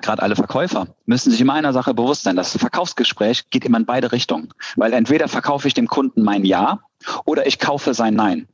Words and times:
gerade 0.00 0.22
alle 0.22 0.36
Verkäufer, 0.36 0.86
müssen 1.06 1.30
sich 1.30 1.40
immer 1.40 1.54
einer 1.54 1.72
Sache 1.72 1.94
bewusst 1.94 2.24
sein. 2.24 2.36
Das 2.36 2.56
Verkaufsgespräch 2.56 3.50
geht 3.50 3.64
immer 3.64 3.78
in 3.78 3.86
beide 3.86 4.12
Richtungen. 4.12 4.52
Weil 4.76 4.92
entweder 4.92 5.28
verkaufe 5.28 5.68
ich 5.68 5.74
dem 5.74 5.88
Kunden 5.88 6.22
mein 6.22 6.44
Ja 6.44 6.80
oder 7.24 7.46
ich 7.46 7.58
kaufe 7.58 7.94
sein 7.94 8.14
Nein. 8.14 8.46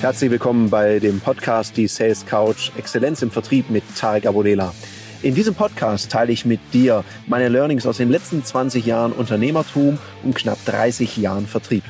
Herzlich 0.00 0.30
willkommen 0.30 0.68
bei 0.68 0.98
dem 0.98 1.18
Podcast 1.20 1.78
Die 1.78 1.86
Sales 1.86 2.26
Couch 2.26 2.70
Exzellenz 2.76 3.22
im 3.22 3.30
Vertrieb 3.30 3.70
mit 3.70 3.82
Tarek 3.96 4.26
Abodela. 4.26 4.74
In 5.22 5.34
diesem 5.34 5.54
Podcast 5.54 6.12
teile 6.12 6.30
ich 6.30 6.44
mit 6.44 6.60
dir 6.74 7.02
meine 7.26 7.48
Learnings 7.48 7.86
aus 7.86 7.96
den 7.96 8.10
letzten 8.10 8.44
20 8.44 8.84
Jahren 8.84 9.12
Unternehmertum 9.12 9.98
und 10.22 10.34
knapp 10.34 10.62
30 10.66 11.16
Jahren 11.16 11.46
Vertrieb. 11.46 11.84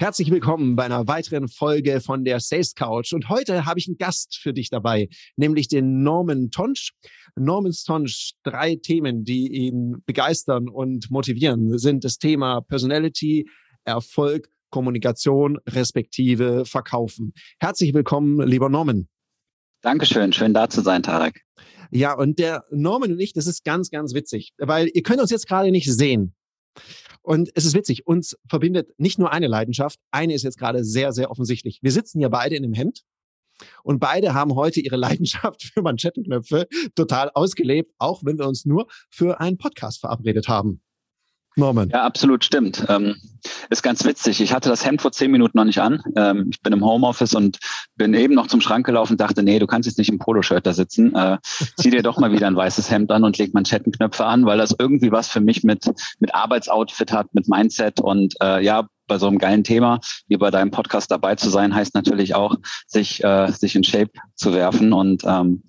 Herzlich 0.00 0.30
willkommen 0.30 0.76
bei 0.76 0.84
einer 0.84 1.06
weiteren 1.08 1.46
Folge 1.46 2.00
von 2.00 2.24
der 2.24 2.40
Sales 2.40 2.74
Couch. 2.74 3.12
Und 3.12 3.28
heute 3.28 3.66
habe 3.66 3.78
ich 3.78 3.86
einen 3.86 3.98
Gast 3.98 4.38
für 4.40 4.54
dich 4.54 4.70
dabei, 4.70 5.10
nämlich 5.36 5.68
den 5.68 6.02
Norman 6.02 6.50
Tonsch. 6.50 6.92
Norman 7.36 7.74
Tonsch, 7.84 8.32
drei 8.42 8.76
Themen, 8.76 9.24
die 9.24 9.48
ihn 9.48 10.02
begeistern 10.06 10.70
und 10.70 11.10
motivieren, 11.10 11.76
sind 11.76 12.02
das 12.04 12.16
Thema 12.16 12.62
Personality, 12.62 13.46
Erfolg, 13.84 14.48
Kommunikation, 14.70 15.58
respektive 15.68 16.64
Verkaufen. 16.64 17.34
Herzlich 17.58 17.92
willkommen, 17.92 18.40
lieber 18.48 18.70
Norman. 18.70 19.06
Dankeschön, 19.82 20.32
schön 20.32 20.54
da 20.54 20.70
zu 20.70 20.80
sein, 20.80 21.02
Tarek. 21.02 21.42
Ja, 21.90 22.14
und 22.14 22.38
der 22.38 22.64
Norman 22.70 23.12
und 23.12 23.20
ich, 23.20 23.34
das 23.34 23.46
ist 23.46 23.64
ganz, 23.64 23.90
ganz 23.90 24.14
witzig, 24.14 24.54
weil 24.56 24.88
ihr 24.94 25.02
könnt 25.02 25.20
uns 25.20 25.30
jetzt 25.30 25.46
gerade 25.46 25.70
nicht 25.70 25.92
sehen. 25.92 26.34
Und 27.22 27.50
es 27.54 27.64
ist 27.64 27.74
witzig, 27.74 28.06
uns 28.06 28.36
verbindet 28.48 28.92
nicht 28.98 29.18
nur 29.18 29.32
eine 29.32 29.46
Leidenschaft, 29.46 29.98
eine 30.10 30.34
ist 30.34 30.42
jetzt 30.42 30.58
gerade 30.58 30.84
sehr, 30.84 31.12
sehr 31.12 31.30
offensichtlich. 31.30 31.80
Wir 31.82 31.92
sitzen 31.92 32.20
ja 32.20 32.28
beide 32.28 32.56
in 32.56 32.64
einem 32.64 32.74
Hemd 32.74 33.04
und 33.82 33.98
beide 33.98 34.34
haben 34.34 34.54
heute 34.54 34.80
ihre 34.80 34.96
Leidenschaft 34.96 35.62
für 35.62 35.82
Manschettenknöpfe 35.82 36.66
total 36.94 37.30
ausgelebt, 37.34 37.92
auch 37.98 38.24
wenn 38.24 38.38
wir 38.38 38.46
uns 38.46 38.64
nur 38.64 38.86
für 39.10 39.40
einen 39.40 39.58
Podcast 39.58 40.00
verabredet 40.00 40.48
haben. 40.48 40.80
Norman. 41.56 41.90
Ja, 41.90 42.04
absolut 42.04 42.44
stimmt. 42.44 42.84
Ähm, 42.88 43.16
ist 43.70 43.82
ganz 43.82 44.04
witzig. 44.04 44.40
Ich 44.40 44.52
hatte 44.52 44.68
das 44.68 44.84
Hemd 44.84 45.02
vor 45.02 45.12
zehn 45.12 45.30
Minuten 45.30 45.56
noch 45.58 45.64
nicht 45.64 45.80
an. 45.80 46.02
Ähm, 46.16 46.48
ich 46.50 46.62
bin 46.62 46.72
im 46.72 46.84
Homeoffice 46.84 47.34
und 47.34 47.58
bin 47.96 48.14
eben 48.14 48.34
noch 48.34 48.46
zum 48.46 48.60
Schrank 48.60 48.86
gelaufen 48.86 49.14
und 49.14 49.20
dachte, 49.20 49.42
nee, 49.42 49.58
du 49.58 49.66
kannst 49.66 49.86
jetzt 49.86 49.98
nicht 49.98 50.10
im 50.10 50.18
Poloshirt 50.18 50.66
da 50.66 50.72
sitzen. 50.72 51.14
Äh, 51.14 51.38
zieh 51.76 51.90
dir 51.90 52.02
doch 52.02 52.18
mal 52.18 52.32
wieder 52.32 52.46
ein 52.46 52.56
weißes 52.56 52.90
Hemd 52.90 53.10
an 53.10 53.24
und 53.24 53.38
leg 53.38 53.52
Manschettenknöpfe 53.54 54.24
an, 54.24 54.46
weil 54.46 54.58
das 54.58 54.74
irgendwie 54.78 55.10
was 55.10 55.28
für 55.28 55.40
mich 55.40 55.64
mit, 55.64 55.90
mit 56.20 56.34
Arbeitsoutfit 56.34 57.12
hat, 57.12 57.34
mit 57.34 57.48
Mindset 57.48 58.00
und 58.00 58.34
äh, 58.42 58.62
ja, 58.64 58.86
bei 59.06 59.18
so 59.18 59.26
einem 59.26 59.38
geilen 59.38 59.64
Thema 59.64 59.98
wie 60.28 60.36
bei 60.36 60.52
deinem 60.52 60.70
Podcast 60.70 61.10
dabei 61.10 61.34
zu 61.34 61.50
sein, 61.50 61.74
heißt 61.74 61.94
natürlich 61.94 62.36
auch, 62.36 62.54
sich, 62.86 63.24
äh, 63.24 63.50
sich 63.50 63.74
in 63.74 63.82
Shape 63.82 64.12
zu 64.36 64.54
werfen 64.54 64.92
und 64.92 65.24
ähm, 65.24 65.64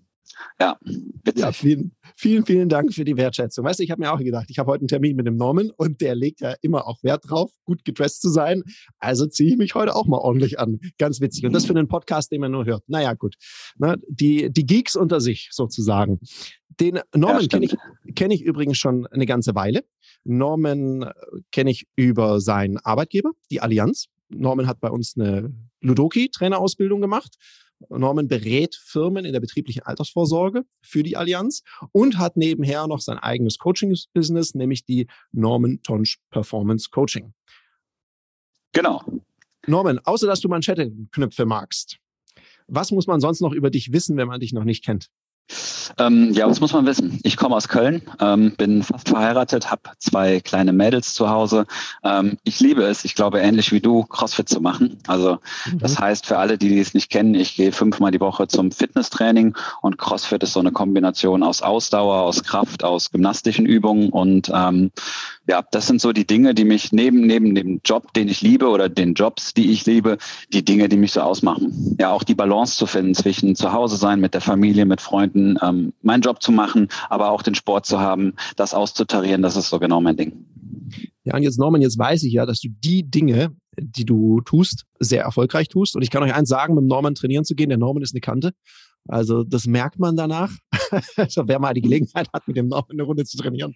ja, 0.60 0.78
witzig. 1.24 1.42
Ja, 1.42 1.52
vielen, 1.52 1.96
vielen, 2.16 2.46
vielen 2.46 2.70
Dank 2.70 2.94
für 2.94 3.04
die 3.04 3.18
Wertschätzung. 3.18 3.66
Weißt 3.66 3.80
du, 3.80 3.84
ich 3.84 3.92
habe 3.92 4.02
mir 4.02 4.12
auch 4.12 4.20
gedacht, 4.20 4.48
ich 4.50 4.60
habe 4.60 4.72
heute 4.72 4.82
einen 4.82 4.88
Termin 4.88 5.16
mit 5.16 5.28
dem 5.28 5.36
Norman 5.36 5.72
und 5.76 6.02
der 6.02 6.16
legt 6.16 6.42
ja 6.42 6.56
immer 6.62 6.88
auch 6.88 7.04
Wert 7.04 7.30
drauf, 7.30 7.52
gut 7.66 7.84
gedresst 7.86 8.22
zu 8.22 8.30
sein. 8.30 8.64
Also 9.00 9.26
ziehe 9.26 9.52
ich 9.52 9.58
mich 9.58 9.76
heute 9.76 9.96
auch 9.96 10.06
mal 10.06 10.18
ordentlich 10.18 10.60
an. 10.60 10.80
Ganz 10.98 11.22
witzig. 11.22 11.46
Und 11.46 11.54
das 11.54 11.66
für 11.66 11.74
einen 11.74 11.88
Podcast, 11.88 12.32
den 12.32 12.42
man 12.42 12.52
nur 12.52 12.66
hört. 12.66 12.84
Naja, 12.88 13.14
gut. 13.14 13.36
Na, 13.78 13.96
die, 14.08 14.52
die 14.52 14.66
Geeks 14.66 14.96
unter 14.96 15.22
sich 15.22 15.50
sozusagen. 15.52 16.20
Den 16.80 17.00
Norman 17.16 17.42
ja, 17.42 17.48
kenne 17.48 17.66
ich, 17.66 17.76
kenn 18.16 18.32
ich 18.32 18.42
übrigens 18.42 18.78
schon 18.78 19.08
eine 19.08 19.26
ganze 19.26 19.56
Weile. 19.56 19.84
Norman 20.24 21.04
äh, 21.04 21.12
kenne 21.52 21.72
ich 21.72 21.88
über 21.96 22.40
seinen 22.40 22.78
Arbeitgeber, 22.78 23.32
die 23.50 23.62
Allianz. 23.62 24.08
Norman 24.30 24.68
hat 24.68 24.80
bei 24.80 24.90
uns 24.90 25.16
eine 25.18 25.54
Ludoki-Trainerausbildung 25.82 27.02
gemacht 27.02 27.36
Norman 27.90 28.28
berät 28.28 28.76
Firmen 28.76 29.26
in 29.26 29.34
der 29.34 29.40
betrieblichen 29.40 29.84
Altersvorsorge 29.84 30.66
für 30.82 31.04
die 31.04 31.18
Allianz 31.18 31.64
und 31.92 32.18
hat 32.18 32.38
nebenher 32.38 32.88
noch 32.88 33.00
sein 33.00 33.18
eigenes 33.18 33.58
Coaching-Business, 33.58 34.56
nämlich 34.56 34.86
die 34.86 35.08
Norman 35.32 35.82
Tonsch 35.84 36.20
Performance 36.30 36.90
Coaching. 36.92 37.34
Genau. 38.74 39.02
Norman, 39.68 40.00
außer 40.00 40.28
dass 40.28 40.40
du 40.40 40.48
Manschettenknöpfe 40.48 41.46
magst, 41.46 41.98
was 42.68 42.92
muss 42.92 43.08
man 43.08 43.20
sonst 43.20 43.42
noch 43.42 43.52
über 43.52 43.70
dich 43.70 43.92
wissen, 43.92 44.18
wenn 44.18 44.28
man 44.28 44.40
dich 44.40 44.54
noch 44.54 44.64
nicht 44.64 44.84
kennt? 44.84 45.10
Ähm, 45.98 46.32
ja, 46.34 46.50
was 46.50 46.60
muss 46.60 46.74
man 46.74 46.86
wissen? 46.86 47.20
Ich 47.24 47.38
komme 47.38 47.56
aus 47.56 47.68
Köln, 47.68 48.02
ähm, 48.20 48.54
bin 48.58 48.84
fast 48.84 49.10
verheiratet, 49.10 49.72
habe 49.72 49.82
zwei 49.98 50.40
kleine 50.40 50.74
Mädels 50.74 51.14
zu 51.14 51.30
Hause. 51.30 51.66
Ähm, 52.04 52.38
ich 52.44 52.60
liebe 52.60 52.84
es, 52.84 53.06
ich 53.06 53.16
glaube 53.16 53.40
ähnlich 53.40 53.72
wie 53.72 53.82
du, 53.82 54.04
CrossFit 54.04 54.50
zu 54.50 54.62
machen. 54.62 54.98
Also 55.08 55.40
mhm. 55.72 55.80
das 55.80 56.00
heißt 56.00 56.26
für 56.26 56.38
alle, 56.38 56.58
die 56.58 56.80
es 56.80 56.94
nicht 56.94 57.10
kennen, 57.10 57.36
ich 57.36 57.56
gehe 57.56 57.72
fünfmal 57.72 58.12
die 58.12 58.20
Woche 58.20 58.48
zum 58.48 58.72
Fitnesstraining 58.72 59.56
und 59.82 59.98
CrossFit 59.98 60.44
ist 60.44 60.54
so 60.54 60.60
eine 60.60 60.72
Kombination 60.72 61.44
aus 61.44 61.62
Ausdauer, 61.62 62.22
aus 62.22 62.44
Kraft, 62.44 62.84
aus 62.84 63.12
gymnastischen 63.12 63.66
Übungen 63.66 64.10
und 64.10 64.52
ähm, 64.54 64.92
ja, 65.48 65.64
das 65.72 65.88
sind 65.88 66.00
so 66.00 66.14
die 66.14 66.26
Dinge, 66.26 66.54
die 66.54 66.64
mich 66.64 66.92
neben, 66.92 67.22
neben 67.22 67.56
dem 67.56 67.82
Job, 67.84 68.14
den 68.14 68.28
ich 68.28 68.42
liebe 68.42 68.70
oder 68.70 68.90
den 68.90 69.16
Jobs, 69.16 69.54
die 69.54 69.72
ich 69.72 69.86
liebe, 69.86 70.18
die 70.54 70.64
Dinge, 70.64 70.88
die 70.88 70.98
mich 70.98 71.14
so 71.14 71.22
ausmachen. 71.22 71.98
Ja, 72.00 72.12
auch 72.12 72.24
die 72.24 72.36
Balance 72.36 72.78
zu 72.78 72.86
finden 72.86 73.16
zwischen 73.16 73.56
zu 73.56 73.74
Hause 73.74 73.98
sein, 73.98 74.20
mit 74.20 74.34
der 74.34 74.42
Familie, 74.42 74.86
mit 74.86 75.02
Freunden, 75.02 75.41
ähm, 75.62 75.94
meinen 76.02 76.22
Job 76.22 76.42
zu 76.42 76.52
machen, 76.52 76.88
aber 77.10 77.32
auch 77.32 77.42
den 77.42 77.56
Sport 77.56 77.86
zu 77.86 78.00
haben, 78.00 78.34
das 78.56 78.74
auszutarieren, 78.74 79.42
das 79.42 79.56
ist 79.56 79.70
so 79.70 79.80
genau 79.80 80.02
mein 80.02 80.18
Ding. 80.18 80.46
Ja, 81.24 81.36
und 81.36 81.44
jetzt 81.44 81.60
Norman, 81.60 81.82
jetzt 81.82 81.98
weiß 81.98 82.24
ich 82.24 82.34
ja, 82.34 82.46
dass 82.46 82.60
du 82.62 82.70
die 82.70 83.04
Dinge, 83.04 83.56
die 83.78 84.06
du 84.06 84.42
tust, 84.42 84.86
sehr 85.00 85.24
erfolgreich 85.24 85.70
tust. 85.70 85.96
Und 85.96 86.02
ich 86.02 86.10
kann 86.10 86.24
euch 86.24 86.34
eins 86.34 86.50
sagen, 86.50 86.76
mit 86.76 86.86
Norman 86.86 87.16
trainieren 87.16 87.46
zu 87.46 87.56
gehen, 87.56 87.70
der 87.70 87.78
Norman 87.78 88.04
ist 88.04 88.14
eine 88.14 88.22
Kante. 88.22 88.54
Also 89.08 89.44
das 89.44 89.66
merkt 89.66 90.00
man 90.00 90.16
danach. 90.16 90.52
also 91.16 91.48
wer 91.48 91.60
mal 91.60 91.74
die 91.74 91.82
Gelegenheit 91.82 92.28
hat, 92.34 92.48
mit 92.48 92.58
dem 92.58 92.68
Norman 92.68 92.92
eine 92.92 93.04
Runde 93.04 93.26
zu 93.26 93.38
trainieren, 93.38 93.76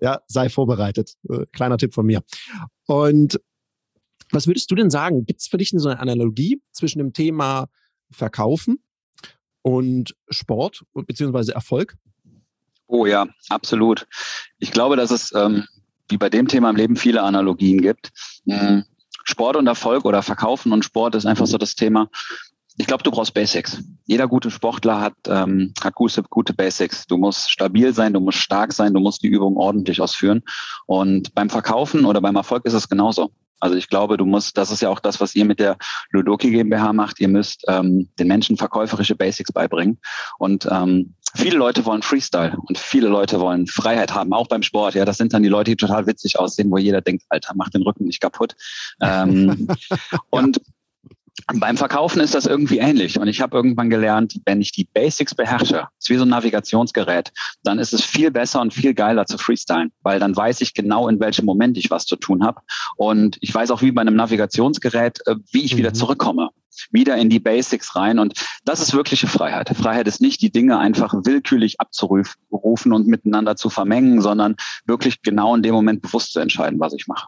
ja, 0.00 0.20
sei 0.26 0.48
vorbereitet. 0.48 1.14
Äh, 1.28 1.46
kleiner 1.52 1.78
Tipp 1.78 1.94
von 1.94 2.06
mir. 2.06 2.22
Und 2.86 3.40
was 4.30 4.46
würdest 4.46 4.70
du 4.70 4.74
denn 4.74 4.90
sagen? 4.90 5.26
Gibt 5.26 5.40
es 5.40 5.48
für 5.48 5.58
dich 5.58 5.70
so 5.74 5.88
eine 5.88 6.00
Analogie 6.00 6.60
zwischen 6.72 6.98
dem 6.98 7.12
Thema 7.12 7.68
Verkaufen 8.10 8.82
und 9.62 10.14
Sport 10.28 10.84
beziehungsweise 10.92 11.54
Erfolg? 11.54 11.96
Oh 12.86 13.06
ja, 13.06 13.26
absolut. 13.48 14.06
Ich 14.58 14.70
glaube, 14.70 14.96
dass 14.96 15.10
es 15.10 15.32
ähm, 15.34 15.66
wie 16.08 16.18
bei 16.18 16.28
dem 16.28 16.46
Thema 16.46 16.70
im 16.70 16.76
Leben 16.76 16.96
viele 16.96 17.22
Analogien 17.22 17.80
gibt. 17.80 18.10
Mhm. 18.44 18.84
Sport 19.24 19.56
und 19.56 19.66
Erfolg 19.66 20.04
oder 20.04 20.22
Verkaufen 20.22 20.72
und 20.72 20.84
Sport 20.84 21.14
ist 21.14 21.26
einfach 21.26 21.46
so 21.46 21.58
das 21.58 21.74
Thema. 21.74 22.10
Ich 22.78 22.86
glaube, 22.86 23.02
du 23.02 23.10
brauchst 23.10 23.34
Basics. 23.34 23.82
Jeder 24.06 24.26
gute 24.26 24.50
Sportler 24.50 25.00
hat, 25.00 25.14
ähm, 25.26 25.74
hat 25.82 25.94
gute, 25.94 26.22
gute 26.22 26.54
Basics. 26.54 27.06
Du 27.06 27.16
musst 27.16 27.50
stabil 27.50 27.92
sein, 27.92 28.14
du 28.14 28.20
musst 28.20 28.38
stark 28.38 28.72
sein, 28.72 28.94
du 28.94 29.00
musst 29.00 29.22
die 29.22 29.28
Übung 29.28 29.56
ordentlich 29.56 30.00
ausführen. 30.00 30.42
Und 30.86 31.34
beim 31.34 31.50
Verkaufen 31.50 32.04
oder 32.04 32.20
beim 32.20 32.36
Erfolg 32.36 32.64
ist 32.64 32.72
es 32.72 32.88
genauso. 32.88 33.30
Also 33.62 33.76
ich 33.76 33.88
glaube, 33.88 34.16
du 34.16 34.26
musst, 34.26 34.58
das 34.58 34.72
ist 34.72 34.82
ja 34.82 34.88
auch 34.88 34.98
das, 34.98 35.20
was 35.20 35.36
ihr 35.36 35.44
mit 35.44 35.60
der 35.60 35.76
Ludoki 36.10 36.50
GmbH 36.50 36.92
macht. 36.92 37.20
Ihr 37.20 37.28
müsst 37.28 37.64
ähm, 37.68 38.08
den 38.18 38.26
Menschen 38.26 38.56
verkäuferische 38.56 39.14
Basics 39.14 39.52
beibringen. 39.52 40.00
Und 40.38 40.66
ähm, 40.68 41.14
viele 41.36 41.58
Leute 41.58 41.84
wollen 41.84 42.02
Freestyle 42.02 42.56
und 42.66 42.76
viele 42.76 43.06
Leute 43.06 43.38
wollen 43.38 43.68
Freiheit 43.68 44.16
haben, 44.16 44.32
auch 44.32 44.48
beim 44.48 44.64
Sport. 44.64 44.96
Ja, 44.96 45.04
das 45.04 45.16
sind 45.16 45.32
dann 45.32 45.44
die 45.44 45.48
Leute, 45.48 45.70
die 45.70 45.76
total 45.76 46.08
witzig 46.08 46.40
aussehen, 46.40 46.72
wo 46.72 46.76
jeder 46.76 47.02
denkt, 47.02 47.22
Alter, 47.28 47.52
mach 47.54 47.68
den 47.68 47.82
Rücken 47.82 48.04
nicht 48.06 48.20
kaputt. 48.20 48.56
Ähm, 49.00 49.68
und 50.30 50.60
beim 51.54 51.76
Verkaufen 51.76 52.20
ist 52.20 52.34
das 52.34 52.46
irgendwie 52.46 52.78
ähnlich. 52.78 53.18
Und 53.18 53.28
ich 53.28 53.40
habe 53.40 53.56
irgendwann 53.56 53.90
gelernt, 53.90 54.40
wenn 54.44 54.60
ich 54.60 54.72
die 54.72 54.84
Basics 54.84 55.34
beherrsche, 55.34 55.88
ist 55.98 56.10
wie 56.10 56.16
so 56.16 56.24
ein 56.24 56.28
Navigationsgerät, 56.28 57.32
dann 57.64 57.78
ist 57.78 57.92
es 57.92 58.04
viel 58.04 58.30
besser 58.30 58.60
und 58.60 58.74
viel 58.74 58.94
geiler 58.94 59.26
zu 59.26 59.38
freestylen, 59.38 59.92
weil 60.02 60.20
dann 60.20 60.36
weiß 60.36 60.60
ich 60.60 60.74
genau, 60.74 61.08
in 61.08 61.20
welchem 61.20 61.44
Moment 61.44 61.76
ich 61.78 61.90
was 61.90 62.06
zu 62.06 62.16
tun 62.16 62.44
habe. 62.44 62.60
Und 62.96 63.38
ich 63.40 63.54
weiß 63.54 63.70
auch 63.70 63.82
wie 63.82 63.92
bei 63.92 64.02
einem 64.02 64.16
Navigationsgerät, 64.16 65.20
äh, 65.26 65.36
wie 65.52 65.64
ich 65.64 65.74
mhm. 65.74 65.78
wieder 65.78 65.94
zurückkomme 65.94 66.50
wieder 66.90 67.18
in 67.18 67.28
die 67.28 67.38
Basics 67.38 67.94
rein. 67.96 68.18
Und 68.18 68.32
das 68.64 68.80
ist 68.80 68.94
wirkliche 68.94 69.26
Freiheit. 69.26 69.68
Freiheit 69.76 70.08
ist 70.08 70.22
nicht, 70.22 70.40
die 70.40 70.50
Dinge 70.50 70.78
einfach 70.78 71.12
willkürlich 71.12 71.80
abzurufen 71.80 72.92
und 72.94 73.06
miteinander 73.06 73.56
zu 73.56 73.68
vermengen, 73.68 74.22
sondern 74.22 74.56
wirklich 74.86 75.20
genau 75.20 75.54
in 75.54 75.62
dem 75.62 75.74
Moment 75.74 76.00
bewusst 76.00 76.32
zu 76.32 76.40
entscheiden, 76.40 76.80
was 76.80 76.94
ich 76.94 77.06
mache. 77.06 77.26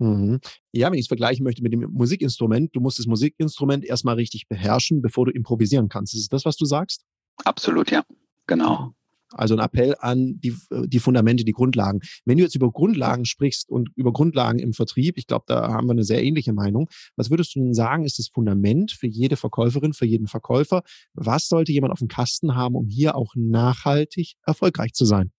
Mhm. 0.00 0.40
Ja, 0.72 0.88
wenn 0.90 0.98
ich 0.98 1.02
es 1.04 1.08
vergleichen 1.08 1.44
möchte 1.44 1.62
mit 1.62 1.72
dem 1.72 1.88
Musikinstrument, 1.92 2.74
du 2.74 2.80
musst 2.80 2.98
das 2.98 3.06
Musikinstrument 3.06 3.84
erstmal 3.84 4.14
richtig 4.14 4.48
beherrschen, 4.48 5.02
bevor 5.02 5.26
du 5.26 5.32
improvisieren 5.32 5.88
kannst. 5.88 6.14
Ist 6.14 6.32
das, 6.32 6.44
was 6.44 6.56
du 6.56 6.64
sagst? 6.64 7.04
Absolut, 7.44 7.90
ja. 7.90 8.02
Genau. 8.46 8.94
Also 9.32 9.54
ein 9.54 9.60
Appell 9.60 9.94
an 10.00 10.40
die, 10.40 10.56
die 10.86 10.98
Fundamente, 10.98 11.44
die 11.44 11.52
Grundlagen. 11.52 12.00
Wenn 12.24 12.38
du 12.38 12.42
jetzt 12.42 12.56
über 12.56 12.72
Grundlagen 12.72 13.26
sprichst 13.26 13.68
und 13.68 13.90
über 13.94 14.12
Grundlagen 14.12 14.58
im 14.58 14.72
Vertrieb, 14.72 15.18
ich 15.18 15.26
glaube, 15.26 15.44
da 15.46 15.68
haben 15.68 15.86
wir 15.86 15.92
eine 15.92 16.02
sehr 16.02 16.24
ähnliche 16.24 16.52
Meinung. 16.52 16.88
Was 17.14 17.30
würdest 17.30 17.54
du 17.54 17.60
denn 17.60 17.74
sagen, 17.74 18.04
ist 18.04 18.18
das 18.18 18.28
Fundament 18.28 18.90
für 18.90 19.06
jede 19.06 19.36
Verkäuferin, 19.36 19.92
für 19.92 20.06
jeden 20.06 20.26
Verkäufer? 20.26 20.82
Was 21.14 21.46
sollte 21.46 21.70
jemand 21.70 21.92
auf 21.92 22.00
dem 22.00 22.08
Kasten 22.08 22.56
haben, 22.56 22.74
um 22.74 22.88
hier 22.88 23.14
auch 23.14 23.34
nachhaltig 23.36 24.34
erfolgreich 24.44 24.94
zu 24.94 25.04
sein? 25.04 25.30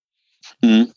Mhm. 0.62 0.88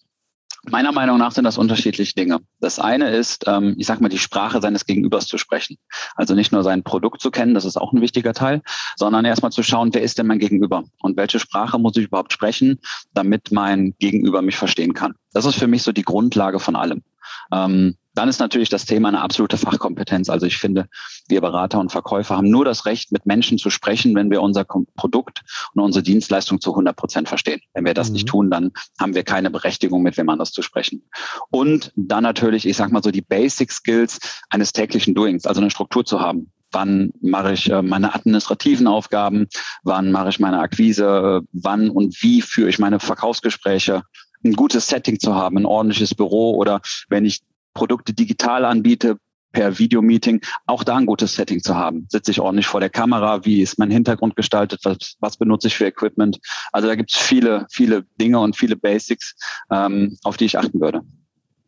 Meiner 0.70 0.92
Meinung 0.92 1.18
nach 1.18 1.32
sind 1.32 1.44
das 1.44 1.58
unterschiedliche 1.58 2.14
Dinge. 2.14 2.40
Das 2.60 2.80
eine 2.80 3.10
ist, 3.10 3.46
ähm, 3.48 3.76
ich 3.78 3.86
sag 3.86 4.02
mal, 4.02 4.10
die 4.10 4.18
Sprache 4.18 4.62
seines 4.62 4.86
Gegenübers 4.86 5.28
zu 5.28 5.38
sprechen. 5.38 5.78
Also 6.16 6.34
nicht 6.34 6.52
nur 6.52 6.64
sein 6.64 6.84
Produkt 6.84 7.22
zu 7.22 7.32
kennen, 7.32 7.54
das 7.54 7.66
ist 7.66 7.78
auch 7.78 7.94
ein 7.94 8.02
wichtiger 8.02 8.34
Teil, 8.34 8.62
sondern 8.96 9.26
erstmal 9.26 9.52
zu 9.52 9.64
schauen, 9.64 9.94
wer 9.94 10.02
ist 10.02 10.18
denn 10.18 10.28
mein 10.28 10.40
Gegenüber 10.40 10.84
und 11.02 11.18
welche 11.18 11.40
Sprache 11.40 11.78
muss 11.78 11.98
ich 11.98 12.06
überhaupt 12.06 12.34
sprechen, 12.34 12.80
damit 13.14 13.52
mein 13.52 13.94
Gegenüber 14.00 14.42
mich 14.42 14.58
verstehen 14.58 14.94
kann. 14.94 15.14
Das 15.34 15.46
ist 15.46 15.56
für 15.56 15.68
mich 15.68 15.84
so 15.84 15.92
die 15.92 16.04
Grundlage 16.04 16.60
von 16.60 16.76
allem. 16.76 17.04
Ähm, 17.52 17.96
dann 18.16 18.30
ist 18.30 18.40
natürlich 18.40 18.70
das 18.70 18.86
Thema 18.86 19.10
eine 19.10 19.22
absolute 19.22 19.58
Fachkompetenz. 19.58 20.30
Also 20.30 20.46
ich 20.46 20.58
finde, 20.58 20.88
wir 21.28 21.42
Berater 21.42 21.80
und 21.80 21.92
Verkäufer 21.92 22.38
haben 22.38 22.50
nur 22.50 22.66
das 22.66 22.86
Recht, 22.86 23.12
mit 23.12 23.26
Menschen 23.26 23.58
zu 23.58 23.70
sprechen, 23.70 24.16
wenn 24.16 24.32
wir 24.32 24.42
unser 24.42 24.64
Produkt 24.64 25.42
und 25.74 25.84
unsere 25.84 26.02
Dienstleistung 26.02 26.62
zu 26.62 26.72
100 26.72 26.96
Prozent 26.96 27.28
verstehen. 27.28 27.62
Wenn 27.74 27.86
wir 27.86 27.94
das 27.94 28.08
mhm. 28.08 28.14
nicht 28.14 28.28
tun, 28.28 28.50
dann 28.50 28.72
haben 29.00 29.14
wir 29.14 29.24
keine 29.24 29.52
Berechtigung, 29.52 30.02
mit 30.02 30.18
wem 30.18 30.30
anders 30.30 30.52
zu 30.52 30.62
sprechen. 30.62 31.04
Und 31.52 31.92
dann 31.96 32.24
natürlich, 32.24 32.66
ich 32.66 32.78
sag 32.78 32.92
mal 32.92 33.04
so, 33.04 33.12
die 33.12 33.22
Basic 33.22 33.72
Skills 33.72 34.20
eines 34.50 34.72
täglichen 34.72 35.14
Doings, 35.14 35.46
also 35.46 35.62
eine 35.62 35.70
Struktur 35.70 36.06
zu 36.06 36.20
haben 36.20 36.52
wann 36.72 37.12
mache 37.22 37.54
ich 37.54 37.72
äh, 37.72 37.82
meine 37.82 38.14
administrativen 38.14 38.86
Aufgaben, 38.86 39.48
wann 39.84 40.12
mache 40.12 40.28
ich 40.30 40.42
meine 40.42 40.60
Akquise, 40.60 41.42
wann 41.54 41.90
und 41.90 42.22
wie 42.22 42.42
führe 42.42 42.70
ich 42.70 42.80
meine 42.80 43.00
Verkaufsgespräche, 43.00 44.04
ein 44.44 44.54
gutes 44.54 44.88
Setting 44.88 45.20
zu 45.20 45.34
haben, 45.34 45.58
ein 45.58 45.66
ordentliches 45.66 46.14
Büro 46.14 46.56
oder 46.56 46.82
wenn 47.08 47.24
ich 47.24 47.42
Produkte 47.76 48.14
digital 48.14 48.66
anbiete, 48.66 49.18
per 49.56 49.80
Videomeeting, 49.80 50.42
auch 50.68 50.84
da 50.84 50.98
ein 50.98 51.06
gutes 51.06 51.34
Setting 51.34 51.64
zu 51.64 51.76
haben. 51.76 52.06
Sitze 52.10 52.30
ich 52.32 52.42
ordentlich 52.42 52.68
vor 52.68 52.82
der 52.82 52.90
Kamera? 52.90 53.46
Wie 53.46 53.62
ist 53.62 53.80
mein 53.80 53.90
Hintergrund 53.90 54.36
gestaltet? 54.36 54.82
Was, 54.84 55.16
was 55.20 55.38
benutze 55.38 55.68
ich 55.68 55.76
für 55.76 55.86
Equipment? 55.86 56.40
Also 56.74 56.88
da 56.88 56.96
gibt 56.96 57.12
es 57.12 57.18
viele, 57.18 57.66
viele 57.72 58.06
Dinge 58.20 58.40
und 58.40 58.56
viele 58.56 58.76
Basics, 58.76 59.34
ähm, 59.72 60.18
auf 60.24 60.38
die 60.38 60.46
ich 60.46 60.60
achten 60.60 60.80
würde. 60.80 61.02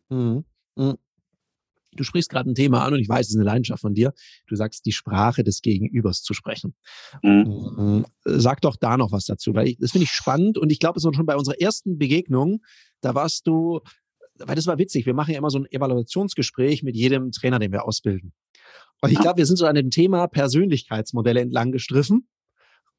Mhm. 0.09 0.43
mhm. 0.75 0.97
Du 1.93 2.03
sprichst 2.03 2.29
gerade 2.29 2.47
ein 2.47 2.53
Thema 2.53 2.85
an 2.85 2.93
und 2.93 2.99
ich 2.99 3.09
weiß, 3.09 3.25
es 3.25 3.29
ist 3.31 3.37
eine 3.37 3.45
Leidenschaft 3.45 3.81
von 3.81 3.95
dir. 3.95 4.13
Du 4.47 4.55
sagst, 4.55 4.85
die 4.85 4.91
Sprache 4.91 5.43
des 5.43 5.63
Gegenübers 5.63 6.21
zu 6.21 6.35
sprechen. 6.35 6.75
Mhm. 7.23 7.73
mhm. 7.75 8.05
Sag 8.23 8.61
doch 8.61 8.75
da 8.75 8.97
noch 8.97 9.11
was 9.11 9.25
dazu, 9.25 9.55
weil 9.55 9.69
ich, 9.69 9.77
das 9.79 9.91
finde 9.91 10.03
ich 10.03 10.11
spannend 10.11 10.59
und 10.59 10.71
ich 10.71 10.79
glaube, 10.79 10.99
es 10.99 11.05
war 11.05 11.13
schon 11.13 11.25
bei 11.25 11.35
unserer 11.35 11.59
ersten 11.59 11.97
Begegnung, 11.97 12.61
da 13.01 13.15
warst 13.15 13.47
du 13.47 13.81
weil 14.45 14.55
das 14.55 14.67
war 14.67 14.77
witzig. 14.77 15.05
Wir 15.05 15.13
machen 15.13 15.31
ja 15.31 15.37
immer 15.37 15.49
so 15.49 15.59
ein 15.59 15.71
Evaluationsgespräch 15.71 16.83
mit 16.83 16.95
jedem 16.95 17.31
Trainer, 17.31 17.59
den 17.59 17.71
wir 17.71 17.85
ausbilden. 17.85 18.33
Und 19.01 19.11
ich 19.11 19.19
glaube, 19.19 19.37
wir 19.37 19.45
sind 19.45 19.57
so 19.57 19.65
an 19.65 19.75
dem 19.75 19.89
Thema 19.89 20.27
Persönlichkeitsmodelle 20.27 21.41
entlang 21.41 21.71
gestriffen. 21.71 22.27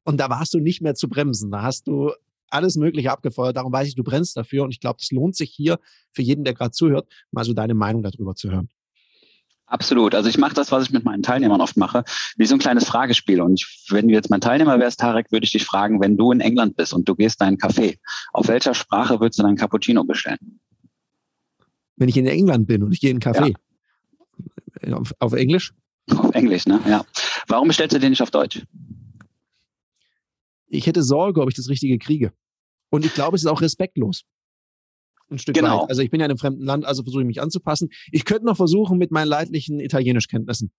Und 0.03 0.19
da 0.19 0.29
warst 0.29 0.53
du 0.53 0.59
nicht 0.59 0.81
mehr 0.81 0.95
zu 0.95 1.09
bremsen. 1.09 1.51
Da 1.51 1.61
hast 1.61 1.87
du 1.87 2.11
alles 2.49 2.75
Mögliche 2.77 3.11
abgefeuert. 3.11 3.57
Darum 3.57 3.71
weiß 3.71 3.87
ich, 3.87 3.95
du 3.95 4.03
brennst 4.03 4.37
dafür. 4.37 4.63
Und 4.63 4.71
ich 4.71 4.79
glaube, 4.79 4.97
das 4.99 5.11
lohnt 5.11 5.35
sich 5.35 5.51
hier 5.51 5.79
für 6.11 6.21
jeden, 6.21 6.43
der 6.43 6.53
gerade 6.53 6.71
zuhört, 6.71 7.07
mal 7.31 7.43
so 7.43 7.53
deine 7.53 7.73
Meinung 7.73 8.01
darüber 8.01 8.35
zu 8.35 8.49
hören. 8.49 8.69
Absolut. 9.69 10.15
Also 10.15 10.29
ich 10.29 10.39
mache 10.39 10.55
das, 10.55 10.71
was 10.71 10.85
ich 10.85 10.91
mit 10.91 11.05
meinen 11.05 11.21
Teilnehmern 11.21 11.61
oft 11.61 11.77
mache, 11.77 12.03
wie 12.37 12.45
so 12.45 12.55
ein 12.55 12.59
kleines 12.59 12.85
Fragespiel. 12.85 13.39
Und 13.39 13.61
ich, 13.61 13.85
wenn 13.89 14.07
du 14.07 14.13
jetzt 14.15 14.31
mein 14.31 14.41
Teilnehmer 14.41 14.79
wärst, 14.79 14.99
Tarek, 14.99 15.31
würde 15.31 15.43
ich 15.43 15.51
dich 15.51 15.63
fragen, 15.63 16.01
wenn 16.01 16.17
du 16.17 16.31
in 16.31 16.39
England 16.39 16.75
bist 16.75 16.91
und 16.91 17.07
du 17.07 17.15
gehst 17.15 17.39
deinen 17.39 17.59
Kaffee, 17.59 17.99
auf 18.33 18.47
welcher 18.47 18.73
Sprache 18.73 19.19
würdest 19.19 19.37
du 19.37 19.43
deinen 19.43 19.57
Cappuccino 19.57 20.03
bestellen? 20.03 20.59
Wenn 21.99 22.09
ich 22.09 22.17
in 22.17 22.25
England 22.25 22.67
bin 22.67 22.81
und 22.81 22.91
ich 22.91 22.99
gehe 22.99 23.11
in 23.11 23.21
einen 23.21 23.35
Café. 23.35 23.53
Ja. 24.85 24.97
Auf, 24.97 25.13
auf, 25.19 25.33
Englisch? 25.33 25.73
Auf 26.09 26.33
Englisch, 26.33 26.65
ne? 26.65 26.79
Ja. 26.87 27.05
Warum 27.47 27.67
bestellst 27.67 27.95
du 27.95 27.99
den 27.99 28.11
nicht 28.11 28.21
auf 28.21 28.31
Deutsch? 28.31 28.65
Ich 30.67 30.87
hätte 30.87 31.03
Sorge, 31.03 31.41
ob 31.41 31.49
ich 31.49 31.55
das 31.55 31.69
Richtige 31.69 31.97
kriege. 31.99 32.31
Und 32.89 33.05
ich 33.05 33.13
glaube, 33.13 33.35
es 33.35 33.43
ist 33.43 33.47
auch 33.47 33.61
respektlos. 33.61 34.23
Ein 35.29 35.37
Stück 35.37 35.55
genau. 35.55 35.83
weit. 35.83 35.89
Also 35.89 36.01
ich 36.01 36.09
bin 36.09 36.19
ja 36.19 36.25
in 36.25 36.31
einem 36.31 36.39
fremden 36.39 36.63
Land, 36.63 36.85
also 36.85 37.03
versuche 37.03 37.21
ich 37.21 37.27
mich 37.27 37.41
anzupassen. 37.41 37.89
Ich 38.11 38.25
könnte 38.25 38.45
noch 38.45 38.57
versuchen 38.57 38.97
mit 38.97 39.11
meinen 39.11 39.27
leidlichen 39.27 39.79
Italienischkenntnissen. 39.79 40.71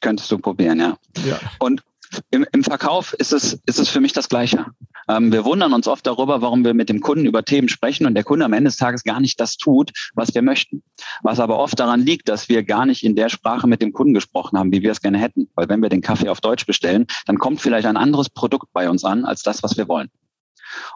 Könntest 0.00 0.30
du 0.30 0.38
probieren, 0.38 0.80
ja. 0.80 0.98
ja. 1.26 1.40
Und 1.58 1.82
im, 2.30 2.46
Im 2.52 2.64
Verkauf 2.64 3.12
ist 3.14 3.32
es, 3.32 3.60
ist 3.66 3.78
es 3.78 3.88
für 3.88 4.00
mich 4.00 4.12
das 4.12 4.28
Gleiche. 4.28 4.66
Ähm, 5.08 5.32
wir 5.32 5.44
wundern 5.44 5.72
uns 5.72 5.88
oft 5.88 6.06
darüber, 6.06 6.42
warum 6.42 6.64
wir 6.64 6.74
mit 6.74 6.88
dem 6.88 7.00
Kunden 7.00 7.26
über 7.26 7.44
Themen 7.44 7.68
sprechen 7.68 8.06
und 8.06 8.14
der 8.14 8.24
Kunde 8.24 8.44
am 8.44 8.52
Ende 8.52 8.68
des 8.68 8.76
Tages 8.76 9.04
gar 9.04 9.20
nicht 9.20 9.40
das 9.40 9.56
tut, 9.56 9.92
was 10.14 10.34
wir 10.34 10.42
möchten. 10.42 10.82
Was 11.22 11.40
aber 11.40 11.58
oft 11.58 11.78
daran 11.78 12.00
liegt, 12.00 12.28
dass 12.28 12.48
wir 12.48 12.62
gar 12.62 12.86
nicht 12.86 13.04
in 13.04 13.16
der 13.16 13.28
Sprache 13.28 13.66
mit 13.66 13.82
dem 13.82 13.92
Kunden 13.92 14.14
gesprochen 14.14 14.58
haben, 14.58 14.72
wie 14.72 14.82
wir 14.82 14.92
es 14.92 15.00
gerne 15.00 15.18
hätten. 15.18 15.48
Weil 15.54 15.68
wenn 15.68 15.82
wir 15.82 15.88
den 15.88 16.00
Kaffee 16.00 16.28
auf 16.28 16.40
Deutsch 16.40 16.66
bestellen, 16.66 17.06
dann 17.26 17.38
kommt 17.38 17.60
vielleicht 17.60 17.86
ein 17.86 17.96
anderes 17.96 18.28
Produkt 18.28 18.72
bei 18.72 18.88
uns 18.88 19.04
an, 19.04 19.24
als 19.24 19.42
das, 19.42 19.62
was 19.62 19.76
wir 19.76 19.88
wollen. 19.88 20.10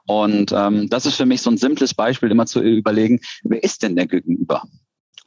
Und 0.07 0.53
ähm, 0.53 0.89
das 0.89 1.07
ist 1.07 1.17
für 1.17 1.27
mich 1.27 1.43
so 1.43 1.50
ein 1.50 1.57
simples 1.57 1.95
Beispiel, 1.95 2.31
immer 2.31 2.47
zu 2.47 2.61
überlegen, 2.61 3.21
wer 3.43 3.62
ist 3.62 3.83
denn 3.83 3.97
der 3.97 4.07
Gegenüber? 4.07 4.62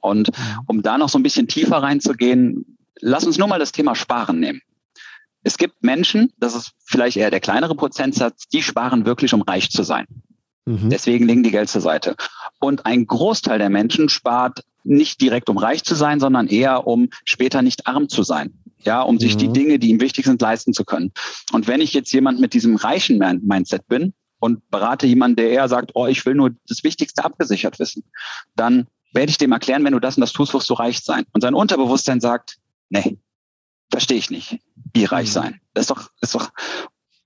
Und 0.01 0.31
um 0.67 0.81
da 0.81 0.97
noch 0.97 1.09
so 1.09 1.17
ein 1.19 1.23
bisschen 1.23 1.47
tiefer 1.47 1.77
reinzugehen, 1.77 2.77
lass 3.01 3.25
uns 3.25 3.37
nur 3.37 3.47
mal 3.47 3.59
das 3.59 3.71
Thema 3.71 3.95
Sparen 3.95 4.39
nehmen. 4.39 4.61
Es 5.47 5.57
gibt 5.57 5.81
Menschen, 5.81 6.33
das 6.39 6.55
ist 6.55 6.73
vielleicht 6.83 7.15
eher 7.15 7.31
der 7.31 7.39
kleinere 7.39 7.73
Prozentsatz, 7.73 8.49
die 8.49 8.61
sparen 8.61 9.05
wirklich, 9.05 9.33
um 9.33 9.43
reich 9.43 9.69
zu 9.69 9.83
sein. 9.83 10.05
Mhm. 10.65 10.89
Deswegen 10.89 11.25
legen 11.25 11.41
die 11.41 11.51
Geld 11.51 11.69
zur 11.69 11.79
Seite. 11.79 12.17
Und 12.59 12.85
ein 12.85 13.07
Großteil 13.07 13.57
der 13.57 13.69
Menschen 13.69 14.09
spart 14.09 14.65
nicht 14.83 15.21
direkt, 15.21 15.49
um 15.49 15.57
reich 15.57 15.85
zu 15.85 15.95
sein, 15.95 16.19
sondern 16.19 16.47
eher, 16.47 16.85
um 16.85 17.07
später 17.23 17.61
nicht 17.61 17.87
arm 17.87 18.09
zu 18.09 18.23
sein. 18.23 18.55
Ja, 18.79 19.01
um 19.01 19.15
mhm. 19.15 19.19
sich 19.19 19.37
die 19.37 19.47
mhm. 19.47 19.53
Dinge, 19.53 19.79
die 19.79 19.87
ihm 19.87 20.01
wichtig 20.01 20.25
sind, 20.25 20.41
leisten 20.41 20.73
zu 20.73 20.83
können. 20.83 21.13
Und 21.53 21.69
wenn 21.69 21.79
ich 21.79 21.93
jetzt 21.93 22.11
jemand 22.11 22.41
mit 22.41 22.53
diesem 22.53 22.75
reichen 22.75 23.17
Mindset 23.17 23.87
bin 23.87 24.13
und 24.39 24.69
berate 24.69 25.07
jemanden, 25.07 25.37
der 25.37 25.49
eher 25.49 25.69
sagt, 25.69 25.91
oh, 25.93 26.07
ich 26.07 26.25
will 26.25 26.35
nur 26.35 26.51
das 26.67 26.83
Wichtigste 26.83 27.23
abgesichert 27.23 27.79
wissen, 27.79 28.03
dann 28.57 28.87
werde 29.13 29.29
ich 29.29 29.37
dem 29.37 29.53
erklären, 29.53 29.85
wenn 29.85 29.93
du 29.93 30.01
das 30.01 30.17
und 30.17 30.21
das 30.21 30.33
tust, 30.33 30.53
wirst 30.53 30.69
du 30.69 30.73
reich 30.73 30.99
sein. 30.99 31.23
Und 31.31 31.39
sein 31.39 31.53
Unterbewusstsein 31.53 32.19
sagt, 32.19 32.57
nee, 32.89 33.17
verstehe 33.89 34.17
ich 34.17 34.29
nicht 34.29 34.59
wie 34.93 35.05
reich 35.05 35.27
mhm. 35.27 35.33
sein. 35.33 35.61
Das 35.73 35.83
ist 35.83 35.89
doch, 35.89 36.09
ist 36.21 36.35
doch, 36.35 36.49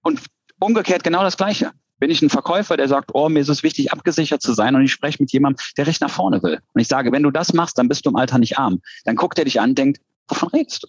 und 0.01 0.21
umgekehrt 0.59 1.03
genau 1.03 1.23
das 1.23 1.37
Gleiche. 1.37 1.71
Bin 1.99 2.09
ich 2.09 2.21
ein 2.21 2.29
Verkäufer, 2.31 2.77
der 2.77 2.87
sagt, 2.87 3.11
oh, 3.13 3.29
mir 3.29 3.41
ist 3.41 3.49
es 3.49 3.61
wichtig, 3.61 3.91
abgesichert 3.91 4.41
zu 4.41 4.53
sein 4.53 4.75
und 4.75 4.83
ich 4.83 4.91
spreche 4.91 5.21
mit 5.21 5.31
jemandem, 5.31 5.63
der 5.77 5.85
recht 5.85 6.01
nach 6.01 6.09
vorne 6.09 6.41
will. 6.41 6.59
Und 6.73 6.81
ich 6.81 6.87
sage, 6.87 7.11
wenn 7.11 7.21
du 7.21 7.29
das 7.29 7.53
machst, 7.53 7.77
dann 7.77 7.87
bist 7.87 8.05
du 8.05 8.09
im 8.09 8.15
Alter 8.15 8.39
nicht 8.39 8.57
arm. 8.57 8.81
Dann 9.05 9.15
guckt 9.15 9.37
er 9.37 9.45
dich 9.45 9.59
an, 9.61 9.75
denkt, 9.75 10.01
wovon 10.27 10.49
redest 10.49 10.83
du? 10.83 10.87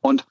Und 0.00 0.24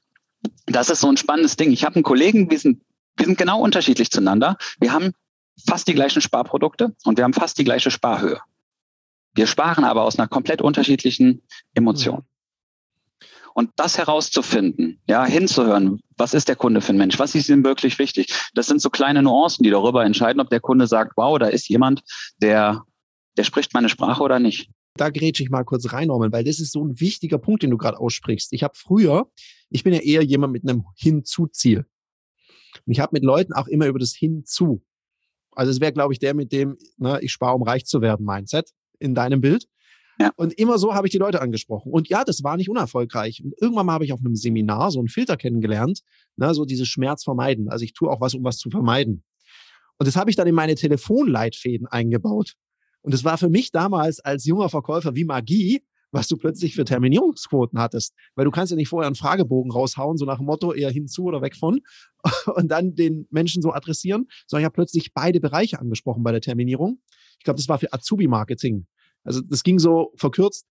das 0.66 0.90
ist 0.90 1.02
so 1.02 1.10
ein 1.10 1.18
spannendes 1.18 1.58
Ding. 1.58 1.72
Ich 1.72 1.84
habe 1.84 1.96
einen 1.96 2.04
Kollegen, 2.04 2.50
wir 2.50 2.60
sind, 2.60 2.82
wir 3.18 3.26
sind 3.26 3.38
genau 3.38 3.60
unterschiedlich 3.60 4.12
zueinander. 4.12 4.58
Wir 4.80 4.94
haben 4.94 5.12
fast 5.68 5.90
die 5.90 5.94
gleichen 5.94 6.22
Sparprodukte 6.22 6.96
und 7.04 7.18
wir 7.18 7.26
haben 7.26 7.34
fast 7.34 7.58
die 7.58 7.66
gleiche 7.66 7.92
Sparhöhe. 7.92 8.40
Wir 9.34 9.46
sparen 9.46 9.84
aber 9.84 10.04
aus 10.04 10.18
einer 10.18 10.28
komplett 10.28 10.62
unterschiedlichen 10.62 11.42
Emotion. 11.74 12.24
Und 13.58 13.72
das 13.76 13.98
herauszufinden, 13.98 15.02
ja, 15.08 15.26
hinzuhören, 15.26 16.00
was 16.16 16.36
ist 16.36 16.48
der 16.48 16.56
Kunde 16.56 16.80
für 16.80 16.94
ein 16.94 16.98
Mensch, 16.98 17.18
was 17.18 17.34
ist 17.34 17.50
ihm 17.50 17.64
wirklich 17.64 17.98
wichtig, 17.98 18.32
das 18.54 18.68
sind 18.68 18.80
so 18.84 18.92
kleine 18.92 19.24
Nuancen, 19.24 19.64
die 19.64 19.72
darüber 19.72 20.06
entscheiden, 20.06 20.40
ob 20.40 20.52
der 20.52 20.60
Kunde 20.60 20.86
sagt, 20.86 21.14
wow, 21.16 21.40
da 21.40 21.48
ist 21.48 21.68
jemand, 21.68 22.04
der, 22.40 22.84
der 23.36 23.44
spricht 23.44 23.74
meine 23.74 23.90
Sprache 23.90 24.22
oder 24.22 24.38
nicht. 24.38 24.70
Da 24.94 25.10
grätsche 25.10 25.42
ich 25.42 25.50
mal 25.50 25.64
kurz 25.64 25.92
rein, 25.92 26.10
Norman, 26.10 26.32
weil 26.32 26.44
das 26.44 26.60
ist 26.60 26.72
so 26.72 26.86
ein 26.86 27.00
wichtiger 27.00 27.40
Punkt, 27.40 27.64
den 27.64 27.72
du 27.72 27.78
gerade 27.78 28.00
aussprichst. 28.00 28.54
Ich 28.54 28.62
habe 28.62 28.76
früher, 28.78 29.28
ich 29.72 29.84
bin 29.84 29.92
ja 29.92 30.02
eher 30.02 30.22
jemand 30.22 30.54
mit 30.54 30.62
einem 30.62 30.86
Hinzu-Ziel. 30.96 31.80
Und 32.86 32.92
ich 32.92 33.00
habe 33.00 33.10
mit 33.14 33.24
Leuten 33.24 33.54
auch 33.54 33.66
immer 33.66 33.88
über 33.88 33.98
das 33.98 34.14
Hinzu. 34.14 34.84
Also 35.54 35.72
es 35.72 35.82
wäre, 35.82 35.94
glaube 35.94 36.14
ich, 36.14 36.20
der 36.20 36.36
mit 36.36 36.52
dem, 36.52 36.78
ne, 36.98 37.18
ich 37.24 37.32
spare, 37.32 37.56
um 37.56 37.64
reich 37.64 37.88
zu 37.88 38.02
werden, 38.02 38.24
Mindset 38.24 38.70
in 39.00 39.16
deinem 39.16 39.42
Bild. 39.42 39.68
Und 40.36 40.54
immer 40.54 40.80
so 40.80 40.94
habe 40.94 41.08
ich 41.08 41.12
die 41.12 41.18
Leute 41.18 41.42
angesprochen. 41.42 41.92
Und 41.92 42.10
ja, 42.10 42.24
das 42.24 42.44
war 42.44 42.58
nicht 42.58 42.70
unerfolgreich. 42.70 43.44
Und 43.44 43.54
irgendwann 43.62 43.86
mal 43.86 43.94
habe 43.94 44.06
ich 44.06 44.14
auf 44.14 44.20
einem 44.20 44.36
Seminar 44.36 44.92
so 44.92 45.00
einen 45.00 45.10
Filter 45.10 45.38
kennengelernt, 45.38 46.02
ne, 46.38 46.54
so 46.54 46.66
dieses 46.66 46.88
Schmerz 46.88 47.24
vermeiden. 47.24 47.70
Also 47.70 47.86
ich 47.86 47.94
tue 47.94 48.10
auch 48.10 48.22
was, 48.22 48.34
um 48.34 48.44
was 48.44 48.58
zu 48.58 48.70
vermeiden. 48.70 49.24
Und 50.00 50.08
das 50.08 50.16
habe 50.16 50.30
ich 50.30 50.36
dann 50.36 50.48
in 50.48 50.56
meine 50.56 50.76
Telefonleitfäden 50.76 51.88
eingebaut. 51.88 52.54
Und 53.02 53.14
das 53.14 53.24
war 53.24 53.38
für 53.38 53.50
mich 53.50 53.72
damals 53.72 54.20
als 54.20 54.46
junger 54.46 54.70
Verkäufer 54.70 55.16
wie 55.16 55.26
Magie, 55.26 55.84
was 56.12 56.28
du 56.28 56.38
plötzlich 56.38 56.76
für 56.76 56.86
Terminierungsquoten 56.86 57.80
hattest. 57.80 58.14
Weil 58.36 58.46
du 58.46 58.52
kannst 58.52 58.72
ja 58.72 58.78
nicht 58.78 58.90
vorher 58.90 59.08
einen 59.08 59.16
Fragebogen 59.16 59.72
raushauen, 59.72 60.18
so 60.18 60.26
nach 60.26 60.38
dem 60.38 60.46
Motto 60.46 60.74
eher 60.74 60.92
hinzu 60.92 61.26
oder 61.26 61.42
weg 61.42 61.56
von 61.56 61.82
und 62.56 62.70
dann 62.70 62.96
den 62.96 63.28
Menschen 63.30 63.62
so 63.62 63.72
adressieren, 63.72 64.28
sondern 64.48 64.62
ich 64.62 64.66
habe 64.66 64.76
plötzlich 64.76 65.14
beide 65.14 65.40
Bereiche 65.40 65.80
angesprochen 65.80 66.24
bei 66.24 66.32
der 66.32 66.42
Terminierung. 66.42 67.02
Ich 67.38 67.44
glaube, 67.44 67.58
das 67.58 67.70
war 67.70 67.78
für 67.78 67.94
Azubi-Marketing 67.94 68.88
also 69.28 69.42
das 69.42 69.64
ging 69.64 69.78
so 69.78 70.14
verkürzt. 70.16 70.66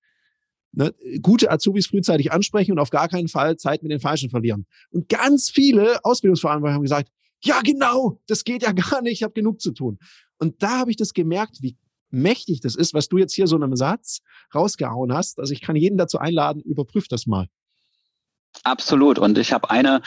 Ne, 0.73 0.93
gute 1.23 1.51
Azubis 1.51 1.87
frühzeitig 1.87 2.33
ansprechen 2.33 2.73
und 2.73 2.79
auf 2.79 2.91
gar 2.91 3.09
keinen 3.09 3.29
Fall 3.29 3.57
Zeit 3.57 3.83
mit 3.83 3.93
den 3.93 4.01
Falschen 4.01 4.29
verlieren. 4.31 4.67
Und 4.91 5.09
ganz 5.09 5.49
viele 5.49 6.05
Ausbildungsverantwortliche 6.05 6.75
haben 6.75 6.83
gesagt, 6.83 7.11
ja 7.43 7.61
genau, 7.63 8.21
das 8.27 8.45
geht 8.45 8.63
ja 8.63 8.73
gar 8.91 9.01
nicht, 9.03 9.13
ich 9.13 9.23
habe 9.23 9.33
genug 9.33 9.61
zu 9.61 9.73
tun. 9.73 9.99
Und 10.39 10.63
da 10.63 10.79
habe 10.81 10.91
ich 10.91 10.97
das 10.97 11.15
gemerkt, 11.15 11.63
wie 11.63 11.77
mächtig 12.11 12.61
das 12.61 12.75
ist, 12.75 12.95
was 12.95 13.09
du 13.09 13.19
jetzt 13.19 13.35
hier 13.35 13.47
so 13.47 13.57
in 13.57 13.63
einem 13.63 13.77
Satz 13.77 14.21
rausgehauen 14.55 15.13
hast. 15.13 15.39
Also 15.39 15.53
ich 15.53 15.61
kann 15.61 15.77
jeden 15.77 15.99
dazu 15.99 16.19
einladen, 16.19 16.63
überprüf 16.63 17.09
das 17.09 17.27
mal. 17.27 17.49
Absolut. 18.63 19.19
Und 19.19 19.39
ich 19.39 19.53
habe 19.53 19.71
eine, 19.71 20.03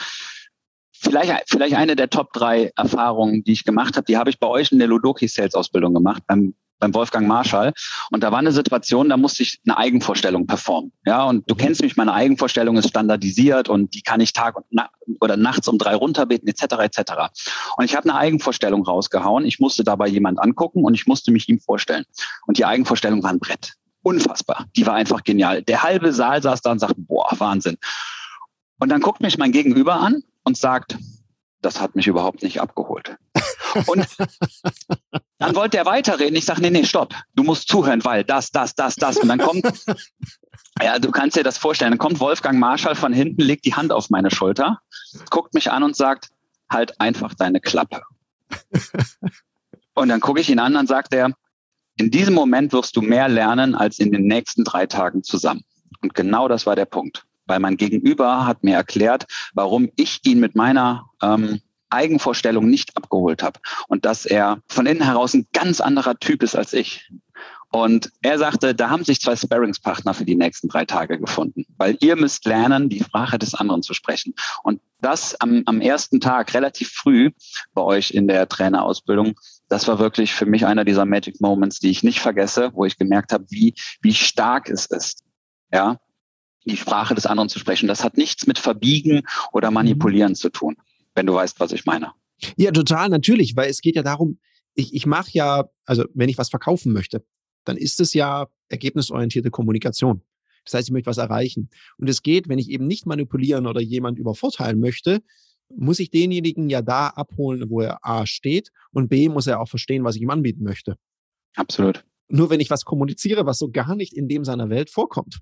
vielleicht, 0.92 1.48
vielleicht 1.48 1.74
eine 1.74 1.96
der 1.96 2.10
Top 2.10 2.32
drei 2.32 2.72
Erfahrungen, 2.76 3.44
die 3.44 3.52
ich 3.52 3.64
gemacht 3.64 3.96
habe, 3.96 4.04
die 4.06 4.16
habe 4.16 4.30
ich 4.30 4.38
bei 4.38 4.46
euch 4.46 4.72
in 4.72 4.78
der 4.78 4.88
Ludoki 4.88 5.28
Sales 5.28 5.54
Ausbildung 5.54 5.94
gemacht, 5.94 6.22
beim 6.26 6.54
beim 6.80 6.92
Wolfgang 6.94 7.28
Marschall. 7.28 7.72
Und 8.10 8.22
da 8.22 8.32
war 8.32 8.38
eine 8.38 8.52
Situation, 8.52 9.08
da 9.08 9.16
musste 9.16 9.44
ich 9.44 9.60
eine 9.64 9.76
Eigenvorstellung 9.76 10.46
performen. 10.46 10.92
Ja, 11.06 11.24
und 11.24 11.48
du 11.48 11.54
kennst 11.54 11.82
mich, 11.82 11.96
meine 11.96 12.12
Eigenvorstellung 12.12 12.76
ist 12.76 12.88
standardisiert 12.88 13.68
und 13.68 13.94
die 13.94 14.02
kann 14.02 14.20
ich 14.20 14.32
Tag 14.32 14.56
und 14.56 14.64
na 14.70 14.88
oder 15.20 15.36
nachts 15.36 15.68
um 15.68 15.78
drei 15.78 15.94
runterbeten, 15.94 16.48
etc. 16.48 16.62
etc. 16.80 17.12
Und 17.76 17.84
ich 17.84 17.96
habe 17.96 18.08
eine 18.08 18.18
Eigenvorstellung 18.18 18.84
rausgehauen. 18.84 19.44
Ich 19.44 19.60
musste 19.60 19.84
dabei 19.84 20.08
jemand 20.08 20.40
angucken 20.40 20.84
und 20.84 20.94
ich 20.94 21.06
musste 21.06 21.30
mich 21.30 21.48
ihm 21.48 21.60
vorstellen. 21.60 22.04
Und 22.46 22.58
die 22.58 22.64
Eigenvorstellung 22.64 23.22
war 23.22 23.30
ein 23.30 23.38
Brett. 23.38 23.74
Unfassbar. 24.02 24.66
Die 24.76 24.86
war 24.86 24.94
einfach 24.94 25.24
genial. 25.24 25.62
Der 25.62 25.82
halbe 25.82 26.12
Saal 26.12 26.42
saß 26.42 26.62
da 26.62 26.72
und 26.72 26.78
sagte, 26.78 26.96
boah, 26.98 27.28
Wahnsinn. 27.38 27.76
Und 28.78 28.88
dann 28.88 29.02
guckt 29.02 29.20
mich 29.20 29.36
mein 29.36 29.52
Gegenüber 29.52 30.00
an 30.00 30.22
und 30.44 30.56
sagt, 30.56 30.96
das 31.62 31.80
hat 31.80 31.94
mich 31.94 32.06
überhaupt 32.06 32.42
nicht 32.42 32.60
abgeholt. 32.60 33.16
Und 33.86 34.06
dann 35.38 35.54
wollte 35.54 35.76
er 35.76 35.86
weiterreden. 35.86 36.36
Ich 36.36 36.44
sage, 36.44 36.60
nee, 36.60 36.70
nee, 36.70 36.84
stopp. 36.84 37.14
Du 37.34 37.42
musst 37.42 37.68
zuhören, 37.68 38.04
weil 38.04 38.24
das, 38.24 38.50
das, 38.50 38.74
das, 38.74 38.96
das. 38.96 39.18
Und 39.18 39.28
dann 39.28 39.38
kommt, 39.38 39.64
ja, 40.82 40.98
du 40.98 41.10
kannst 41.10 41.36
dir 41.36 41.44
das 41.44 41.58
vorstellen. 41.58 41.92
Dann 41.92 41.98
kommt 41.98 42.20
Wolfgang 42.20 42.58
Marschall 42.58 42.94
von 42.94 43.12
hinten, 43.12 43.42
legt 43.42 43.64
die 43.64 43.74
Hand 43.74 43.92
auf 43.92 44.10
meine 44.10 44.30
Schulter, 44.30 44.80
guckt 45.30 45.54
mich 45.54 45.70
an 45.70 45.82
und 45.82 45.96
sagt, 45.96 46.28
halt 46.70 47.00
einfach 47.00 47.34
deine 47.34 47.60
Klappe. 47.60 48.02
Und 49.94 50.08
dann 50.08 50.20
gucke 50.20 50.40
ich 50.40 50.48
ihn 50.48 50.58
an, 50.58 50.74
dann 50.74 50.86
sagt 50.86 51.12
er, 51.12 51.32
in 51.96 52.10
diesem 52.10 52.34
Moment 52.34 52.72
wirst 52.72 52.96
du 52.96 53.02
mehr 53.02 53.28
lernen 53.28 53.74
als 53.74 53.98
in 53.98 54.12
den 54.12 54.22
nächsten 54.22 54.64
drei 54.64 54.86
Tagen 54.86 55.22
zusammen. 55.22 55.62
Und 56.00 56.14
genau 56.14 56.48
das 56.48 56.64
war 56.64 56.76
der 56.76 56.86
Punkt 56.86 57.26
weil 57.50 57.58
mein 57.58 57.76
Gegenüber 57.76 58.46
hat 58.46 58.62
mir 58.62 58.76
erklärt, 58.76 59.26
warum 59.54 59.90
ich 59.96 60.20
ihn 60.24 60.38
mit 60.38 60.54
meiner 60.54 61.10
ähm, 61.20 61.60
Eigenvorstellung 61.90 62.70
nicht 62.70 62.96
abgeholt 62.96 63.42
habe 63.42 63.58
und 63.88 64.04
dass 64.04 64.24
er 64.24 64.62
von 64.68 64.86
innen 64.86 65.02
heraus 65.02 65.34
ein 65.34 65.48
ganz 65.52 65.80
anderer 65.80 66.16
Typ 66.18 66.44
ist 66.44 66.54
als 66.54 66.72
ich. 66.72 67.10
Und 67.72 68.10
er 68.22 68.38
sagte, 68.38 68.74
da 68.74 68.90
haben 68.90 69.04
sich 69.04 69.20
zwei 69.20 69.34
Sparringspartner 69.34 70.14
für 70.14 70.24
die 70.24 70.36
nächsten 70.36 70.68
drei 70.68 70.84
Tage 70.84 71.18
gefunden, 71.18 71.66
weil 71.76 71.96
ihr 72.00 72.16
müsst 72.16 72.44
lernen, 72.44 72.88
die 72.88 73.02
Sprache 73.02 73.38
des 73.38 73.54
anderen 73.54 73.82
zu 73.82 73.94
sprechen. 73.94 74.34
Und 74.62 74.80
das 75.00 75.40
am, 75.40 75.62
am 75.66 75.80
ersten 75.80 76.20
Tag, 76.20 76.54
relativ 76.54 76.90
früh 76.90 77.30
bei 77.72 77.82
euch 77.82 78.12
in 78.12 78.28
der 78.28 78.48
Trainerausbildung, 78.48 79.38
das 79.68 79.88
war 79.88 79.98
wirklich 79.98 80.34
für 80.34 80.46
mich 80.46 80.66
einer 80.66 80.84
dieser 80.84 81.04
Magic 81.04 81.40
Moments, 81.40 81.80
die 81.80 81.90
ich 81.90 82.02
nicht 82.02 82.20
vergesse, 82.20 82.70
wo 82.74 82.84
ich 82.84 82.98
gemerkt 82.98 83.32
habe, 83.32 83.46
wie, 83.50 83.74
wie 84.02 84.14
stark 84.14 84.68
es 84.68 84.86
ist. 84.86 85.24
Ja, 85.72 85.98
die 86.66 86.76
Sprache 86.76 87.14
des 87.14 87.26
anderen 87.26 87.48
zu 87.48 87.58
sprechen. 87.58 87.88
Das 87.88 88.04
hat 88.04 88.16
nichts 88.16 88.46
mit 88.46 88.58
Verbiegen 88.58 89.22
oder 89.52 89.70
Manipulieren 89.70 90.34
zu 90.34 90.50
tun, 90.50 90.76
wenn 91.14 91.26
du 91.26 91.34
weißt, 91.34 91.60
was 91.60 91.72
ich 91.72 91.86
meine. 91.86 92.12
Ja, 92.56 92.70
total, 92.70 93.08
natürlich, 93.08 93.56
weil 93.56 93.70
es 93.70 93.80
geht 93.80 93.96
ja 93.96 94.02
darum, 94.02 94.38
ich, 94.74 94.94
ich 94.94 95.06
mache 95.06 95.30
ja, 95.32 95.64
also 95.84 96.04
wenn 96.14 96.28
ich 96.28 96.38
was 96.38 96.50
verkaufen 96.50 96.92
möchte, 96.92 97.24
dann 97.64 97.76
ist 97.76 98.00
es 98.00 98.14
ja 98.14 98.46
ergebnisorientierte 98.68 99.50
Kommunikation. 99.50 100.22
Das 100.64 100.74
heißt, 100.74 100.88
ich 100.88 100.92
möchte 100.92 101.10
was 101.10 101.18
erreichen. 101.18 101.70
Und 101.98 102.08
es 102.08 102.22
geht, 102.22 102.48
wenn 102.48 102.58
ich 102.58 102.70
eben 102.70 102.86
nicht 102.86 103.06
manipulieren 103.06 103.66
oder 103.66 103.80
jemand 103.80 104.18
übervorteilen 104.18 104.80
möchte, 104.80 105.22
muss 105.74 106.00
ich 106.00 106.10
denjenigen 106.10 106.68
ja 106.68 106.82
da 106.82 107.08
abholen, 107.08 107.70
wo 107.70 107.80
er 107.80 107.98
A 108.02 108.26
steht 108.26 108.70
und 108.92 109.08
B 109.08 109.28
muss 109.28 109.46
er 109.46 109.60
auch 109.60 109.68
verstehen, 109.68 110.04
was 110.04 110.16
ich 110.16 110.22
ihm 110.22 110.30
anbieten 110.30 110.64
möchte. 110.64 110.96
Absolut. 111.54 112.04
Nur 112.28 112.50
wenn 112.50 112.60
ich 112.60 112.70
was 112.70 112.84
kommuniziere, 112.84 113.46
was 113.46 113.58
so 113.58 113.70
gar 113.70 113.94
nicht 113.96 114.12
in 114.12 114.28
dem 114.28 114.44
seiner 114.44 114.70
Welt 114.70 114.90
vorkommt, 114.90 115.40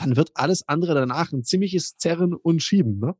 dann 0.00 0.16
wird 0.16 0.30
alles 0.34 0.66
andere 0.66 0.94
danach 0.94 1.32
ein 1.32 1.44
ziemliches 1.44 1.96
Zerren 1.96 2.34
und 2.34 2.62
Schieben. 2.62 2.98
Ne? 2.98 3.14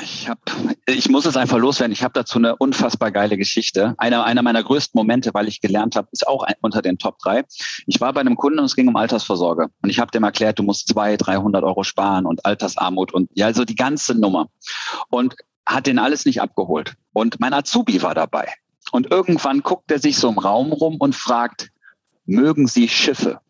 Ich 0.00 0.28
hab, 0.28 0.38
ich 0.86 1.08
muss 1.08 1.26
es 1.26 1.36
einfach 1.36 1.58
loswerden. 1.58 1.92
Ich 1.92 2.04
habe 2.04 2.12
dazu 2.14 2.38
eine 2.38 2.56
unfassbar 2.56 3.10
geile 3.10 3.36
Geschichte. 3.36 3.94
Einer, 3.98 4.24
einer 4.24 4.42
meiner 4.42 4.62
größten 4.62 4.96
Momente, 4.96 5.34
weil 5.34 5.48
ich 5.48 5.60
gelernt 5.60 5.96
habe, 5.96 6.08
ist 6.12 6.26
auch 6.26 6.44
ein, 6.44 6.54
unter 6.62 6.80
den 6.80 6.98
Top 6.98 7.18
drei. 7.18 7.44
Ich 7.86 8.00
war 8.00 8.12
bei 8.12 8.20
einem 8.20 8.36
Kunden 8.36 8.60
und 8.60 8.66
es 8.66 8.76
ging 8.76 8.86
um 8.86 8.96
Altersvorsorge. 8.96 9.66
Und 9.82 9.90
ich 9.90 9.98
habe 9.98 10.12
dem 10.12 10.22
erklärt, 10.22 10.58
du 10.58 10.62
musst 10.62 10.88
zwei, 10.88 11.16
300 11.16 11.64
Euro 11.64 11.82
sparen 11.82 12.24
und 12.24 12.46
Altersarmut 12.46 13.12
und 13.12 13.30
ja, 13.34 13.46
also 13.46 13.64
die 13.64 13.74
ganze 13.74 14.14
Nummer. 14.14 14.48
Und 15.08 15.34
hat 15.66 15.86
den 15.86 15.98
alles 15.98 16.24
nicht 16.24 16.40
abgeholt. 16.40 16.94
Und 17.12 17.40
mein 17.40 17.52
Azubi 17.52 18.02
war 18.02 18.14
dabei. 18.14 18.48
Und 18.92 19.10
irgendwann 19.10 19.62
guckt 19.62 19.90
er 19.90 19.98
sich 19.98 20.16
so 20.16 20.28
im 20.28 20.38
Raum 20.38 20.72
rum 20.72 20.96
und 20.98 21.14
fragt, 21.14 21.70
mögen 22.26 22.66
Sie 22.66 22.88
Schiffe? 22.88 23.40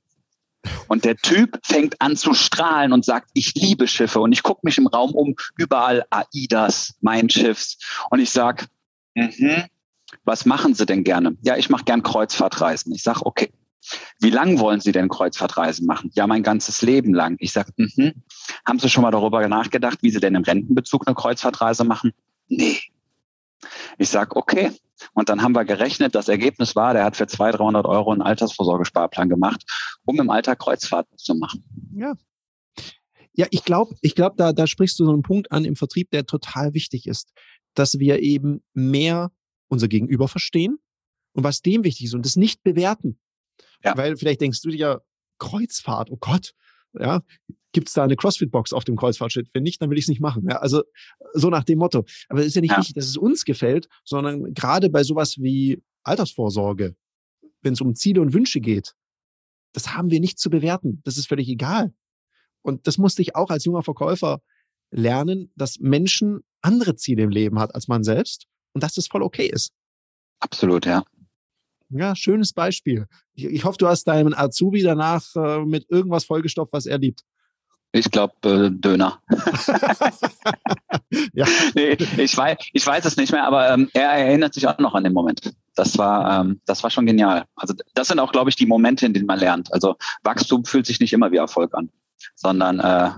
Und 0.89 1.05
der 1.05 1.17
Typ 1.17 1.59
fängt 1.63 2.01
an 2.01 2.17
zu 2.17 2.35
strahlen 2.35 2.93
und 2.93 3.05
sagt, 3.05 3.31
ich 3.35 3.55
liebe 3.55 3.89
Schiffe. 3.89 4.21
Und 4.21 4.33
ich 4.33 4.43
gucke 4.43 4.61
mich 4.65 4.79
im 4.79 4.87
Raum 4.87 5.13
um, 5.13 5.35
überall 5.57 6.05
AIDAS, 6.11 6.95
mein 7.01 7.31
Schiffs. 7.31 7.79
Und 8.11 8.21
ich 8.21 8.31
sag, 8.31 8.67
mhm, 9.15 9.65
was 10.25 10.45
machen 10.45 10.75
Sie 10.75 10.87
denn 10.87 11.05
gerne? 11.05 11.37
Ja, 11.43 11.57
ich 11.57 11.71
mache 11.71 11.85
gern 11.85 12.03
Kreuzfahrtreisen. 12.03 12.93
Ich 12.95 13.03
sag, 13.03 13.23
okay. 13.23 13.53
Wie 14.21 14.31
lang 14.31 14.59
wollen 14.59 14.81
Sie 14.81 14.93
denn 14.93 15.09
Kreuzfahrtreisen 15.09 15.87
machen? 15.87 16.11
Ja, 16.15 16.27
mein 16.27 16.43
ganzes 16.43 16.83
Leben 16.83 17.15
lang. 17.15 17.37
Ich 17.39 17.53
sag, 17.53 17.69
mhm. 17.77 18.23
haben 18.67 18.79
Sie 18.79 18.91
schon 18.91 19.03
mal 19.03 19.11
darüber 19.11 19.47
nachgedacht, 19.49 19.99
wie 20.03 20.11
Sie 20.11 20.21
denn 20.21 20.35
im 20.35 20.43
Rentenbezug 20.43 21.07
eine 21.07 21.15
Kreuzfahrtreise 21.15 21.85
machen? 21.85 22.13
Nee. 22.49 22.81
Ich 23.99 24.09
sag, 24.09 24.37
okay, 24.37 24.73
und 25.15 25.29
dann 25.29 25.43
haben 25.43 25.55
wir 25.55 25.65
gerechnet, 25.65 26.15
das 26.15 26.29
Ergebnis 26.29 26.77
war, 26.77 26.95
der 26.95 27.05
hat 27.05 27.17
für 27.17 27.27
200, 27.27 27.61
300 27.61 27.87
Euro 27.87 28.13
einen 28.13 28.23
Altersvorsorgesparplan 28.23 29.29
gemacht, 29.29 29.65
um 30.05 30.19
im 30.21 30.31
Alter 30.31 30.57
Kreuzfahrten 30.57 31.17
zu 31.19 31.35
machen. 31.35 31.65
Ja. 31.95 32.15
Ja, 33.33 33.47
ich 33.51 33.65
glaube, 33.65 33.95
ich 34.03 34.15
glaube, 34.15 34.37
da, 34.37 34.53
da 34.53 34.67
sprichst 34.67 34.99
du 34.99 35.05
so 35.05 35.13
einen 35.13 35.23
Punkt 35.23 35.53
an 35.53 35.65
im 35.65 35.77
Vertrieb, 35.77 36.11
der 36.11 36.27
total 36.27 36.75
wichtig 36.75 37.07
ist, 37.07 37.33
dass 37.75 37.99
wir 37.99 38.21
eben 38.21 38.63
mehr 38.75 39.31
unser 39.69 39.89
Gegenüber 39.89 40.29
verstehen 40.29 40.79
und 41.33 41.45
was 41.45 41.63
dem 41.63 41.85
wichtig 41.85 42.07
ist 42.07 42.15
und 42.15 42.27
das 42.27 42.37
nicht 42.37 42.63
bewerten. 42.63 43.19
Ja. 43.85 43.97
Weil 43.97 44.17
vielleicht 44.17 44.41
denkst 44.41 44.61
du 44.63 44.71
dir, 44.71 45.03
Kreuzfahrt, 45.39 46.11
oh 46.11 46.19
Gott, 46.21 46.53
ja, 46.93 47.23
gibt 47.73 47.89
es 47.89 47.95
da 47.95 48.05
eine 48.05 48.17
CrossFit-Box 48.17 48.73
auf 48.73 48.85
dem 48.85 48.97
Kreuzfahrtschiff? 48.97 49.49
Wenn 49.53 49.63
nicht, 49.63 49.81
dann 49.81 49.91
will 49.91 49.99
ich 49.99 50.05
es 50.05 50.09
nicht 50.09 50.21
machen. 50.21 50.47
Ja, 50.49 50.59
also 50.59 50.83
so 51.35 51.51
nach 51.51 51.65
dem 51.65 51.79
Motto. 51.79 52.05
Aber 52.29 52.41
es 52.41 52.47
ist 52.47 52.55
ja 52.55 52.61
nicht 52.61 52.73
ja. 52.73 52.79
wichtig, 52.79 52.95
dass 52.95 53.07
es 53.07 53.17
uns 53.17 53.45
gefällt, 53.45 53.89
sondern 54.05 54.55
gerade 54.55 54.91
bei 54.91 55.03
sowas 55.03 55.37
wie 55.39 55.83
Altersvorsorge, 56.03 56.97
wenn 57.63 57.75
es 57.75 57.81
um 57.81 57.95
Ziele 57.95 58.21
und 58.21 58.33
Wünsche 58.33 58.61
geht, 58.61 58.95
das 59.73 59.95
haben 59.95 60.11
wir 60.11 60.21
nicht 60.21 60.39
zu 60.39 60.51
bewerten. 60.51 61.01
Das 61.05 61.17
ist 61.17 61.29
völlig 61.29 61.49
egal. 61.49 61.93
Und 62.63 62.87
das 62.87 62.99
musste 62.99 63.23
ich 63.23 63.37
auch 63.37 63.51
als 63.51 63.65
junger 63.65 63.83
Verkäufer 63.83 64.41
lernen, 64.91 65.53
dass 65.55 65.79
Menschen 65.79 66.41
andere 66.63 66.97
Ziele 66.97 67.23
im 67.23 67.31
Leben 67.31 67.59
hat 67.59 67.75
als 67.75 67.89
man 67.89 68.03
selbst 68.03 68.47
und 68.73 68.83
dass 68.83 68.95
das 68.95 69.07
voll 69.07 69.23
okay 69.23 69.47
ist. 69.47 69.73
Absolut, 70.41 70.87
ja. 70.87 71.05
Ja, 71.91 72.15
schönes 72.15 72.53
Beispiel. 72.53 73.07
Ich, 73.35 73.45
ich 73.45 73.65
hoffe, 73.65 73.79
du 73.79 73.89
hast 73.89 74.05
deinen 74.05 74.35
Azubi 74.35 74.83
danach 74.83 75.25
äh, 75.35 75.65
mit 75.65 75.91
irgendwas 75.91 76.25
vollgestopft, 76.25 76.73
was 76.73 76.87
er 76.87 76.99
liebt. 76.99 77.25
Ich 77.93 78.11
glaube 78.11 78.35
äh, 78.49 78.71
Döner. 78.71 79.21
ja. 81.33 81.47
Nee, 81.75 81.97
ich 82.19 82.37
weiß, 82.37 82.59
ich 82.73 82.87
weiß 82.87 83.05
es 83.05 83.17
nicht 83.17 83.33
mehr, 83.33 83.45
aber 83.45 83.71
ähm, 83.71 83.91
er 83.95 84.11
erinnert 84.11 84.55
sich 84.55 84.69
auch 84.69 84.79
noch 84.79 84.95
an 84.95 85.03
den 85.03 85.13
Moment. 85.13 85.53
Das 85.75 85.99
war, 85.99 86.41
ähm, 86.41 86.61
das 86.67 86.83
war 86.85 86.91
schon 86.91 87.07
genial. 87.07 87.47
Also 87.57 87.75
das 87.95 88.09
sind 88.09 88.21
auch, 88.21 88.31
glaube 88.31 88.51
ich, 88.51 88.57
die 88.57 88.67
Momente, 88.67 89.07
in 89.07 89.13
denen 89.13 89.27
man 89.27 89.41
lernt. 89.41 89.73
Also 89.73 89.97
Wachstum 90.23 90.65
fühlt 90.65 90.87
sich 90.87 91.01
nicht 91.01 91.13
immer 91.13 91.33
wie 91.33 91.39
Erfolg 91.39 91.75
an, 91.75 91.91
sondern 92.37 92.79
äh, 92.79 93.11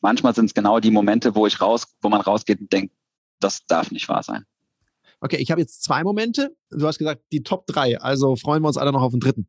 manchmal 0.00 0.34
sind 0.34 0.46
es 0.46 0.54
genau 0.54 0.78
die 0.78 0.92
Momente, 0.92 1.34
wo 1.34 1.46
ich 1.46 1.60
raus, 1.60 1.96
wo 2.00 2.08
man 2.08 2.20
rausgeht 2.20 2.60
und 2.60 2.72
denkt, 2.72 2.94
das 3.40 3.66
darf 3.66 3.90
nicht 3.90 4.08
wahr 4.08 4.22
sein. 4.22 4.44
Okay, 5.20 5.36
ich 5.36 5.50
habe 5.50 5.60
jetzt 5.60 5.82
zwei 5.82 6.04
Momente. 6.04 6.56
Du 6.70 6.86
hast 6.86 6.98
gesagt, 6.98 7.22
die 7.32 7.42
Top 7.42 7.66
drei. 7.66 8.00
Also 8.00 8.36
freuen 8.36 8.62
wir 8.62 8.68
uns 8.68 8.76
alle 8.76 8.92
noch 8.92 9.02
auf 9.02 9.10
den 9.10 9.18
dritten. 9.20 9.48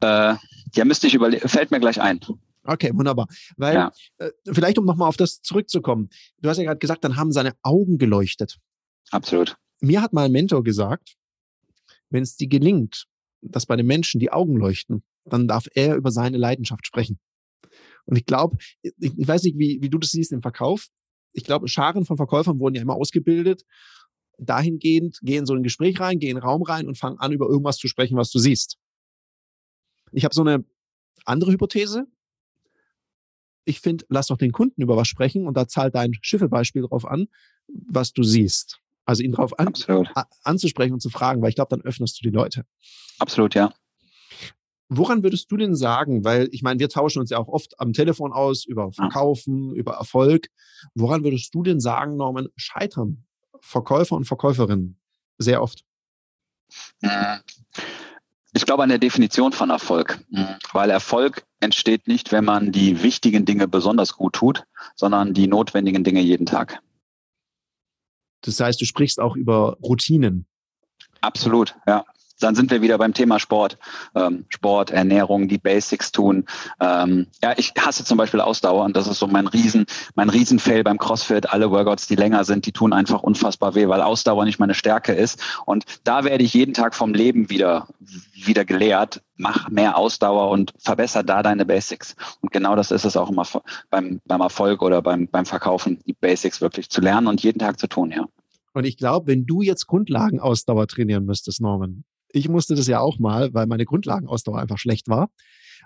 Äh, 0.00 0.36
ja, 0.74 0.84
müsste 0.86 1.06
ich 1.06 1.14
überlegen. 1.14 1.46
Fällt 1.46 1.70
mir 1.70 1.80
gleich 1.80 2.00
ein. 2.00 2.20
Okay, 2.64 2.90
wunderbar. 2.94 3.26
Weil, 3.56 3.74
ja. 3.74 3.92
äh, 4.18 4.30
vielleicht 4.52 4.78
um 4.78 4.84
nochmal 4.84 5.08
auf 5.08 5.16
das 5.16 5.40
zurückzukommen. 5.40 6.10
Du 6.38 6.48
hast 6.48 6.58
ja 6.58 6.64
gerade 6.64 6.78
gesagt, 6.78 7.04
dann 7.04 7.16
haben 7.16 7.32
seine 7.32 7.54
Augen 7.62 7.98
geleuchtet. 7.98 8.58
Absolut. 9.10 9.56
Mir 9.80 10.00
hat 10.00 10.12
mal 10.12 10.26
ein 10.26 10.32
Mentor 10.32 10.62
gesagt, 10.62 11.16
wenn 12.10 12.22
es 12.22 12.36
dir 12.36 12.48
gelingt, 12.48 13.06
dass 13.40 13.66
bei 13.66 13.76
den 13.76 13.86
Menschen 13.86 14.20
die 14.20 14.30
Augen 14.30 14.56
leuchten, 14.56 15.02
dann 15.24 15.48
darf 15.48 15.66
er 15.74 15.96
über 15.96 16.12
seine 16.12 16.38
Leidenschaft 16.38 16.86
sprechen. 16.86 17.18
Und 18.04 18.16
ich 18.16 18.26
glaube, 18.26 18.58
ich, 18.82 18.92
ich, 18.98 19.28
weiß 19.28 19.42
nicht, 19.44 19.58
wie, 19.58 19.78
wie 19.80 19.90
du 19.90 19.98
das 19.98 20.10
siehst 20.10 20.32
im 20.32 20.42
Verkauf. 20.42 20.86
Ich 21.32 21.44
glaube, 21.44 21.68
Scharen 21.68 22.04
von 22.04 22.16
Verkäufern 22.16 22.58
wurden 22.58 22.74
ja 22.74 22.82
immer 22.82 22.94
ausgebildet. 22.94 23.64
Dahingehend, 24.38 25.18
gehen 25.22 25.46
so 25.46 25.54
ein 25.54 25.62
Gespräch 25.62 26.00
rein, 26.00 26.18
gehen 26.18 26.36
Raum 26.36 26.62
rein 26.62 26.88
und 26.88 26.98
fangen 26.98 27.18
an, 27.18 27.32
über 27.32 27.46
irgendwas 27.46 27.76
zu 27.78 27.88
sprechen, 27.88 28.16
was 28.16 28.30
du 28.30 28.38
siehst. 28.38 28.76
Ich 30.12 30.24
habe 30.24 30.34
so 30.34 30.42
eine 30.42 30.64
andere 31.24 31.52
Hypothese, 31.52 32.06
ich 33.64 33.80
finde, 33.80 34.04
lass 34.08 34.26
doch 34.26 34.38
den 34.38 34.52
Kunden 34.52 34.80
über 34.82 34.96
was 34.96 35.08
sprechen 35.08 35.46
und 35.46 35.56
da 35.56 35.68
zahlt 35.68 35.94
dein 35.94 36.14
Schiffebeispiel 36.20 36.82
drauf 36.82 37.06
an, 37.06 37.28
was 37.68 38.12
du 38.12 38.22
siehst. 38.22 38.80
Also 39.04 39.22
ihn 39.22 39.32
darauf 39.32 39.58
an, 39.58 39.72
anzusprechen 40.44 40.92
und 40.92 41.00
zu 41.00 41.10
fragen, 41.10 41.42
weil 41.42 41.48
ich 41.48 41.56
glaube, 41.56 41.70
dann 41.70 41.82
öffnest 41.82 42.18
du 42.18 42.22
die 42.28 42.34
Leute. 42.34 42.64
Absolut, 43.18 43.54
ja. 43.54 43.72
Woran 44.88 45.22
würdest 45.22 45.50
du 45.50 45.56
denn 45.56 45.74
sagen, 45.74 46.22
weil 46.24 46.48
ich 46.52 46.62
meine, 46.62 46.78
wir 46.78 46.88
tauschen 46.88 47.20
uns 47.20 47.30
ja 47.30 47.38
auch 47.38 47.48
oft 47.48 47.80
am 47.80 47.94
Telefon 47.94 48.32
aus 48.32 48.64
über 48.64 48.92
Verkaufen, 48.92 49.70
ja. 49.70 49.76
über 49.76 49.94
Erfolg. 49.94 50.48
Woran 50.94 51.24
würdest 51.24 51.54
du 51.54 51.62
denn 51.62 51.80
sagen, 51.80 52.16
Norman, 52.16 52.48
scheitern 52.56 53.24
Verkäufer 53.60 54.16
und 54.16 54.24
Verkäuferinnen 54.24 55.00
sehr 55.38 55.62
oft? 55.62 55.84
Ich 58.54 58.66
glaube 58.66 58.82
an 58.82 58.90
der 58.90 58.98
Definition 58.98 59.52
von 59.52 59.70
Erfolg, 59.70 60.20
mhm. 60.30 60.56
weil 60.72 60.90
Erfolg 60.90 61.44
entsteht 61.60 62.06
nicht, 62.06 62.32
wenn 62.32 62.44
man 62.44 62.70
die 62.70 63.02
wichtigen 63.02 63.44
Dinge 63.44 63.66
besonders 63.66 64.14
gut 64.14 64.34
tut, 64.34 64.64
sondern 64.94 65.32
die 65.32 65.46
notwendigen 65.46 66.04
Dinge 66.04 66.20
jeden 66.20 66.46
Tag. 66.46 66.80
Das 68.42 68.60
heißt, 68.60 68.80
du 68.80 68.84
sprichst 68.84 69.20
auch 69.20 69.36
über 69.36 69.78
Routinen. 69.82 70.46
Absolut, 71.20 71.76
ja 71.86 72.04
dann 72.42 72.54
sind 72.54 72.70
wir 72.70 72.82
wieder 72.82 72.98
beim 72.98 73.14
Thema 73.14 73.38
Sport. 73.38 73.78
Ähm, 74.14 74.46
Sport, 74.48 74.90
Ernährung, 74.90 75.48
die 75.48 75.58
Basics 75.58 76.12
tun. 76.12 76.44
Ähm, 76.80 77.26
ja, 77.42 77.54
ich 77.56 77.72
hasse 77.78 78.04
zum 78.04 78.18
Beispiel 78.18 78.40
Ausdauer 78.40 78.84
und 78.84 78.96
das 78.96 79.06
ist 79.06 79.18
so 79.18 79.26
mein 79.26 79.46
Riesen, 79.46 79.86
mein 80.14 80.28
Riesenfail 80.28 80.84
beim 80.84 80.98
CrossFit. 80.98 81.50
Alle 81.52 81.70
Workouts, 81.70 82.06
die 82.06 82.16
länger 82.16 82.44
sind, 82.44 82.66
die 82.66 82.72
tun 82.72 82.92
einfach 82.92 83.22
unfassbar 83.22 83.74
weh, 83.74 83.88
weil 83.88 84.02
Ausdauer 84.02 84.44
nicht 84.44 84.58
meine 84.58 84.74
Stärke 84.74 85.12
ist. 85.12 85.40
Und 85.66 85.84
da 86.04 86.24
werde 86.24 86.44
ich 86.44 86.54
jeden 86.54 86.74
Tag 86.74 86.94
vom 86.94 87.14
Leben 87.14 87.50
wieder, 87.50 87.88
wieder 88.34 88.64
gelehrt. 88.64 89.22
Mach 89.36 89.68
mehr 89.70 89.96
Ausdauer 89.96 90.50
und 90.50 90.72
verbessere 90.78 91.24
da 91.24 91.42
deine 91.42 91.64
Basics. 91.66 92.14
Und 92.40 92.52
genau 92.52 92.76
das 92.76 92.90
ist 92.90 93.04
es 93.04 93.16
auch 93.16 93.30
immer 93.30 93.46
beim, 93.90 94.20
beim 94.26 94.40
Erfolg 94.40 94.82
oder 94.82 95.02
beim, 95.02 95.28
beim 95.28 95.46
Verkaufen, 95.46 95.98
die 96.06 96.12
Basics 96.12 96.60
wirklich 96.60 96.88
zu 96.90 97.00
lernen 97.00 97.26
und 97.26 97.42
jeden 97.42 97.58
Tag 97.58 97.78
zu 97.78 97.88
tun, 97.88 98.10
ja. 98.10 98.26
Und 98.74 98.84
ich 98.84 98.96
glaube, 98.96 99.26
wenn 99.26 99.44
du 99.44 99.62
jetzt 99.62 99.86
Grundlagenausdauer 99.86 100.86
trainieren 100.86 101.26
müsstest, 101.26 101.60
Norman, 101.60 102.04
ich 102.32 102.48
musste 102.48 102.74
das 102.74 102.86
ja 102.86 103.00
auch 103.00 103.18
mal, 103.18 103.52
weil 103.54 103.66
meine 103.66 103.84
Grundlagenausdauer 103.84 104.58
einfach 104.58 104.78
schlecht 104.78 105.08
war. 105.08 105.30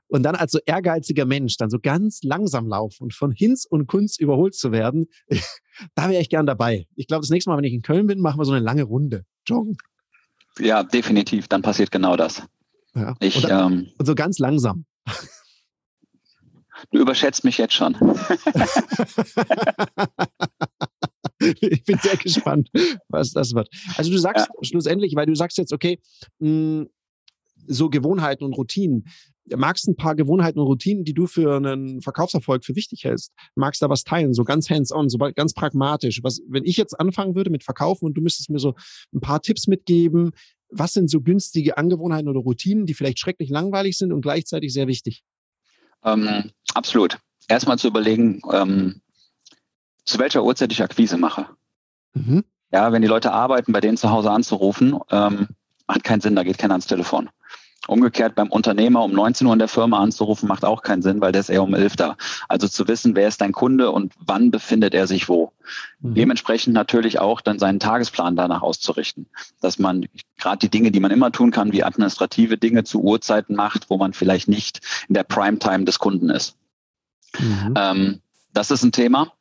Und 0.09 0.23
dann 0.23 0.37
als 0.37 0.53
so 0.53 0.61
ehrgeiziger 0.65 1.25
Mensch 1.25 1.57
dann 1.57 1.69
so 1.69 1.79
ganz 1.81 2.21
langsam 2.23 2.69
laufen 2.69 3.05
und 3.05 3.15
von 3.15 3.33
Hinz 3.33 3.67
und 3.69 3.89
Kunz 3.89 4.19
überholt 4.19 4.55
zu 4.55 4.71
werden, 4.71 5.09
da 5.95 6.09
wäre 6.09 6.23
ich 6.23 6.29
gern 6.29 6.47
dabei. 6.47 6.87
Ich 6.95 7.09
glaube, 7.09 7.23
das 7.23 7.31
nächste 7.31 7.51
Mal, 7.51 7.57
wenn 7.57 7.65
ich 7.65 7.73
in 7.73 7.83
Köln 7.83 8.07
bin, 8.07 8.21
machen 8.21 8.39
wir 8.39 8.45
so 8.45 8.53
eine 8.53 8.65
lange 8.65 8.85
Runde. 8.85 9.25
Joggen. 9.47 9.77
Ja, 10.59 10.85
definitiv. 10.85 11.49
Dann 11.49 11.63
passiert 11.63 11.91
genau 11.91 12.17
das. 12.17 12.43
Ja. 12.95 13.15
Ich, 13.21 13.37
und, 13.37 13.49
dann, 13.49 13.73
ähm, 13.73 13.89
und 13.99 14.07
so 14.07 14.15
ganz 14.15 14.39
langsam. 14.39 14.85
Du 16.93 17.01
überschätzt 17.01 17.45
mich 17.45 17.59
jetzt 17.59 17.75
schon. 17.75 17.95
ich 21.39 21.85
bin 21.85 21.99
sehr 21.99 22.17
gespannt, 22.17 22.71
was 23.09 23.33
das 23.33 23.55
wird. 23.55 23.69
Also 23.97 24.11
du 24.11 24.19
sagst 24.19 24.49
ja. 24.49 24.65
schlussendlich, 24.65 25.15
weil 25.17 25.27
du 25.27 25.35
sagst 25.35 25.59
jetzt, 25.59 25.73
okay, 25.73 26.01
mh, 26.39 26.49
hm, 26.49 26.89
so 27.69 27.91
Gewohnheiten 27.91 28.45
und 28.45 28.53
Routinen. 28.53 29.07
Magst 29.55 29.87
ein 29.89 29.97
paar 29.97 30.17
Gewohnheiten 30.17 30.59
und 30.59 30.67
Routinen, 30.67 31.05
die 31.05 31.15
du 31.15 31.27
für 31.27 31.57
einen 31.57 32.01
Verkaufserfolg 32.01 32.65
für 32.65 32.75
wichtig 32.75 33.05
hältst? 33.05 33.33
Magst 33.55 33.81
da 33.81 33.89
was 33.89 34.03
teilen, 34.03 34.35
so 34.35 34.45
ganz 34.45 34.69
hands-on, 34.71 35.09
so 35.09 35.19
ganz 35.19 35.53
pragmatisch? 35.53 36.21
Was, 36.23 36.41
wenn 36.49 36.65
ich 36.65 36.77
jetzt 36.77 36.99
anfangen 36.99 37.37
würde 37.37 37.51
mit 37.51 37.63
Verkaufen 37.63 38.07
und 38.07 38.15
du 38.15 38.23
müsstest 38.23 38.51
mir 38.51 38.59
so 38.59 38.75
ein 39.15 39.21
paar 39.21 39.41
Tipps 39.43 39.69
mitgeben, 39.69 40.33
was 40.69 40.93
sind 40.93 41.11
so 41.11 41.21
günstige 41.21 41.77
Angewohnheiten 41.77 42.29
oder 42.29 42.41
Routinen, 42.41 42.87
die 42.87 42.95
vielleicht 42.95 43.21
schrecklich 43.21 43.51
langweilig 43.51 43.99
sind 43.99 44.13
und 44.13 44.21
gleichzeitig 44.21 44.73
sehr 44.73 44.89
wichtig? 44.89 45.23
Ähm, 46.05 46.51
absolut. 46.75 47.19
Erstmal 47.49 47.79
zu 47.79 47.87
überlegen, 47.87 48.43
ähm, 48.53 49.01
zu 50.07 50.19
welcher 50.19 50.45
Uhrzeit 50.45 50.73
ich 50.73 50.83
Akquise 50.83 51.19
mache. 51.19 51.47
Mhm. 52.15 52.45
Ja, 52.73 52.93
wenn 52.93 53.03
die 53.03 53.09
Leute 53.09 53.33
arbeiten, 53.33 53.73
bei 53.73 53.81
denen 53.81 53.97
zu 53.97 54.11
Hause 54.11 54.31
anzurufen, 54.31 54.99
ähm, 55.11 55.49
macht 55.87 56.05
keinen 56.05 56.21
Sinn, 56.21 56.35
da 56.35 56.43
geht 56.43 56.59
keiner 56.59 56.75
ans 56.75 56.87
Telefon. 56.87 57.29
Umgekehrt 57.89 58.35
beim 58.35 58.49
Unternehmer 58.49 59.05
um 59.05 59.13
19 59.13 59.47
Uhr 59.47 59.53
in 59.53 59.61
der 59.61 59.69
Firma 59.69 60.01
anzurufen, 60.01 60.49
macht 60.49 60.65
auch 60.65 60.83
keinen 60.83 61.03
Sinn, 61.03 61.21
weil 61.21 61.31
der 61.31 61.41
ist 61.41 61.51
eher 61.51 61.63
um 61.63 61.73
11 61.73 61.95
da. 61.95 62.17
Also 62.49 62.67
zu 62.67 62.89
wissen, 62.89 63.15
wer 63.15 63.29
ist 63.29 63.41
dein 63.41 63.53
Kunde 63.53 63.93
und 63.93 64.13
wann 64.19 64.51
befindet 64.51 64.93
er 64.93 65.07
sich 65.07 65.29
wo. 65.29 65.53
Mhm. 66.01 66.15
Dementsprechend 66.15 66.75
natürlich 66.75 67.21
auch 67.21 67.41
dann 67.41 67.61
seinen 67.61 67.79
Tagesplan 67.79 68.35
danach 68.35 68.63
auszurichten. 68.63 69.27
Dass 69.61 69.79
man 69.79 70.07
gerade 70.37 70.59
die 70.59 70.69
Dinge, 70.69 70.91
die 70.91 70.99
man 70.99 71.13
immer 71.13 71.31
tun 71.31 71.53
kann, 71.53 71.73
wie 71.73 71.85
administrative 71.85 72.59
Dinge 72.59 72.83
zu 72.83 73.03
Uhrzeiten 73.03 73.55
macht, 73.55 73.89
wo 73.89 73.99
man 73.99 74.15
vielleicht 74.15 74.49
nicht 74.49 74.81
in 75.09 75.15
der 75.15 75.25
Primetime 75.25 75.85
des 75.85 76.01
Kunden 76.01 76.31
ist. 76.31 76.57
Mhm. 77.39 77.75
Ähm, 77.77 78.21
das 78.53 78.73
ist 78.73 78.83
ein 78.83 78.93
Thema. 78.93 79.33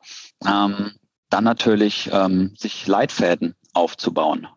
Ähm, 0.45 0.91
dann 1.29 1.43
natürlich 1.43 2.09
ähm, 2.11 2.53
sich 2.57 2.87
Leitfäden 2.87 3.55
aufzubauen. 3.73 4.47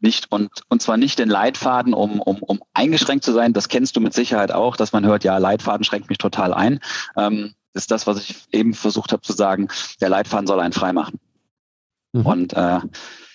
Nicht, 0.00 0.30
und, 0.30 0.50
und 0.68 0.82
zwar 0.82 0.96
nicht 0.96 1.18
den 1.18 1.28
Leitfaden, 1.28 1.94
um, 1.94 2.20
um, 2.20 2.42
um 2.42 2.60
eingeschränkt 2.74 3.24
zu 3.24 3.32
sein. 3.32 3.52
Das 3.52 3.68
kennst 3.68 3.96
du 3.96 4.00
mit 4.00 4.12
Sicherheit 4.12 4.52
auch, 4.52 4.76
dass 4.76 4.92
man 4.92 5.06
hört, 5.06 5.24
ja, 5.24 5.38
Leitfaden 5.38 5.84
schränkt 5.84 6.08
mich 6.08 6.18
total 6.18 6.52
ein. 6.52 6.80
Ähm, 7.16 7.54
ist 7.72 7.90
das, 7.90 8.06
was 8.06 8.18
ich 8.18 8.36
eben 8.52 8.74
versucht 8.74 9.12
habe 9.12 9.22
zu 9.22 9.32
sagen, 9.32 9.68
der 10.00 10.08
Leitfaden 10.08 10.46
soll 10.46 10.60
einen 10.60 10.72
frei 10.72 10.92
machen. 10.92 11.18
Mhm. 12.12 12.26
Und 12.26 12.52
äh, 12.52 12.80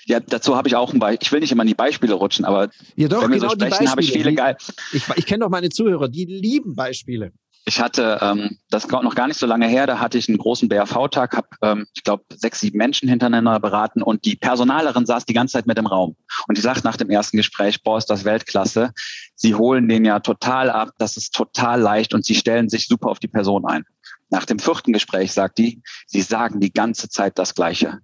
ja, 0.06 0.20
dazu 0.20 0.56
habe 0.56 0.68
ich 0.68 0.76
auch 0.76 0.94
ein 0.94 1.00
Beispiel. 1.00 1.26
Ich 1.26 1.32
will 1.32 1.40
nicht 1.42 1.52
immer 1.52 1.64
in 1.64 1.68
die 1.68 1.76
Beispiele 1.76 2.14
rutschen, 2.14 2.46
aber 2.46 2.70
ja, 2.96 3.08
doch, 3.08 3.22
wenn 3.22 3.32
wir 3.32 3.40
genau 3.40 3.50
so 3.50 3.56
sprechen, 3.56 3.92
habe 3.92 4.02
ich 4.02 4.12
viele 4.12 4.34
geil. 4.34 4.58
Ich, 4.94 5.04
ich 5.16 5.26
kenne 5.26 5.44
doch 5.44 5.50
meine 5.50 5.70
Zuhörer, 5.70 6.08
die 6.08 6.26
lieben 6.26 6.76
Beispiele. 6.76 7.32
Ich 7.70 7.80
hatte, 7.80 8.18
ähm, 8.24 8.58
das 8.72 8.88
noch 8.88 9.14
gar 9.14 9.28
nicht 9.28 9.40
so 9.40 9.46
lange 9.46 9.68
her, 9.68 9.86
da 9.86 10.00
hatte 10.00 10.18
ich 10.18 10.28
einen 10.28 10.40
großen 10.40 10.68
BRV-Tag, 10.70 11.38
habe, 11.38 11.50
ähm, 11.62 11.86
ich 11.94 12.04
glaube, 12.04 12.24
sechs, 12.34 12.62
sieben 12.62 12.80
Menschen 12.80 13.08
hintereinander 13.08 13.60
beraten 13.60 14.02
und 14.02 14.26
die 14.26 14.36
Personalerin 14.36 15.06
saß 15.06 15.26
die 15.26 15.36
ganze 15.36 15.54
Zeit 15.54 15.68
mit 15.68 15.78
im 15.78 15.86
Raum. 15.86 16.16
Und 16.48 16.58
die 16.58 16.64
sagt 16.64 16.84
nach 16.84 16.98
dem 16.98 17.12
ersten 17.12 17.38
Gespräch, 17.38 17.84
boah, 17.84 18.00
ist 18.00 18.10
das 18.10 18.26
Weltklasse. 18.26 18.92
Sie 19.36 19.54
holen 19.54 19.88
den 19.88 20.04
ja 20.04 20.20
total 20.20 20.72
ab, 20.72 20.94
das 20.98 21.16
ist 21.16 21.36
total 21.36 21.80
leicht 21.80 22.16
und 22.16 22.26
sie 22.26 22.34
stellen 22.34 22.70
sich 22.70 22.88
super 22.88 23.10
auf 23.10 23.20
die 23.20 23.28
Person 23.28 23.68
ein. 23.68 23.86
Nach 24.32 24.46
dem 24.46 24.58
vierten 24.58 24.92
Gespräch 24.92 25.32
sagt 25.32 25.60
die, 25.60 25.84
sie 26.08 26.24
sagen 26.24 26.60
die 26.60 26.74
ganze 26.74 27.08
Zeit 27.08 27.38
das 27.38 27.54
Gleiche. 27.54 28.00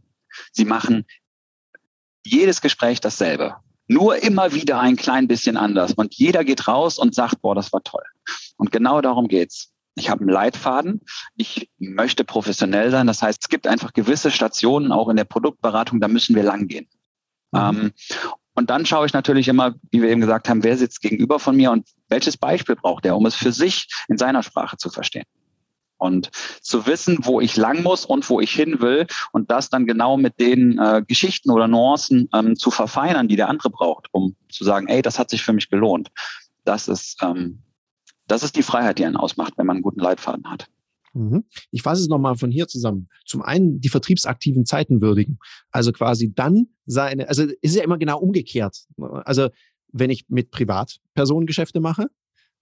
Sie 0.51 0.65
machen 0.65 1.05
jedes 2.23 2.61
Gespräch 2.61 2.99
dasselbe. 2.99 3.55
Nur 3.87 4.21
immer 4.23 4.53
wieder 4.53 4.79
ein 4.79 4.95
klein 4.95 5.27
bisschen 5.27 5.57
anders. 5.57 5.93
Und 5.93 6.15
jeder 6.15 6.43
geht 6.43 6.67
raus 6.67 6.97
und 6.97 7.13
sagt, 7.13 7.41
boah, 7.41 7.55
das 7.55 7.71
war 7.71 7.83
toll. 7.83 8.03
Und 8.57 8.71
genau 8.71 9.01
darum 9.01 9.27
geht's. 9.27 9.71
Ich 9.95 10.09
habe 10.09 10.21
einen 10.21 10.29
Leitfaden. 10.29 11.01
Ich 11.37 11.69
möchte 11.77 12.23
professionell 12.23 12.91
sein. 12.91 13.07
Das 13.07 13.21
heißt, 13.21 13.43
es 13.43 13.49
gibt 13.49 13.67
einfach 13.67 13.93
gewisse 13.93 14.31
Stationen 14.31 14.91
auch 14.91 15.07
in 15.09 15.15
der 15.15 15.23
Produktberatung, 15.23 16.01
da 16.01 16.07
müssen 16.07 16.35
wir 16.35 16.43
lang 16.43 16.67
gehen. 16.67 16.87
Mhm. 17.51 17.59
Ähm, 17.59 17.91
und 18.55 18.69
dann 18.69 18.85
schaue 18.85 19.05
ich 19.05 19.13
natürlich 19.13 19.47
immer, 19.47 19.75
wie 19.91 20.01
wir 20.01 20.09
eben 20.09 20.21
gesagt 20.21 20.49
haben, 20.49 20.63
wer 20.63 20.77
sitzt 20.77 21.01
gegenüber 21.01 21.39
von 21.39 21.55
mir 21.55 21.71
und 21.71 21.89
welches 22.07 22.37
Beispiel 22.37 22.75
braucht 22.75 23.05
er, 23.05 23.17
um 23.17 23.25
es 23.25 23.35
für 23.35 23.51
sich 23.51 23.87
in 24.07 24.17
seiner 24.17 24.43
Sprache 24.43 24.77
zu 24.77 24.89
verstehen. 24.89 25.25
Und 26.05 26.31
zu 26.61 26.87
wissen, 26.87 27.19
wo 27.21 27.41
ich 27.41 27.57
lang 27.57 27.83
muss 27.83 28.05
und 28.05 28.29
wo 28.29 28.39
ich 28.39 28.51
hin 28.51 28.79
will 28.79 29.07
und 29.31 29.51
das 29.51 29.69
dann 29.69 29.85
genau 29.85 30.17
mit 30.17 30.39
den 30.39 30.79
äh, 30.79 31.03
Geschichten 31.05 31.51
oder 31.51 31.67
Nuancen 31.67 32.29
ähm, 32.33 32.55
zu 32.55 32.71
verfeinern, 32.71 33.27
die 33.27 33.35
der 33.35 33.49
andere 33.49 33.69
braucht, 33.69 34.07
um 34.11 34.35
zu 34.49 34.63
sagen, 34.63 34.87
ey, 34.87 35.01
das 35.01 35.19
hat 35.19 35.29
sich 35.29 35.43
für 35.43 35.53
mich 35.53 35.69
gelohnt. 35.69 36.09
Das 36.63 36.87
ist 36.87 37.21
ähm, 37.21 37.63
das 38.27 38.43
ist 38.43 38.55
die 38.55 38.63
Freiheit, 38.63 38.99
die 38.99 39.05
einen 39.05 39.17
ausmacht, 39.17 39.53
wenn 39.57 39.65
man 39.65 39.77
einen 39.77 39.83
guten 39.83 39.99
Leitfaden 39.99 40.49
hat. 40.49 40.67
Mhm. 41.13 41.45
Ich 41.71 41.81
fasse 41.81 42.01
es 42.01 42.07
nochmal 42.07 42.35
von 42.35 42.51
hier 42.51 42.67
zusammen. 42.67 43.07
Zum 43.25 43.41
einen 43.41 43.79
die 43.79 43.89
vertriebsaktiven 43.89 44.65
Zeiten 44.65 45.01
würdigen. 45.01 45.39
Also 45.71 45.91
quasi 45.91 46.33
dann 46.33 46.67
seine, 46.85 47.29
also 47.29 47.45
ist 47.61 47.75
ja 47.75 47.83
immer 47.83 47.97
genau 47.97 48.19
umgekehrt. 48.19 48.85
Also 48.97 49.49
wenn 49.91 50.09
ich 50.09 50.25
mit 50.27 50.51
Privatpersonengeschäfte 50.51 51.79
mache, 51.79 52.07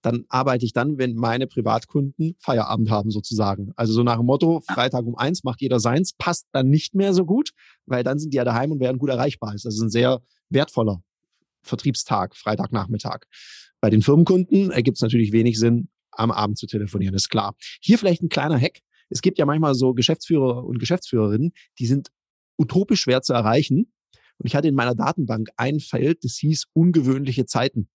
dann 0.03 0.25
arbeite 0.29 0.65
ich 0.65 0.73
dann, 0.73 0.97
wenn 0.97 1.15
meine 1.15 1.47
Privatkunden 1.47 2.35
Feierabend 2.39 2.91
haben 2.91 3.09
sozusagen. 3.09 3.71
Also 3.75 3.93
so 3.93 4.03
nach 4.03 4.17
dem 4.17 4.25
Motto, 4.25 4.61
Freitag 4.61 5.05
um 5.05 5.15
eins 5.15 5.43
macht 5.43 5.61
jeder 5.61 5.79
seins, 5.79 6.13
passt 6.13 6.47
dann 6.51 6.69
nicht 6.69 6.93
mehr 6.93 7.13
so 7.13 7.25
gut, 7.25 7.51
weil 7.85 8.03
dann 8.03 8.19
sind 8.19 8.33
die 8.33 8.37
ja 8.37 8.43
daheim 8.43 8.71
und 8.71 8.79
werden 8.79 8.99
gut 8.99 9.09
erreichbar. 9.09 9.53
Das 9.53 9.65
ist 9.65 9.81
ein 9.81 9.89
sehr 9.89 10.21
wertvoller 10.49 11.01
Vertriebstag, 11.63 12.35
Freitagnachmittag. 12.35 13.21
Bei 13.79 13.89
den 13.89 14.01
Firmenkunden 14.01 14.71
ergibt 14.71 14.97
es 14.97 15.01
natürlich 15.01 15.31
wenig 15.31 15.57
Sinn, 15.57 15.89
am 16.11 16.31
Abend 16.31 16.57
zu 16.57 16.67
telefonieren, 16.67 17.15
ist 17.15 17.29
klar. 17.29 17.55
Hier 17.81 17.97
vielleicht 17.97 18.21
ein 18.21 18.29
kleiner 18.29 18.59
Hack. 18.59 18.81
Es 19.09 19.21
gibt 19.21 19.39
ja 19.39 19.45
manchmal 19.45 19.73
so 19.73 19.93
Geschäftsführer 19.93 20.63
und 20.65 20.79
Geschäftsführerinnen, 20.79 21.53
die 21.79 21.85
sind 21.85 22.09
utopisch 22.57 23.01
schwer 23.01 23.21
zu 23.21 23.33
erreichen. 23.33 23.91
Und 24.37 24.47
ich 24.47 24.55
hatte 24.55 24.67
in 24.67 24.75
meiner 24.75 24.95
Datenbank 24.95 25.49
ein 25.57 25.79
Feld, 25.79 26.23
das 26.23 26.35
hieß 26.35 26.65
ungewöhnliche 26.73 27.45
Zeiten. 27.45 27.87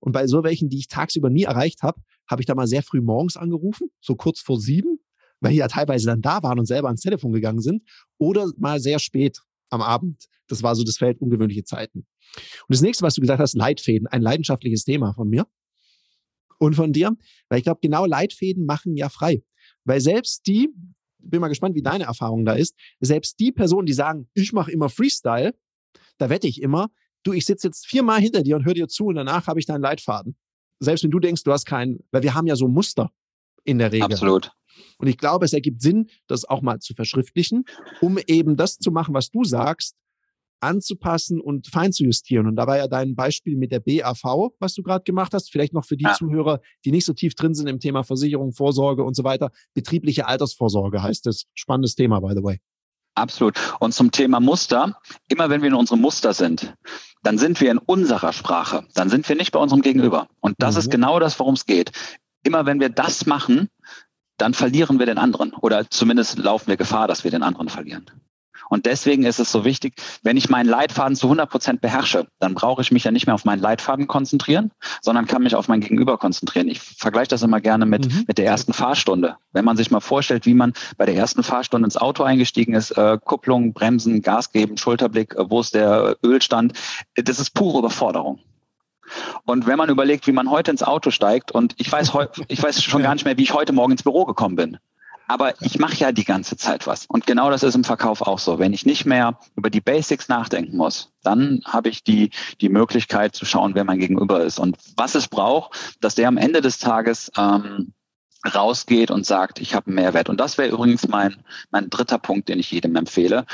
Und 0.00 0.12
bei 0.12 0.26
so 0.26 0.44
welchen, 0.44 0.68
die 0.68 0.78
ich 0.78 0.88
tagsüber 0.88 1.30
nie 1.30 1.44
erreicht 1.44 1.82
habe, 1.82 2.00
habe 2.28 2.42
ich 2.42 2.46
da 2.46 2.54
mal 2.54 2.66
sehr 2.66 2.82
früh 2.82 3.00
morgens 3.00 3.36
angerufen, 3.36 3.88
so 4.00 4.14
kurz 4.14 4.40
vor 4.40 4.60
sieben, 4.60 4.98
weil 5.40 5.52
die 5.52 5.58
ja 5.58 5.68
teilweise 5.68 6.06
dann 6.06 6.20
da 6.20 6.42
waren 6.42 6.58
und 6.58 6.66
selber 6.66 6.88
ans 6.88 7.00
Telefon 7.00 7.32
gegangen 7.32 7.60
sind, 7.60 7.82
oder 8.18 8.50
mal 8.56 8.80
sehr 8.80 8.98
spät 8.98 9.40
am 9.70 9.82
Abend. 9.82 10.26
Das 10.46 10.62
war 10.62 10.74
so 10.74 10.84
das 10.84 10.96
Feld 10.96 11.20
ungewöhnliche 11.20 11.64
Zeiten. 11.64 12.00
Und 12.00 12.74
das 12.74 12.80
nächste, 12.80 13.04
was 13.04 13.14
du 13.14 13.20
gesagt 13.20 13.40
hast, 13.40 13.54
Leitfäden, 13.54 14.06
ein 14.06 14.22
leidenschaftliches 14.22 14.84
Thema 14.84 15.14
von 15.14 15.28
mir 15.28 15.46
und 16.58 16.74
von 16.74 16.92
dir, 16.92 17.12
weil 17.48 17.58
ich 17.58 17.64
glaube, 17.64 17.80
genau 17.82 18.06
Leitfäden 18.06 18.66
machen 18.66 18.96
ja 18.96 19.08
frei. 19.08 19.42
Weil 19.84 20.00
selbst 20.00 20.46
die, 20.46 20.68
bin 21.18 21.40
mal 21.40 21.48
gespannt, 21.48 21.74
wie 21.74 21.82
deine 21.82 22.04
Erfahrung 22.04 22.44
da 22.44 22.52
ist, 22.52 22.74
selbst 23.00 23.38
die 23.40 23.52
Personen, 23.52 23.86
die 23.86 23.92
sagen, 23.92 24.28
ich 24.34 24.52
mache 24.52 24.70
immer 24.70 24.88
Freestyle, 24.88 25.54
da 26.18 26.30
wette 26.30 26.48
ich 26.48 26.60
immer, 26.62 26.90
du, 27.24 27.32
ich 27.32 27.46
sitze 27.46 27.68
jetzt 27.68 27.86
viermal 27.86 28.20
hinter 28.20 28.42
dir 28.42 28.56
und 28.56 28.64
höre 28.64 28.74
dir 28.74 28.88
zu 28.88 29.06
und 29.06 29.16
danach 29.16 29.46
habe 29.46 29.60
ich 29.60 29.66
deinen 29.66 29.82
Leitfaden. 29.82 30.36
Selbst 30.80 31.04
wenn 31.04 31.10
du 31.10 31.18
denkst, 31.18 31.42
du 31.44 31.52
hast 31.52 31.64
keinen, 31.64 32.00
weil 32.12 32.22
wir 32.22 32.34
haben 32.34 32.46
ja 32.46 32.56
so 32.56 32.68
Muster 32.68 33.10
in 33.64 33.78
der 33.78 33.92
Regel. 33.92 34.12
Absolut. 34.12 34.52
Und 34.98 35.08
ich 35.08 35.18
glaube, 35.18 35.44
es 35.44 35.52
ergibt 35.52 35.82
Sinn, 35.82 36.08
das 36.28 36.44
auch 36.44 36.62
mal 36.62 36.78
zu 36.78 36.94
verschriftlichen, 36.94 37.64
um 38.00 38.18
eben 38.26 38.56
das 38.56 38.78
zu 38.78 38.90
machen, 38.92 39.14
was 39.14 39.30
du 39.30 39.44
sagst, 39.44 39.96
anzupassen 40.60 41.40
und 41.40 41.68
fein 41.68 41.92
zu 41.92 42.04
justieren. 42.04 42.46
Und 42.46 42.56
da 42.56 42.66
war 42.66 42.76
ja 42.76 42.88
dein 42.88 43.14
Beispiel 43.14 43.56
mit 43.56 43.70
der 43.70 43.80
BAV, 43.80 44.52
was 44.58 44.74
du 44.74 44.82
gerade 44.82 45.04
gemacht 45.04 45.32
hast, 45.32 45.50
vielleicht 45.50 45.72
noch 45.72 45.84
für 45.84 45.96
die 45.96 46.04
ja. 46.04 46.14
Zuhörer, 46.14 46.60
die 46.84 46.90
nicht 46.90 47.04
so 47.04 47.12
tief 47.12 47.34
drin 47.34 47.54
sind 47.54 47.68
im 47.68 47.80
Thema 47.80 48.02
Versicherung, 48.02 48.52
Vorsorge 48.52 49.04
und 49.04 49.14
so 49.14 49.24
weiter. 49.24 49.50
Betriebliche 49.74 50.26
Altersvorsorge 50.26 51.02
heißt 51.02 51.26
das. 51.26 51.44
Spannendes 51.54 51.94
Thema, 51.94 52.20
by 52.20 52.34
the 52.34 52.42
way. 52.42 52.58
Absolut. 53.18 53.56
Und 53.80 53.92
zum 53.92 54.10
Thema 54.10 54.40
Muster, 54.40 54.98
immer 55.28 55.50
wenn 55.50 55.62
wir 55.62 55.68
in 55.68 55.74
unserem 55.74 56.00
Muster 56.00 56.32
sind, 56.32 56.74
dann 57.22 57.38
sind 57.38 57.60
wir 57.60 57.70
in 57.70 57.78
unserer 57.78 58.32
Sprache. 58.32 58.84
Dann 58.94 59.10
sind 59.10 59.28
wir 59.28 59.36
nicht 59.36 59.52
bei 59.52 59.58
unserem 59.58 59.82
Gegenüber. 59.82 60.28
Und 60.40 60.56
das 60.58 60.74
mhm. 60.74 60.80
ist 60.80 60.90
genau 60.90 61.18
das, 61.18 61.38
worum 61.38 61.54
es 61.54 61.66
geht. 61.66 61.92
Immer 62.44 62.66
wenn 62.66 62.80
wir 62.80 62.88
das 62.88 63.26
machen, 63.26 63.68
dann 64.36 64.54
verlieren 64.54 64.98
wir 64.98 65.06
den 65.06 65.18
anderen. 65.18 65.52
Oder 65.52 65.90
zumindest 65.90 66.38
laufen 66.38 66.68
wir 66.68 66.76
Gefahr, 66.76 67.08
dass 67.08 67.24
wir 67.24 67.30
den 67.30 67.42
anderen 67.42 67.68
verlieren. 67.68 68.06
Und 68.68 68.86
deswegen 68.86 69.24
ist 69.24 69.38
es 69.38 69.50
so 69.50 69.64
wichtig, 69.64 69.94
wenn 70.22 70.36
ich 70.36 70.48
meinen 70.48 70.68
Leitfaden 70.68 71.16
zu 71.16 71.26
100 71.26 71.50
Prozent 71.50 71.80
beherrsche, 71.80 72.26
dann 72.38 72.54
brauche 72.54 72.82
ich 72.82 72.92
mich 72.92 73.04
ja 73.04 73.10
nicht 73.10 73.26
mehr 73.26 73.34
auf 73.34 73.44
meinen 73.44 73.60
Leitfaden 73.60 74.06
konzentrieren, 74.06 74.72
sondern 75.00 75.26
kann 75.26 75.42
mich 75.42 75.54
auf 75.54 75.68
mein 75.68 75.80
Gegenüber 75.80 76.18
konzentrieren. 76.18 76.68
Ich 76.68 76.80
vergleiche 76.80 77.28
das 77.28 77.42
immer 77.42 77.60
gerne 77.60 77.86
mit, 77.86 78.06
mhm. 78.06 78.24
mit 78.26 78.38
der 78.38 78.46
ersten 78.46 78.72
Fahrstunde. 78.72 79.36
Wenn 79.52 79.64
man 79.64 79.76
sich 79.76 79.90
mal 79.90 80.00
vorstellt, 80.00 80.46
wie 80.46 80.54
man 80.54 80.72
bei 80.96 81.06
der 81.06 81.14
ersten 81.14 81.42
Fahrstunde 81.42 81.86
ins 81.86 81.96
Auto 81.96 82.22
eingestiegen 82.22 82.74
ist, 82.74 82.92
äh, 82.92 83.18
Kupplung, 83.24 83.72
Bremsen, 83.72 84.22
Gas 84.22 84.52
geben, 84.52 84.76
Schulterblick, 84.76 85.34
äh, 85.34 85.50
wo 85.50 85.60
ist 85.60 85.74
der 85.74 86.16
Ölstand, 86.24 86.74
das 87.16 87.38
ist 87.38 87.50
pure 87.50 87.78
Überforderung. 87.78 88.40
Und 89.44 89.66
wenn 89.66 89.78
man 89.78 89.88
überlegt, 89.88 90.26
wie 90.26 90.32
man 90.32 90.50
heute 90.50 90.70
ins 90.70 90.82
Auto 90.82 91.10
steigt, 91.10 91.52
und 91.52 91.74
ich 91.78 91.90
weiß, 91.90 92.12
ich 92.48 92.62
weiß 92.62 92.82
schon 92.82 93.02
gar 93.02 93.14
nicht 93.14 93.24
mehr, 93.24 93.38
wie 93.38 93.42
ich 93.42 93.54
heute 93.54 93.72
Morgen 93.72 93.92
ins 93.92 94.02
Büro 94.02 94.24
gekommen 94.24 94.56
bin. 94.56 94.78
Aber 95.28 95.60
ich 95.60 95.78
mache 95.78 95.96
ja 95.96 96.10
die 96.10 96.24
ganze 96.24 96.56
Zeit 96.56 96.86
was. 96.86 97.06
Und 97.06 97.26
genau 97.26 97.50
das 97.50 97.62
ist 97.62 97.74
im 97.74 97.84
Verkauf 97.84 98.22
auch 98.22 98.38
so. 98.38 98.58
Wenn 98.58 98.72
ich 98.72 98.86
nicht 98.86 99.04
mehr 99.04 99.38
über 99.56 99.68
die 99.68 99.82
Basics 99.82 100.28
nachdenken 100.28 100.76
muss, 100.76 101.12
dann 101.22 101.60
habe 101.66 101.90
ich 101.90 102.02
die, 102.02 102.30
die 102.60 102.70
Möglichkeit 102.70 103.34
zu 103.36 103.44
schauen, 103.44 103.74
wer 103.74 103.84
mein 103.84 103.98
Gegenüber 103.98 104.42
ist 104.42 104.58
und 104.58 104.78
was 104.96 105.14
es 105.14 105.28
braucht, 105.28 105.98
dass 106.00 106.14
der 106.14 106.28
am 106.28 106.38
Ende 106.38 106.62
des 106.62 106.78
Tages 106.78 107.30
ähm, 107.36 107.92
rausgeht 108.54 109.10
und 109.10 109.26
sagt, 109.26 109.60
ich 109.60 109.74
habe 109.74 109.88
einen 109.88 109.96
Mehrwert. 109.96 110.30
Und 110.30 110.40
das 110.40 110.56
wäre 110.56 110.70
übrigens 110.70 111.06
mein, 111.08 111.36
mein 111.70 111.90
dritter 111.90 112.18
Punkt, 112.18 112.48
den 112.48 112.58
ich 112.58 112.70
jedem 112.70 112.96
empfehle. 112.96 113.44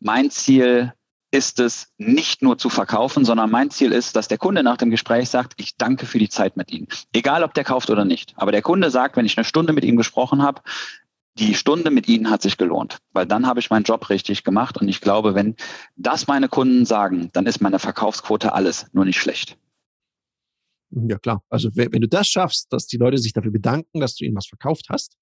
Mein 0.00 0.30
Ziel 0.30 0.92
ist 1.30 1.60
es 1.60 1.88
nicht 1.96 2.42
nur 2.42 2.58
zu 2.58 2.68
verkaufen, 2.68 3.24
sondern 3.24 3.50
mein 3.50 3.70
Ziel 3.70 3.92
ist, 3.92 4.16
dass 4.16 4.28
der 4.28 4.36
Kunde 4.36 4.62
nach 4.62 4.76
dem 4.76 4.90
Gespräch 4.90 5.30
sagt, 5.30 5.54
ich 5.56 5.78
danke 5.78 6.04
für 6.04 6.18
die 6.18 6.28
Zeit 6.28 6.58
mit 6.58 6.70
Ihnen. 6.70 6.88
Egal, 7.14 7.42
ob 7.42 7.54
der 7.54 7.64
kauft 7.64 7.88
oder 7.88 8.04
nicht. 8.04 8.34
Aber 8.36 8.52
der 8.52 8.60
Kunde 8.60 8.90
sagt, 8.90 9.16
wenn 9.16 9.24
ich 9.24 9.38
eine 9.38 9.46
Stunde 9.46 9.72
mit 9.72 9.82
ihm 9.82 9.96
gesprochen 9.96 10.42
habe, 10.42 10.60
die 11.38 11.54
Stunde 11.54 11.90
mit 11.90 12.08
Ihnen 12.08 12.30
hat 12.30 12.42
sich 12.42 12.58
gelohnt, 12.58 12.98
weil 13.12 13.26
dann 13.26 13.46
habe 13.46 13.60
ich 13.60 13.70
meinen 13.70 13.84
Job 13.84 14.10
richtig 14.10 14.44
gemacht. 14.44 14.78
Und 14.80 14.88
ich 14.88 15.00
glaube, 15.00 15.34
wenn 15.34 15.56
das 15.96 16.26
meine 16.26 16.48
Kunden 16.48 16.84
sagen, 16.84 17.30
dann 17.32 17.46
ist 17.46 17.60
meine 17.60 17.78
Verkaufsquote 17.78 18.52
alles, 18.52 18.86
nur 18.92 19.04
nicht 19.04 19.18
schlecht. 19.18 19.56
Ja, 20.90 21.18
klar. 21.18 21.42
Also 21.48 21.70
wenn, 21.74 21.90
du 21.90 22.08
das 22.08 22.28
schaffst, 22.28 22.70
dass 22.70 22.86
die 22.86 22.98
Leute 22.98 23.16
sich 23.16 23.32
dafür 23.32 23.50
bedanken, 23.50 24.00
dass 24.00 24.14
du 24.14 24.24
ihnen 24.24 24.36
was 24.36 24.46
verkauft 24.46 24.86
hast, 24.90 25.16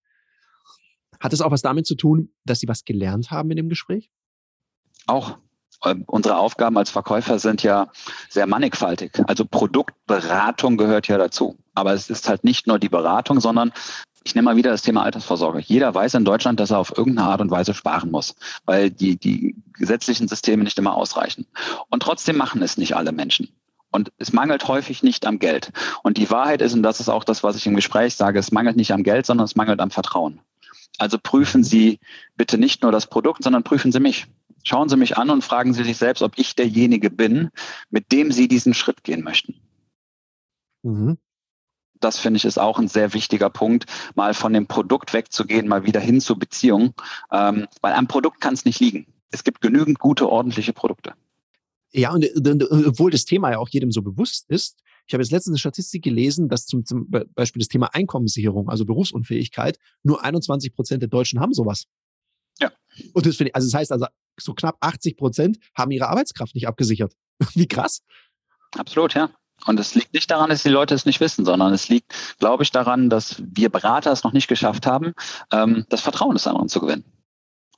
hat 1.20 1.32
es 1.32 1.40
auch 1.40 1.52
was 1.52 1.62
damit 1.62 1.86
zu 1.86 1.94
tun, 1.94 2.32
dass 2.44 2.60
sie 2.60 2.68
was 2.68 2.84
gelernt 2.84 3.30
haben 3.30 3.50
in 3.50 3.56
dem 3.56 3.68
Gespräch? 3.68 4.10
Auch. 5.06 5.38
Ähm, 5.84 6.04
unsere 6.06 6.36
Aufgaben 6.36 6.76
als 6.76 6.90
Verkäufer 6.90 7.38
sind 7.38 7.62
ja 7.62 7.90
sehr 8.28 8.46
mannigfaltig. 8.46 9.12
Also 9.26 9.44
Produktberatung 9.46 10.76
gehört 10.76 11.08
ja 11.08 11.16
dazu. 11.16 11.56
Aber 11.74 11.94
es 11.94 12.10
ist 12.10 12.28
halt 12.28 12.44
nicht 12.44 12.66
nur 12.66 12.78
die 12.78 12.88
Beratung, 12.88 13.40
sondern 13.40 13.72
ich 14.22 14.34
nehme 14.34 14.46
mal 14.46 14.56
wieder 14.56 14.70
das 14.70 14.82
Thema 14.82 15.02
Altersvorsorge. 15.02 15.60
Jeder 15.60 15.94
weiß 15.94 16.14
in 16.14 16.24
Deutschland, 16.24 16.60
dass 16.60 16.70
er 16.70 16.78
auf 16.78 16.96
irgendeine 16.96 17.28
Art 17.28 17.40
und 17.40 17.50
Weise 17.50 17.72
sparen 17.72 18.10
muss, 18.10 18.34
weil 18.66 18.90
die, 18.90 19.16
die 19.16 19.56
gesetzlichen 19.72 20.28
Systeme 20.28 20.62
nicht 20.62 20.78
immer 20.78 20.94
ausreichen. 20.94 21.46
Und 21.88 22.02
trotzdem 22.02 22.36
machen 22.36 22.62
es 22.62 22.76
nicht 22.76 22.94
alle 22.94 23.12
Menschen. 23.12 23.48
Und 23.90 24.12
es 24.18 24.32
mangelt 24.32 24.68
häufig 24.68 25.02
nicht 25.02 25.26
am 25.26 25.38
Geld. 25.38 25.72
Und 26.02 26.16
die 26.16 26.30
Wahrheit 26.30 26.62
ist, 26.62 26.74
und 26.74 26.82
das 26.82 27.00
ist 27.00 27.08
auch 27.08 27.24
das, 27.24 27.42
was 27.42 27.56
ich 27.56 27.66
im 27.66 27.74
Gespräch 27.74 28.14
sage, 28.14 28.38
es 28.38 28.52
mangelt 28.52 28.76
nicht 28.76 28.92
am 28.92 29.02
Geld, 29.02 29.26
sondern 29.26 29.46
es 29.46 29.56
mangelt 29.56 29.80
am 29.80 29.90
Vertrauen. 29.90 30.40
Also 30.98 31.18
prüfen 31.20 31.64
Sie 31.64 31.98
bitte 32.36 32.58
nicht 32.58 32.82
nur 32.82 32.92
das 32.92 33.06
Produkt, 33.06 33.42
sondern 33.42 33.64
prüfen 33.64 33.90
Sie 33.90 34.00
mich. 34.00 34.26
Schauen 34.62 34.90
Sie 34.90 34.96
mich 34.96 35.16
an 35.16 35.30
und 35.30 35.42
fragen 35.42 35.72
Sie 35.72 35.82
sich 35.82 35.96
selbst, 35.96 36.22
ob 36.22 36.34
ich 36.36 36.54
derjenige 36.54 37.10
bin, 37.10 37.50
mit 37.88 38.12
dem 38.12 38.30
Sie 38.30 38.46
diesen 38.46 38.74
Schritt 38.74 39.02
gehen 39.02 39.24
möchten. 39.24 39.54
Mhm 40.82 41.16
das 42.00 42.18
finde 42.18 42.38
ich 42.38 42.44
ist 42.44 42.58
auch 42.58 42.78
ein 42.78 42.88
sehr 42.88 43.14
wichtiger 43.14 43.50
Punkt, 43.50 43.86
mal 44.14 44.34
von 44.34 44.52
dem 44.52 44.66
Produkt 44.66 45.12
wegzugehen, 45.12 45.68
mal 45.68 45.84
wieder 45.84 46.00
hin 46.00 46.20
zur 46.20 46.38
Beziehung, 46.38 46.94
ähm, 47.30 47.66
weil 47.80 47.92
am 47.92 48.08
Produkt 48.08 48.40
kann 48.40 48.54
es 48.54 48.64
nicht 48.64 48.80
liegen. 48.80 49.06
Es 49.30 49.44
gibt 49.44 49.60
genügend 49.60 49.98
gute, 49.98 50.28
ordentliche 50.28 50.72
Produkte. 50.72 51.14
Ja, 51.92 52.12
und, 52.12 52.24
und 52.46 52.64
obwohl 52.86 53.10
das 53.10 53.24
Thema 53.24 53.50
ja 53.50 53.58
auch 53.58 53.68
jedem 53.68 53.90
so 53.92 54.02
bewusst 54.02 54.48
ist, 54.48 54.80
ich 55.06 55.14
habe 55.14 55.22
jetzt 55.22 55.32
letztens 55.32 55.54
eine 55.54 55.58
Statistik 55.58 56.04
gelesen, 56.04 56.48
dass 56.48 56.66
zum, 56.66 56.84
zum 56.84 57.10
Beispiel 57.10 57.58
das 57.58 57.68
Thema 57.68 57.92
Einkommenssicherung, 57.92 58.68
also 58.68 58.84
Berufsunfähigkeit, 58.84 59.76
nur 60.04 60.22
21 60.22 60.72
Prozent 60.72 61.02
der 61.02 61.08
Deutschen 61.08 61.40
haben 61.40 61.52
sowas. 61.52 61.86
Ja. 62.60 62.70
Und 63.12 63.26
das 63.26 63.36
finde 63.36 63.50
ich, 63.50 63.56
also 63.56 63.66
das 63.66 63.74
heißt 63.74 63.92
also, 63.92 64.06
so 64.38 64.54
knapp 64.54 64.76
80 64.80 65.16
Prozent 65.16 65.58
haben 65.76 65.90
ihre 65.90 66.08
Arbeitskraft 66.08 66.54
nicht 66.54 66.68
abgesichert. 66.68 67.16
Wie 67.54 67.66
krass. 67.66 68.02
Absolut, 68.76 69.14
ja. 69.14 69.30
Und 69.66 69.78
es 69.78 69.94
liegt 69.94 70.14
nicht 70.14 70.30
daran, 70.30 70.50
dass 70.50 70.62
die 70.62 70.68
Leute 70.68 70.94
es 70.94 71.06
nicht 71.06 71.20
wissen, 71.20 71.44
sondern 71.44 71.72
es 71.72 71.88
liegt, 71.88 72.12
glaube 72.38 72.62
ich, 72.62 72.70
daran, 72.70 73.10
dass 73.10 73.42
wir 73.44 73.68
Berater 73.68 74.12
es 74.12 74.24
noch 74.24 74.32
nicht 74.32 74.48
geschafft 74.48 74.86
haben, 74.86 75.14
ähm, 75.52 75.86
das 75.88 76.00
Vertrauen 76.00 76.34
des 76.34 76.46
anderen 76.46 76.68
zu 76.68 76.80
gewinnen 76.80 77.04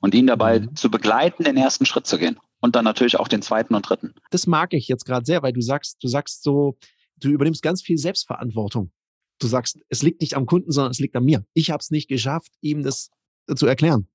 und 0.01 0.13
ihn 0.15 0.27
dabei 0.27 0.59
mhm. 0.59 0.75
zu 0.75 0.89
begleiten, 0.91 1.43
den 1.43 1.57
ersten 1.57 1.85
Schritt 1.85 2.07
zu 2.07 2.17
gehen 2.17 2.39
und 2.61 2.75
dann 2.75 2.85
natürlich 2.85 3.19
auch 3.19 3.27
den 3.27 3.41
zweiten 3.41 3.75
und 3.75 3.87
dritten. 3.87 4.13
Das 4.31 4.47
mag 4.47 4.73
ich 4.73 4.87
jetzt 4.87 5.05
gerade 5.05 5.25
sehr, 5.25 5.43
weil 5.43 5.53
du 5.53 5.61
sagst, 5.61 6.03
du 6.03 6.07
sagst 6.07 6.43
so, 6.43 6.77
du 7.17 7.29
übernimmst 7.29 7.61
ganz 7.61 7.81
viel 7.81 7.97
Selbstverantwortung. 7.97 8.91
Du 9.39 9.47
sagst, 9.47 9.79
es 9.89 10.03
liegt 10.03 10.21
nicht 10.21 10.35
am 10.35 10.45
Kunden, 10.45 10.71
sondern 10.71 10.91
es 10.91 10.99
liegt 10.99 11.15
an 11.15 11.25
mir. 11.25 11.45
Ich 11.53 11.71
habe 11.71 11.81
es 11.81 11.91
nicht 11.91 12.07
geschafft, 12.07 12.51
ihm 12.61 12.83
das 12.83 13.09
zu 13.55 13.65
erklären. 13.65 14.07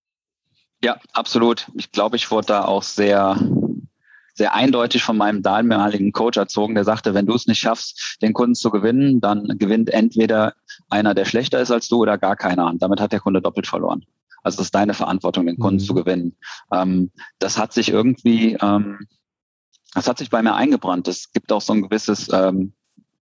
Ja, 0.83 1.01
absolut. 1.13 1.69
Ich 1.75 1.91
glaube, 1.91 2.17
ich 2.17 2.31
wurde 2.31 2.47
da 2.47 2.65
auch 2.65 2.83
sehr 2.83 3.37
sehr 4.39 4.55
eindeutig 4.55 5.03
von 5.03 5.17
meinem 5.17 5.43
damaligen 5.43 6.13
Coach 6.13 6.39
erzogen, 6.39 6.75
der 6.75 6.85
sagte, 6.85 7.13
wenn 7.13 7.27
du 7.27 7.35
es 7.35 7.47
nicht 7.47 7.59
schaffst, 7.59 8.19
den 8.23 8.33
Kunden 8.33 8.55
zu 8.55 8.71
gewinnen, 8.71 9.21
dann 9.21 9.59
gewinnt 9.59 9.91
entweder 9.91 10.55
einer, 10.89 11.13
der 11.13 11.25
schlechter 11.25 11.61
ist 11.61 11.71
als 11.71 11.89
du 11.89 11.99
oder 11.99 12.17
gar 12.17 12.37
keiner. 12.37 12.67
Und 12.67 12.81
damit 12.81 13.01
hat 13.01 13.13
der 13.13 13.21
Kunde 13.21 13.43
doppelt 13.43 13.67
verloren. 13.67 14.05
Also 14.43 14.61
es 14.61 14.69
ist 14.69 14.75
deine 14.75 14.95
Verantwortung, 14.95 15.47
den 15.47 15.59
Kunden 15.59 15.83
mhm. 15.83 15.87
zu 15.87 15.95
gewinnen. 15.95 16.37
Ähm, 16.73 17.11
das 17.41 17.59
hat 17.59 17.73
sich 17.73 17.91
irgendwie, 17.91 18.57
ähm, 18.63 19.01
das 19.93 20.07
hat 20.07 20.19
sich 20.19 20.31
bei 20.31 20.41
mir 20.41 20.55
eingebrannt. 20.55 21.09
Es 21.09 21.33
gibt 21.33 21.51
auch 21.53 21.61
so 21.61 21.73
ein 21.73 21.83
gewisses 21.83 22.33
ähm, 22.33 22.73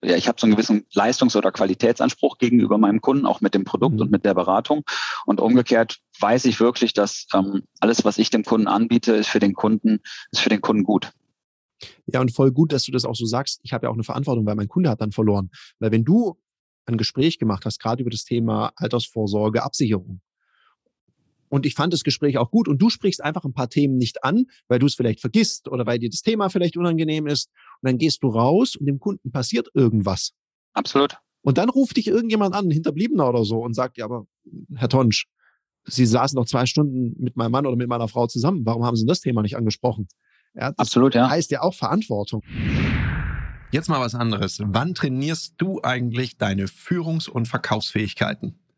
ja, 0.06 0.16
ich 0.16 0.28
habe 0.28 0.40
so 0.40 0.46
einen 0.46 0.54
gewissen 0.54 0.86
Leistungs- 0.94 1.34
oder 1.34 1.50
Qualitätsanspruch 1.50 2.38
gegenüber 2.38 2.78
meinem 2.78 3.00
Kunden, 3.00 3.26
auch 3.26 3.40
mit 3.40 3.54
dem 3.54 3.64
Produkt 3.64 3.96
mhm. 3.96 4.02
und 4.02 4.10
mit 4.10 4.24
der 4.24 4.34
Beratung. 4.34 4.84
Und 5.26 5.40
umgekehrt 5.40 5.98
weiß 6.20 6.44
ich 6.44 6.60
wirklich, 6.60 6.92
dass 6.92 7.26
ähm, 7.34 7.64
alles, 7.80 8.04
was 8.04 8.18
ich 8.18 8.30
dem 8.30 8.44
Kunden 8.44 8.68
anbiete, 8.68 9.14
ist 9.14 9.28
für 9.28 9.40
den 9.40 9.54
Kunden, 9.54 9.98
ist 10.30 10.40
für 10.40 10.48
den 10.48 10.60
Kunden 10.60 10.84
gut. 10.84 11.12
Ja, 12.06 12.20
und 12.20 12.32
voll 12.32 12.52
gut, 12.52 12.72
dass 12.72 12.84
du 12.84 12.92
das 12.92 13.04
auch 13.04 13.16
so 13.16 13.26
sagst. 13.26 13.60
Ich 13.64 13.72
habe 13.72 13.86
ja 13.86 13.90
auch 13.90 13.94
eine 13.94 14.04
Verantwortung, 14.04 14.46
weil 14.46 14.54
mein 14.54 14.68
Kunde 14.68 14.90
hat 14.90 15.00
dann 15.00 15.12
verloren. 15.12 15.50
Weil 15.80 15.90
wenn 15.90 16.04
du 16.04 16.38
ein 16.86 16.96
Gespräch 16.96 17.38
gemacht 17.38 17.64
hast, 17.66 17.80
gerade 17.80 18.00
über 18.00 18.10
das 18.10 18.24
Thema 18.24 18.72
Altersvorsorge, 18.76 19.64
Absicherung, 19.64 20.20
und 21.48 21.66
ich 21.66 21.74
fand 21.74 21.92
das 21.92 22.02
Gespräch 22.02 22.38
auch 22.38 22.50
gut. 22.50 22.68
Und 22.68 22.80
du 22.80 22.90
sprichst 22.90 23.22
einfach 23.22 23.44
ein 23.44 23.52
paar 23.52 23.68
Themen 23.68 23.96
nicht 23.96 24.24
an, 24.24 24.46
weil 24.68 24.78
du 24.78 24.86
es 24.86 24.94
vielleicht 24.94 25.20
vergisst 25.20 25.68
oder 25.68 25.86
weil 25.86 25.98
dir 25.98 26.10
das 26.10 26.22
Thema 26.22 26.48
vielleicht 26.48 26.76
unangenehm 26.76 27.26
ist. 27.26 27.50
Und 27.80 27.90
dann 27.90 27.98
gehst 27.98 28.22
du 28.22 28.28
raus 28.28 28.76
und 28.76 28.86
dem 28.86 28.98
Kunden 28.98 29.30
passiert 29.30 29.68
irgendwas. 29.74 30.32
Absolut. 30.72 31.18
Und 31.42 31.58
dann 31.58 31.68
ruft 31.68 31.96
dich 31.96 32.08
irgendjemand 32.08 32.54
an, 32.54 32.70
Hinterbliebener 32.70 33.28
oder 33.28 33.44
so, 33.44 33.60
und 33.60 33.74
sagt, 33.74 33.98
ja, 33.98 34.04
aber 34.04 34.26
Herr 34.74 34.88
Tonsch, 34.88 35.26
Sie 35.88 36.04
saßen 36.04 36.36
noch 36.36 36.46
zwei 36.46 36.66
Stunden 36.66 37.14
mit 37.22 37.36
meinem 37.36 37.52
Mann 37.52 37.66
oder 37.66 37.76
mit 37.76 37.88
meiner 37.88 38.08
Frau 38.08 38.26
zusammen. 38.26 38.66
Warum 38.66 38.84
haben 38.84 38.96
Sie 38.96 39.06
das 39.06 39.20
Thema 39.20 39.42
nicht 39.42 39.56
angesprochen? 39.56 40.08
Ja, 40.54 40.72
Absolut, 40.76 41.14
ja. 41.14 41.30
Heißt 41.30 41.50
ja 41.52 41.62
auch 41.62 41.74
Verantwortung. 41.74 42.42
Jetzt 43.70 43.88
mal 43.88 44.00
was 44.00 44.14
anderes. 44.14 44.60
Wann 44.64 44.94
trainierst 44.94 45.54
du 45.58 45.80
eigentlich 45.82 46.38
deine 46.38 46.66
Führungs- 46.66 47.28
und 47.28 47.46
Verkaufsfähigkeiten? 47.46 48.58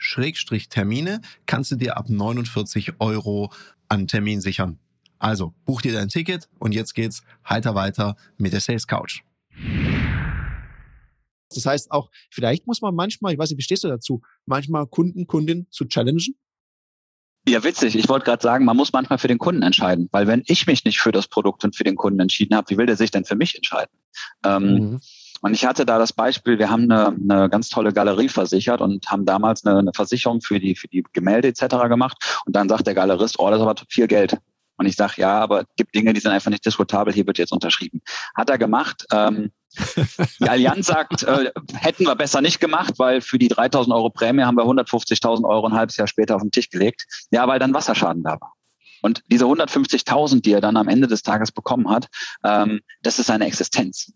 Schrägstrich 0.00 0.68
Termine 0.68 1.20
kannst 1.46 1.70
du 1.70 1.76
dir 1.76 1.96
ab 1.96 2.08
49 2.08 2.94
Euro 2.98 3.52
an 3.88 4.08
Termin 4.08 4.40
sichern. 4.40 4.78
Also 5.18 5.54
buch 5.66 5.82
dir 5.82 5.92
dein 5.92 6.08
Ticket 6.08 6.48
und 6.58 6.72
jetzt 6.72 6.94
geht's 6.94 7.22
heiter 7.48 7.74
weiter 7.74 8.16
mit 8.38 8.52
der 8.52 8.60
Sales 8.60 8.86
Couch. 8.86 9.20
Das 11.54 11.66
heißt 11.66 11.90
auch, 11.90 12.10
vielleicht 12.30 12.66
muss 12.66 12.80
man 12.80 12.94
manchmal, 12.94 13.32
ich 13.32 13.38
weiß 13.38 13.50
nicht, 13.50 13.58
wie 13.58 13.62
stehst 13.62 13.84
du 13.84 13.88
dazu, 13.88 14.22
manchmal 14.46 14.86
Kunden, 14.86 15.26
Kundin 15.26 15.66
zu 15.70 15.84
challengen? 15.84 16.34
Ja, 17.48 17.62
witzig. 17.64 17.96
Ich 17.96 18.08
wollte 18.08 18.26
gerade 18.26 18.42
sagen, 18.42 18.64
man 18.64 18.76
muss 18.76 18.92
manchmal 18.92 19.18
für 19.18 19.28
den 19.28 19.38
Kunden 19.38 19.62
entscheiden, 19.62 20.08
weil 20.12 20.26
wenn 20.26 20.42
ich 20.46 20.66
mich 20.66 20.84
nicht 20.84 21.00
für 21.00 21.12
das 21.12 21.26
Produkt 21.26 21.64
und 21.64 21.76
für 21.76 21.84
den 21.84 21.96
Kunden 21.96 22.20
entschieden 22.20 22.54
habe, 22.54 22.70
wie 22.70 22.78
will 22.78 22.86
der 22.86 22.96
sich 22.96 23.10
denn 23.10 23.24
für 23.24 23.34
mich 23.34 23.56
entscheiden? 23.56 23.92
Ähm, 24.44 24.62
mhm. 24.62 25.00
Und 25.40 25.54
ich 25.54 25.64
hatte 25.64 25.86
da 25.86 25.98
das 25.98 26.12
Beispiel, 26.12 26.58
wir 26.58 26.70
haben 26.70 26.90
eine, 26.90 27.08
eine 27.08 27.48
ganz 27.48 27.68
tolle 27.68 27.92
Galerie 27.92 28.28
versichert 28.28 28.80
und 28.80 29.08
haben 29.08 29.24
damals 29.24 29.64
eine, 29.64 29.78
eine 29.78 29.92
Versicherung 29.94 30.40
für 30.42 30.60
die, 30.60 30.74
für 30.74 30.88
die 30.88 31.04
Gemälde 31.12 31.48
etc. 31.48 31.88
gemacht. 31.88 32.42
Und 32.44 32.56
dann 32.56 32.68
sagt 32.68 32.86
der 32.86 32.94
Galerist, 32.94 33.38
oh, 33.38 33.48
das 33.48 33.58
ist 33.58 33.66
aber 33.66 33.74
viel 33.88 34.06
Geld. 34.06 34.36
Und 34.76 34.86
ich 34.86 34.96
sage, 34.96 35.14
ja, 35.18 35.38
aber 35.38 35.60
es 35.60 35.66
gibt 35.76 35.94
Dinge, 35.94 36.14
die 36.14 36.20
sind 36.20 36.32
einfach 36.32 36.50
nicht 36.50 36.64
diskutabel, 36.64 37.12
hier 37.12 37.26
wird 37.26 37.36
jetzt 37.36 37.52
unterschrieben. 37.52 38.00
Hat 38.34 38.48
er 38.48 38.56
gemacht. 38.56 39.04
Ähm, 39.12 39.52
die 40.40 40.48
Allianz 40.48 40.86
sagt, 40.86 41.22
äh, 41.22 41.52
hätten 41.74 42.04
wir 42.04 42.14
besser 42.16 42.40
nicht 42.40 42.60
gemacht, 42.60 42.94
weil 42.96 43.20
für 43.20 43.38
die 43.38 43.48
3000 43.48 43.94
Euro 43.94 44.08
Prämie 44.08 44.42
haben 44.42 44.56
wir 44.56 44.64
150.000 44.64 45.46
Euro 45.46 45.66
ein 45.66 45.74
halbes 45.74 45.98
Jahr 45.98 46.06
später 46.06 46.34
auf 46.34 46.42
den 46.42 46.50
Tisch 46.50 46.70
gelegt. 46.70 47.04
Ja, 47.30 47.46
weil 47.46 47.58
dann 47.58 47.74
Wasserschaden 47.74 48.22
da 48.22 48.40
war. 48.40 48.54
Und 49.02 49.22
diese 49.28 49.44
150.000, 49.44 50.42
die 50.42 50.52
er 50.52 50.60
dann 50.60 50.76
am 50.76 50.88
Ende 50.88 51.06
des 51.06 51.22
Tages 51.22 51.52
bekommen 51.52 51.90
hat, 51.90 52.08
ähm, 52.42 52.80
das 53.02 53.18
ist 53.18 53.26
seine 53.26 53.46
Existenz. 53.46 54.12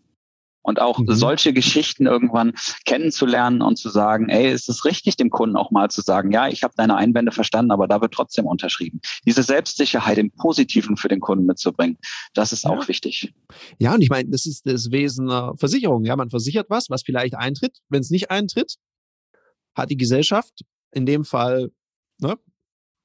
Und 0.65 0.81
auch 0.81 0.97
mhm. 0.97 1.13
solche 1.13 1.53
Geschichten 1.53 2.07
irgendwann 2.07 2.53
kennenzulernen 2.85 3.61
und 3.61 3.77
zu 3.77 3.89
sagen, 3.89 4.29
ey, 4.29 4.51
ist 4.51 4.67
es 4.67 4.83
richtig, 4.83 5.15
dem 5.15 5.29
Kunden 5.29 5.55
auch 5.57 5.69
mal 5.69 5.91
zu 5.91 6.01
sagen, 6.01 6.31
ja, 6.31 6.47
ich 6.47 6.63
habe 6.63 6.73
deine 6.75 6.95
Einwände 6.95 7.31
verstanden, 7.31 7.69
aber 7.69 7.87
da 7.87 8.01
wird 8.01 8.15
trotzdem 8.15 8.47
unterschrieben. 8.47 8.99
Diese 9.27 9.43
Selbstsicherheit 9.43 10.17
im 10.17 10.31
Positiven 10.31 10.97
für 10.97 11.07
den 11.07 11.19
Kunden 11.19 11.45
mitzubringen, 11.45 11.99
das 12.33 12.51
ist 12.51 12.63
ja. 12.63 12.71
auch 12.71 12.87
wichtig. 12.87 13.31
Ja, 13.77 13.93
und 13.93 14.01
ich 14.01 14.09
meine, 14.09 14.27
das 14.29 14.47
ist 14.47 14.65
das 14.65 14.89
Wesen 14.89 15.29
einer 15.29 15.55
Versicherung. 15.55 16.03
Ja, 16.03 16.15
man 16.15 16.31
versichert 16.31 16.65
was, 16.67 16.89
was 16.89 17.03
vielleicht 17.03 17.35
eintritt. 17.35 17.77
Wenn 17.89 18.01
es 18.01 18.09
nicht 18.09 18.31
eintritt, 18.31 18.77
hat 19.75 19.91
die 19.91 19.97
Gesellschaft 19.97 20.61
in 20.91 21.05
dem 21.05 21.25
Fall 21.25 21.69
ne, 22.19 22.39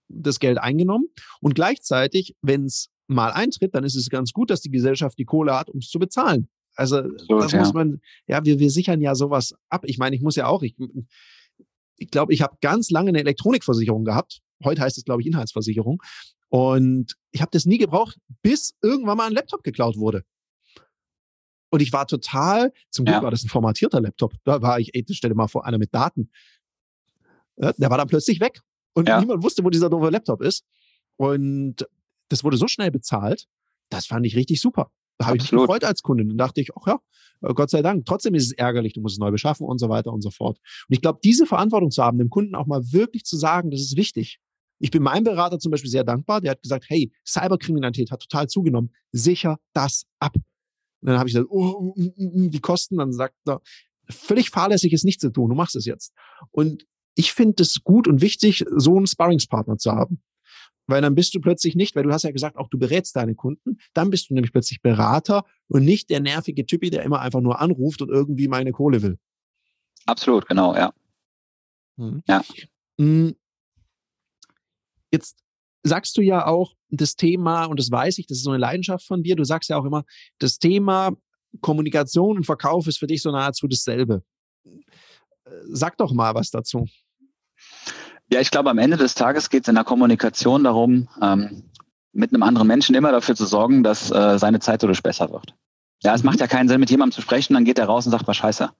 das 0.09 0.40
Geld 0.40 0.57
eingenommen. 0.57 1.09
Und 1.42 1.55
gleichzeitig, 1.55 2.37
wenn 2.40 2.64
es 2.64 2.88
mal 3.07 3.33
eintritt, 3.33 3.75
dann 3.75 3.85
ist 3.85 3.96
es 3.96 4.09
ganz 4.09 4.33
gut, 4.33 4.49
dass 4.49 4.62
die 4.62 4.70
Gesellschaft 4.70 5.18
die 5.18 5.27
Kohle 5.27 5.59
hat, 5.59 5.68
um 5.68 5.81
es 5.81 5.90
zu 5.90 5.99
bezahlen. 5.99 6.49
Also 6.81 7.01
Absolut, 7.01 7.45
das 7.45 7.53
ja. 7.53 7.59
muss 7.59 7.75
man, 7.75 8.01
ja, 8.27 8.43
wir, 8.43 8.59
wir 8.59 8.71
sichern 8.71 9.03
ja 9.03 9.14
sowas 9.14 9.55
ab. 9.69 9.83
Ich 9.85 9.99
meine, 9.99 10.16
ich 10.16 10.23
muss 10.23 10.35
ja 10.37 10.47
auch, 10.47 10.62
ich, 10.62 10.75
ich 11.99 12.11
glaube, 12.11 12.33
ich 12.33 12.40
habe 12.40 12.57
ganz 12.62 12.90
lange 12.90 13.11
eine 13.11 13.21
Elektronikversicherung 13.21 14.07
gehabt. 14.07 14.40
Heute 14.64 14.81
heißt 14.81 14.97
es, 14.97 15.05
glaube 15.05 15.21
ich, 15.21 15.27
Inhaltsversicherung. 15.27 16.03
Und 16.49 17.16
ich 17.33 17.43
habe 17.43 17.51
das 17.53 17.66
nie 17.66 17.77
gebraucht, 17.77 18.16
bis 18.40 18.73
irgendwann 18.81 19.19
mal 19.19 19.27
ein 19.27 19.35
Laptop 19.35 19.62
geklaut 19.62 19.99
wurde. 19.99 20.25
Und 21.69 21.83
ich 21.83 21.93
war 21.93 22.07
total, 22.07 22.73
zum 22.88 23.05
Glück 23.05 23.19
ja. 23.19 23.23
war 23.23 23.31
das 23.31 23.45
ein 23.45 23.51
formatierter 23.51 24.01
Laptop. 24.01 24.33
Da 24.45 24.62
war 24.62 24.81
ich, 24.81 24.95
ey, 24.95 25.05
stell 25.11 25.29
dir 25.29 25.37
mal 25.37 25.49
vor, 25.49 25.66
einer 25.66 25.79
mit 25.79 25.95
Daten. 25.95 26.31
Der 27.57 27.90
war 27.90 27.99
dann 27.99 28.09
plötzlich 28.09 28.40
weg. 28.40 28.62
Und 28.95 29.07
ja. 29.07 29.21
niemand 29.21 29.43
wusste, 29.43 29.62
wo 29.62 29.69
dieser 29.69 29.90
doofe 29.90 30.09
Laptop 30.09 30.40
ist. 30.40 30.64
Und 31.16 31.87
das 32.29 32.43
wurde 32.43 32.57
so 32.57 32.69
schnell 32.69 32.90
bezahlt, 32.90 33.47
das 33.90 34.07
fand 34.07 34.25
ich 34.25 34.35
richtig 34.35 34.62
super. 34.62 34.90
Da 35.21 35.27
habe 35.27 35.37
ich 35.37 35.53
mich 35.53 35.61
gefreut 35.61 35.85
als 35.85 36.01
Kundin. 36.01 36.29
Dann 36.31 36.39
dachte 36.39 36.63
ich, 36.63 36.71
ach 36.75 36.87
ja, 36.87 36.99
äh, 37.43 37.53
Gott 37.53 37.69
sei 37.69 37.83
Dank. 37.83 38.07
Trotzdem 38.07 38.35
ist 38.35 38.47
es 38.47 38.53
ärgerlich, 38.53 38.95
du 38.95 39.03
musst 39.03 39.17
es 39.17 39.19
neu 39.19 39.31
beschaffen 39.31 39.67
und 39.67 39.79
so 39.79 39.91
weiter 39.91 40.15
und 40.15 40.23
so 40.23 40.31
fort. 40.31 40.57
Und 40.89 40.95
ich 40.95 41.03
glaube, 41.03 41.19
diese 41.23 41.45
Verantwortung 41.45 41.91
zu 41.91 42.03
haben, 42.03 42.17
dem 42.17 42.31
Kunden 42.31 42.55
auch 42.55 42.67
mal 42.67 42.81
wirklich 42.91 43.25
zu 43.25 43.37
sagen, 43.37 43.71
das 43.71 43.83
ist 43.83 43.99
wichtig. 43.99 44.39
Ich 44.79 44.91
bin 44.91 45.03
meinem 45.03 45.25
Berater 45.25 45.59
zum 45.59 45.73
Beispiel 45.73 45.91
sehr 45.91 46.05
dankbar. 46.05 46.41
Der 46.41 46.53
hat 46.53 46.63
gesagt, 46.63 46.87
hey, 46.89 47.13
Cyberkriminalität 47.27 48.11
hat 48.11 48.23
total 48.23 48.49
zugenommen. 48.49 48.95
Sicher 49.13 49.59
das 49.75 50.07
ab. 50.21 50.35
Und 50.35 51.09
dann 51.09 51.19
habe 51.19 51.29
ich 51.29 51.35
gesagt, 51.35 51.51
oh, 51.51 51.93
mm, 51.97 52.13
mm, 52.17 52.47
mm, 52.47 52.51
die 52.51 52.61
Kosten. 52.61 52.97
Dann 52.97 53.13
sagt 53.13 53.35
er, 53.47 53.61
völlig 54.09 54.49
fahrlässig 54.49 54.95
ist 54.95 55.05
nicht 55.05 55.21
zu 55.21 55.31
tun. 55.31 55.51
Du 55.51 55.55
machst 55.55 55.77
es 55.77 55.85
jetzt. 55.85 56.15
Und 56.51 56.87
ich 57.15 57.35
finde 57.35 57.63
es 57.63 57.85
gut 57.85 58.09
und 58.09 58.23
wichtig, 58.23 58.65
so 58.75 58.97
einen 58.97 59.07
Sparringspartner 59.07 59.77
zu 59.77 59.93
haben. 59.93 60.23
Weil 60.90 61.03
dann 61.03 61.14
bist 61.14 61.35
du 61.35 61.40
plötzlich 61.40 61.74
nicht, 61.74 61.96
weil 61.96 62.03
du 62.03 62.12
hast 62.12 62.24
ja 62.24 62.31
gesagt, 62.31 62.57
auch 62.57 62.68
du 62.68 62.79
berätst 62.79 63.16
deine 63.16 63.35
Kunden, 63.35 63.79
dann 63.94 64.11
bist 64.11 64.31
du 64.31 64.35
nämlich 64.35 64.53
plötzlich 64.53 64.83
Berater 64.83 65.44
und 65.68 65.85
nicht 65.85 66.11
der 66.11 66.20
nervige 66.20 66.66
Typi, 66.66 66.90
der 66.90 67.03
immer 67.03 67.20
einfach 67.20 67.40
nur 67.40 67.61
anruft 67.61 68.03
und 68.03 68.11
irgendwie 68.11 68.48
meine 68.48 68.72
Kohle 68.72 69.03
will. 69.03 69.18
Absolut, 70.07 70.46
genau, 70.46 70.74
ja. 70.74 70.92
Hm. 71.96 72.22
Ja. 72.26 72.42
Hm. 72.98 73.35
Jetzt 75.12 75.38
sagst 75.83 76.16
du 76.16 76.22
ja 76.22 76.46
auch 76.46 76.74
das 76.88 77.16
Thema, 77.16 77.64
und 77.66 77.79
das 77.79 77.90
weiß 77.90 78.18
ich, 78.18 78.26
das 78.26 78.38
ist 78.38 78.44
so 78.44 78.50
eine 78.50 78.59
Leidenschaft 78.59 79.07
von 79.07 79.22
dir, 79.22 79.37
du 79.37 79.44
sagst 79.44 79.70
ja 79.70 79.79
auch 79.79 79.85
immer, 79.85 80.05
das 80.38 80.59
Thema 80.59 81.12
Kommunikation 81.61 82.37
und 82.37 82.44
Verkauf 82.44 82.87
ist 82.87 82.98
für 82.98 83.07
dich 83.07 83.22
so 83.22 83.31
nahezu 83.31 83.66
dasselbe. 83.66 84.22
Sag 85.64 85.96
doch 85.98 86.12
mal 86.12 86.35
was 86.35 86.50
dazu. 86.50 86.87
Ja, 88.33 88.40
ich 88.40 88.51
glaube, 88.51 88.71
am 88.71 88.79
Ende 88.79 88.97
des 88.97 89.14
Tages 89.14 89.51
geht 89.51 89.64
es 89.64 89.69
in 89.69 89.75
der 89.75 89.85
Kommunikation 89.85 90.62
darum, 90.64 91.09
ähm, 91.21 91.64
mit 92.12 92.33
einem 92.33 92.43
anderen 92.43 92.69
Menschen 92.69 92.95
immer 92.95 93.12
dafür 93.12 93.35
zu 93.35 93.47
sorgen, 93.47 93.83
dass 93.83 94.11
äh, 94.11 94.38
seine 94.38 94.61
Zeit 94.61 94.83
dadurch 94.83 95.03
besser 95.03 95.31
wird. 95.33 95.55
Ja, 96.03 96.14
es 96.14 96.23
macht 96.23 96.40
ja 96.40 96.47
keinen 96.47 96.69
Sinn, 96.69 96.81
mit 96.81 96.90
jemandem 96.90 97.14
zu 97.14 97.23
sprechen, 97.23 97.55
dann 97.55 97.64
geht 97.64 97.79
er 97.79 97.87
raus 97.87 98.07
und 98.07 98.12
sagt, 98.12 98.27
was 98.27 98.37
scheiße. 98.37 98.71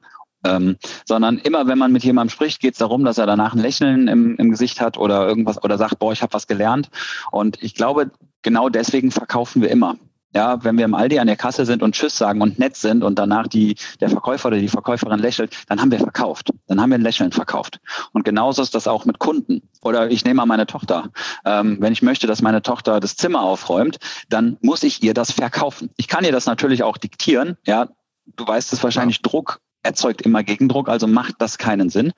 Ähm, 0.42 0.76
sondern 1.04 1.36
immer, 1.38 1.66
wenn 1.66 1.78
man 1.78 1.92
mit 1.92 2.02
jemandem 2.02 2.30
spricht, 2.30 2.60
geht 2.60 2.72
es 2.72 2.78
darum, 2.78 3.04
dass 3.04 3.18
er 3.18 3.26
danach 3.26 3.52
ein 3.52 3.60
Lächeln 3.60 4.08
im, 4.08 4.36
im 4.36 4.50
Gesicht 4.50 4.80
hat 4.80 4.96
oder 4.96 5.26
irgendwas 5.26 5.62
oder 5.62 5.76
sagt, 5.76 5.98
boah, 5.98 6.12
ich 6.12 6.22
habe 6.22 6.32
was 6.32 6.46
gelernt. 6.46 6.88
Und 7.30 7.62
ich 7.62 7.74
glaube, 7.74 8.10
genau 8.42 8.68
deswegen 8.70 9.10
verkaufen 9.10 9.60
wir 9.60 9.70
immer. 9.70 9.96
Ja, 10.32 10.62
wenn 10.62 10.78
wir 10.78 10.84
im 10.84 10.94
Aldi 10.94 11.18
an 11.18 11.26
der 11.26 11.36
Kasse 11.36 11.66
sind 11.66 11.82
und 11.82 11.94
Tschüss 11.94 12.16
sagen 12.16 12.40
und 12.40 12.58
nett 12.58 12.76
sind 12.76 13.02
und 13.02 13.18
danach 13.18 13.48
die, 13.48 13.74
der 14.00 14.10
Verkäufer 14.10 14.48
oder 14.48 14.58
die 14.58 14.68
Verkäuferin 14.68 15.18
lächelt, 15.18 15.56
dann 15.68 15.80
haben 15.80 15.90
wir 15.90 15.98
verkauft. 15.98 16.50
Dann 16.68 16.80
haben 16.80 16.90
wir 16.90 16.98
ein 16.98 17.02
Lächeln 17.02 17.32
verkauft. 17.32 17.80
Und 18.12 18.24
genauso 18.24 18.62
ist 18.62 18.74
das 18.74 18.86
auch 18.86 19.04
mit 19.04 19.18
Kunden. 19.18 19.62
Oder 19.82 20.10
ich 20.10 20.24
nehme 20.24 20.36
mal 20.36 20.46
meine 20.46 20.66
Tochter. 20.66 21.10
Ähm, 21.44 21.78
wenn 21.80 21.92
ich 21.92 22.02
möchte, 22.02 22.28
dass 22.28 22.42
meine 22.42 22.62
Tochter 22.62 23.00
das 23.00 23.16
Zimmer 23.16 23.42
aufräumt, 23.42 23.98
dann 24.28 24.56
muss 24.60 24.84
ich 24.84 25.02
ihr 25.02 25.14
das 25.14 25.32
verkaufen. 25.32 25.90
Ich 25.96 26.06
kann 26.06 26.24
ihr 26.24 26.32
das 26.32 26.46
natürlich 26.46 26.84
auch 26.84 26.96
diktieren. 26.96 27.56
Ja, 27.66 27.88
du 28.36 28.46
weißt 28.46 28.72
es 28.72 28.82
wahrscheinlich, 28.84 29.22
Druck 29.22 29.60
erzeugt 29.82 30.22
immer 30.22 30.44
Gegendruck, 30.44 30.88
also 30.88 31.06
macht 31.06 31.36
das 31.38 31.58
keinen 31.58 31.90
Sinn. 31.90 32.12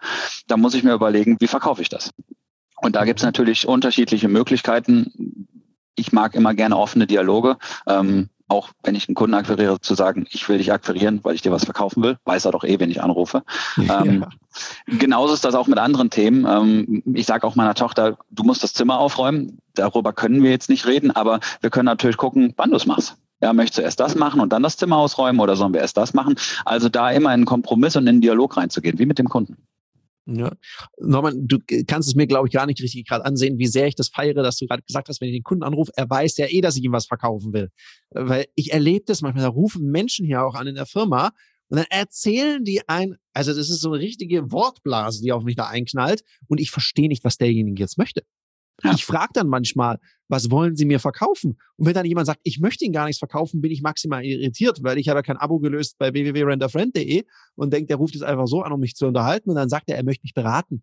Da 0.48 0.56
muss 0.56 0.74
ich 0.74 0.82
mir 0.82 0.92
überlegen, 0.92 1.36
wie 1.40 1.46
verkaufe 1.46 1.80
ich 1.80 1.88
das? 1.88 2.10
Und 2.76 2.96
da 2.96 3.04
gibt 3.04 3.20
es 3.20 3.24
natürlich 3.24 3.66
unterschiedliche 3.68 4.28
Möglichkeiten 4.28 5.46
ich 5.94 6.12
mag 6.12 6.34
immer 6.34 6.54
gerne 6.54 6.76
offene 6.76 7.06
Dialoge. 7.06 7.56
Ähm, 7.86 8.28
auch 8.52 8.68
wenn 8.82 8.94
ich 8.94 9.08
einen 9.08 9.14
Kunden 9.14 9.34
akquiriere, 9.34 9.80
zu 9.80 9.94
sagen, 9.94 10.26
ich 10.30 10.46
will 10.48 10.58
dich 10.58 10.72
akquirieren, 10.72 11.20
weil 11.22 11.34
ich 11.34 11.40
dir 11.40 11.52
was 11.52 11.64
verkaufen 11.64 12.02
will, 12.02 12.18
weiß 12.24 12.44
er 12.44 12.52
doch 12.52 12.64
eh, 12.64 12.78
wenn 12.78 12.90
ich 12.90 13.02
anrufe. 13.02 13.42
Ähm, 13.78 14.20
ja. 14.20 14.28
Genauso 14.98 15.32
ist 15.32 15.44
das 15.44 15.54
auch 15.54 15.66
mit 15.66 15.78
anderen 15.78 16.10
Themen. 16.10 16.46
Ähm, 16.46 17.02
ich 17.14 17.26
sage 17.26 17.46
auch 17.46 17.54
meiner 17.54 17.74
Tochter, 17.74 18.18
du 18.30 18.44
musst 18.44 18.62
das 18.62 18.74
Zimmer 18.74 18.98
aufräumen. 18.98 19.58
Darüber 19.74 20.12
können 20.12 20.42
wir 20.42 20.50
jetzt 20.50 20.68
nicht 20.68 20.86
reden, 20.86 21.10
aber 21.10 21.40
wir 21.62 21.70
können 21.70 21.86
natürlich 21.86 22.18
gucken, 22.18 22.52
wann 22.56 22.70
du 22.70 22.76
es 22.76 22.86
machst. 22.86 23.16
Ja, 23.40 23.52
möchtest 23.52 23.78
du 23.78 23.82
erst 23.82 23.98
das 23.98 24.14
machen 24.14 24.40
und 24.40 24.52
dann 24.52 24.62
das 24.62 24.76
Zimmer 24.76 24.98
ausräumen 24.98 25.40
oder 25.40 25.56
sollen 25.56 25.72
wir 25.72 25.80
erst 25.80 25.96
das 25.96 26.14
machen? 26.14 26.36
Also 26.64 26.88
da 26.88 27.10
immer 27.10 27.30
in 27.30 27.40
einen 27.40 27.44
Kompromiss 27.44 27.96
und 27.96 28.04
in 28.04 28.10
einen 28.10 28.20
Dialog 28.20 28.56
reinzugehen, 28.56 28.98
wie 28.98 29.06
mit 29.06 29.18
dem 29.18 29.28
Kunden. 29.28 29.56
Ja. 30.26 30.52
Norman, 31.00 31.48
du 31.48 31.58
kannst 31.86 32.08
es 32.08 32.14
mir, 32.14 32.26
glaube 32.26 32.46
ich, 32.46 32.54
gar 32.54 32.66
nicht 32.66 32.80
richtig 32.80 33.08
gerade 33.08 33.24
ansehen, 33.24 33.58
wie 33.58 33.66
sehr 33.66 33.88
ich 33.88 33.96
das 33.96 34.08
feiere, 34.08 34.42
dass 34.42 34.56
du 34.56 34.66
gerade 34.66 34.82
gesagt 34.82 35.08
hast, 35.08 35.20
wenn 35.20 35.28
ich 35.28 35.34
den 35.34 35.42
Kunden 35.42 35.64
anrufe, 35.64 35.90
er 35.96 36.08
weiß 36.08 36.36
ja 36.36 36.46
eh, 36.46 36.60
dass 36.60 36.76
ich 36.76 36.84
ihm 36.84 36.92
was 36.92 37.06
verkaufen 37.06 37.52
will. 37.52 37.70
Weil 38.10 38.46
ich 38.54 38.72
erlebe 38.72 39.04
das 39.06 39.20
manchmal, 39.20 39.42
da 39.42 39.48
rufen 39.48 39.90
Menschen 39.90 40.24
hier 40.24 40.44
auch 40.44 40.54
an 40.54 40.68
in 40.68 40.76
der 40.76 40.86
Firma 40.86 41.32
und 41.68 41.78
dann 41.78 41.86
erzählen 41.90 42.62
die 42.64 42.88
ein, 42.88 43.16
also 43.32 43.52
das 43.52 43.68
ist 43.70 43.80
so 43.80 43.90
eine 43.92 44.02
richtige 44.02 44.52
Wortblase, 44.52 45.22
die 45.22 45.32
auf 45.32 45.42
mich 45.42 45.56
da 45.56 45.66
einknallt 45.66 46.22
und 46.46 46.60
ich 46.60 46.70
verstehe 46.70 47.08
nicht, 47.08 47.24
was 47.24 47.38
derjenige 47.38 47.82
jetzt 47.82 47.98
möchte. 47.98 48.22
Ja. 48.82 48.92
Ich 48.94 49.04
frage 49.04 49.30
dann 49.34 49.48
manchmal, 49.48 49.98
was 50.28 50.50
wollen 50.50 50.76
Sie 50.76 50.86
mir 50.86 50.98
verkaufen? 50.98 51.58
Und 51.76 51.86
wenn 51.86 51.94
dann 51.94 52.06
jemand 52.06 52.26
sagt, 52.26 52.40
ich 52.42 52.58
möchte 52.58 52.84
Ihnen 52.84 52.94
gar 52.94 53.04
nichts 53.06 53.18
verkaufen, 53.18 53.60
bin 53.60 53.70
ich 53.70 53.82
maximal 53.82 54.24
irritiert, 54.24 54.82
weil 54.82 54.98
ich 54.98 55.08
habe 55.08 55.18
ja 55.18 55.22
kein 55.22 55.36
Abo 55.36 55.58
gelöst 55.58 55.96
bei 55.98 56.12
www.renderfriend.de 56.12 57.24
und 57.54 57.72
denkt, 57.72 57.90
der 57.90 57.98
ruft 57.98 58.14
jetzt 58.14 58.24
einfach 58.24 58.46
so 58.46 58.62
an, 58.62 58.72
um 58.72 58.80
mich 58.80 58.94
zu 58.94 59.06
unterhalten 59.06 59.50
und 59.50 59.56
dann 59.56 59.68
sagt 59.68 59.90
er, 59.90 59.96
er 59.96 60.04
möchte 60.04 60.24
mich 60.24 60.34
beraten. 60.34 60.82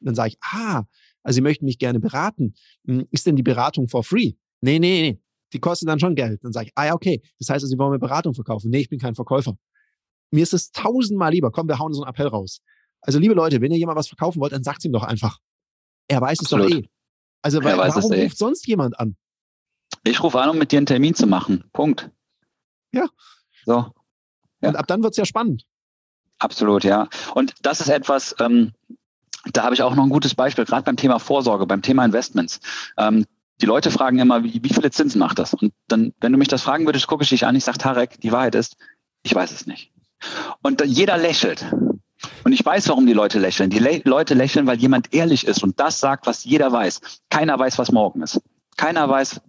Und 0.00 0.06
dann 0.06 0.14
sage 0.14 0.30
ich, 0.30 0.38
ah, 0.40 0.84
also 1.22 1.36
Sie 1.36 1.42
möchten 1.42 1.64
mich 1.64 1.78
gerne 1.78 2.00
beraten. 2.00 2.54
Hm, 2.86 3.06
ist 3.10 3.26
denn 3.26 3.36
die 3.36 3.42
Beratung 3.42 3.88
for 3.88 4.02
free? 4.02 4.32
Nee, 4.60 4.78
nee, 4.78 5.02
nee. 5.02 5.20
Die 5.52 5.60
kostet 5.60 5.88
dann 5.88 6.00
schon 6.00 6.14
Geld. 6.14 6.42
Dann 6.42 6.52
sage 6.52 6.66
ich, 6.66 6.72
ah 6.74 6.86
ja, 6.86 6.94
okay. 6.94 7.20
Das 7.38 7.48
heißt, 7.48 7.64
also, 7.64 7.66
Sie 7.66 7.78
wollen 7.78 7.92
mir 7.92 7.98
Beratung 7.98 8.34
verkaufen. 8.34 8.70
Nee, 8.70 8.80
ich 8.80 8.88
bin 8.88 8.98
kein 8.98 9.14
Verkäufer. 9.14 9.56
Mir 10.30 10.42
ist 10.42 10.54
es 10.54 10.70
tausendmal 10.70 11.32
lieber. 11.32 11.52
Komm, 11.52 11.68
wir 11.68 11.78
hauen 11.78 11.92
so 11.92 12.02
einen 12.02 12.10
Appell 12.10 12.26
raus. 12.26 12.60
Also, 13.00 13.18
liebe 13.18 13.34
Leute, 13.34 13.60
wenn 13.60 13.70
ihr 13.70 13.78
jemand 13.78 13.98
was 13.98 14.08
verkaufen 14.08 14.40
wollt, 14.40 14.52
dann 14.52 14.64
sagt 14.64 14.78
es 14.78 14.84
ihm 14.84 14.92
doch 14.92 15.04
einfach. 15.04 15.38
Er 16.08 16.20
weiß 16.20 16.40
Absolut. 16.40 16.66
es 16.66 16.72
doch 16.72 16.78
eh. 16.78 16.88
Also 17.42 17.62
weil, 17.62 17.76
warum 17.78 18.12
es, 18.12 18.24
ruft 18.24 18.38
sonst 18.38 18.66
jemand 18.66 18.98
an? 18.98 19.16
Ich 20.04 20.22
rufe 20.22 20.40
an, 20.40 20.50
um 20.50 20.58
mit 20.58 20.72
dir 20.72 20.78
einen 20.78 20.86
Termin 20.86 21.14
zu 21.14 21.26
machen. 21.26 21.64
Punkt. 21.72 22.10
Ja. 22.92 23.06
So. 23.64 23.92
Ja. 24.60 24.68
Und 24.68 24.76
ab 24.76 24.86
dann 24.86 25.02
wird 25.02 25.12
es 25.12 25.16
ja 25.16 25.24
spannend. 25.24 25.64
Absolut, 26.38 26.84
ja. 26.84 27.08
Und 27.34 27.54
das 27.62 27.80
ist 27.80 27.88
etwas, 27.88 28.34
ähm, 28.40 28.72
da 29.52 29.62
habe 29.62 29.74
ich 29.74 29.82
auch 29.82 29.94
noch 29.94 30.04
ein 30.04 30.10
gutes 30.10 30.34
Beispiel, 30.34 30.64
gerade 30.64 30.82
beim 30.82 30.96
Thema 30.96 31.18
Vorsorge, 31.18 31.66
beim 31.66 31.82
Thema 31.82 32.04
Investments. 32.04 32.60
Ähm, 32.98 33.26
die 33.60 33.66
Leute 33.66 33.90
fragen 33.90 34.18
immer, 34.18 34.44
wie, 34.44 34.62
wie 34.62 34.72
viele 34.72 34.90
Zinsen 34.90 35.18
macht 35.18 35.38
das? 35.38 35.54
Und 35.54 35.72
dann, 35.88 36.12
wenn 36.20 36.32
du 36.32 36.38
mich 36.38 36.48
das 36.48 36.62
fragen 36.62 36.84
würdest, 36.84 37.06
gucke 37.06 37.22
ich 37.22 37.30
dich 37.30 37.46
an, 37.46 37.56
ich 37.56 37.64
sage, 37.64 37.78
Tarek, 37.78 38.20
die 38.20 38.32
Wahrheit 38.32 38.54
ist, 38.54 38.76
ich 39.22 39.34
weiß 39.34 39.50
es 39.50 39.66
nicht. 39.66 39.92
Und 40.62 40.84
jeder 40.84 41.16
lächelt. 41.16 41.64
Ich 42.58 42.64
weiß, 42.64 42.88
warum 42.88 43.06
die 43.06 43.12
Leute 43.12 43.38
lächeln. 43.38 43.68
Die 43.68 43.78
Le 43.78 44.00
Leute 44.04 44.32
lächeln, 44.32 44.66
weil 44.66 44.78
jemand 44.78 45.12
ehrlich 45.12 45.46
ist 45.46 45.62
und 45.62 45.78
das 45.78 46.00
sagt, 46.00 46.26
was 46.26 46.44
jeder 46.44 46.72
weiß. 46.72 47.02
Keiner 47.28 47.58
weiß, 47.58 47.78
was 47.78 47.92
morgen 47.92 48.22
ist. 48.22 48.40
Keiner 48.78 49.10
weiß, 49.10 49.42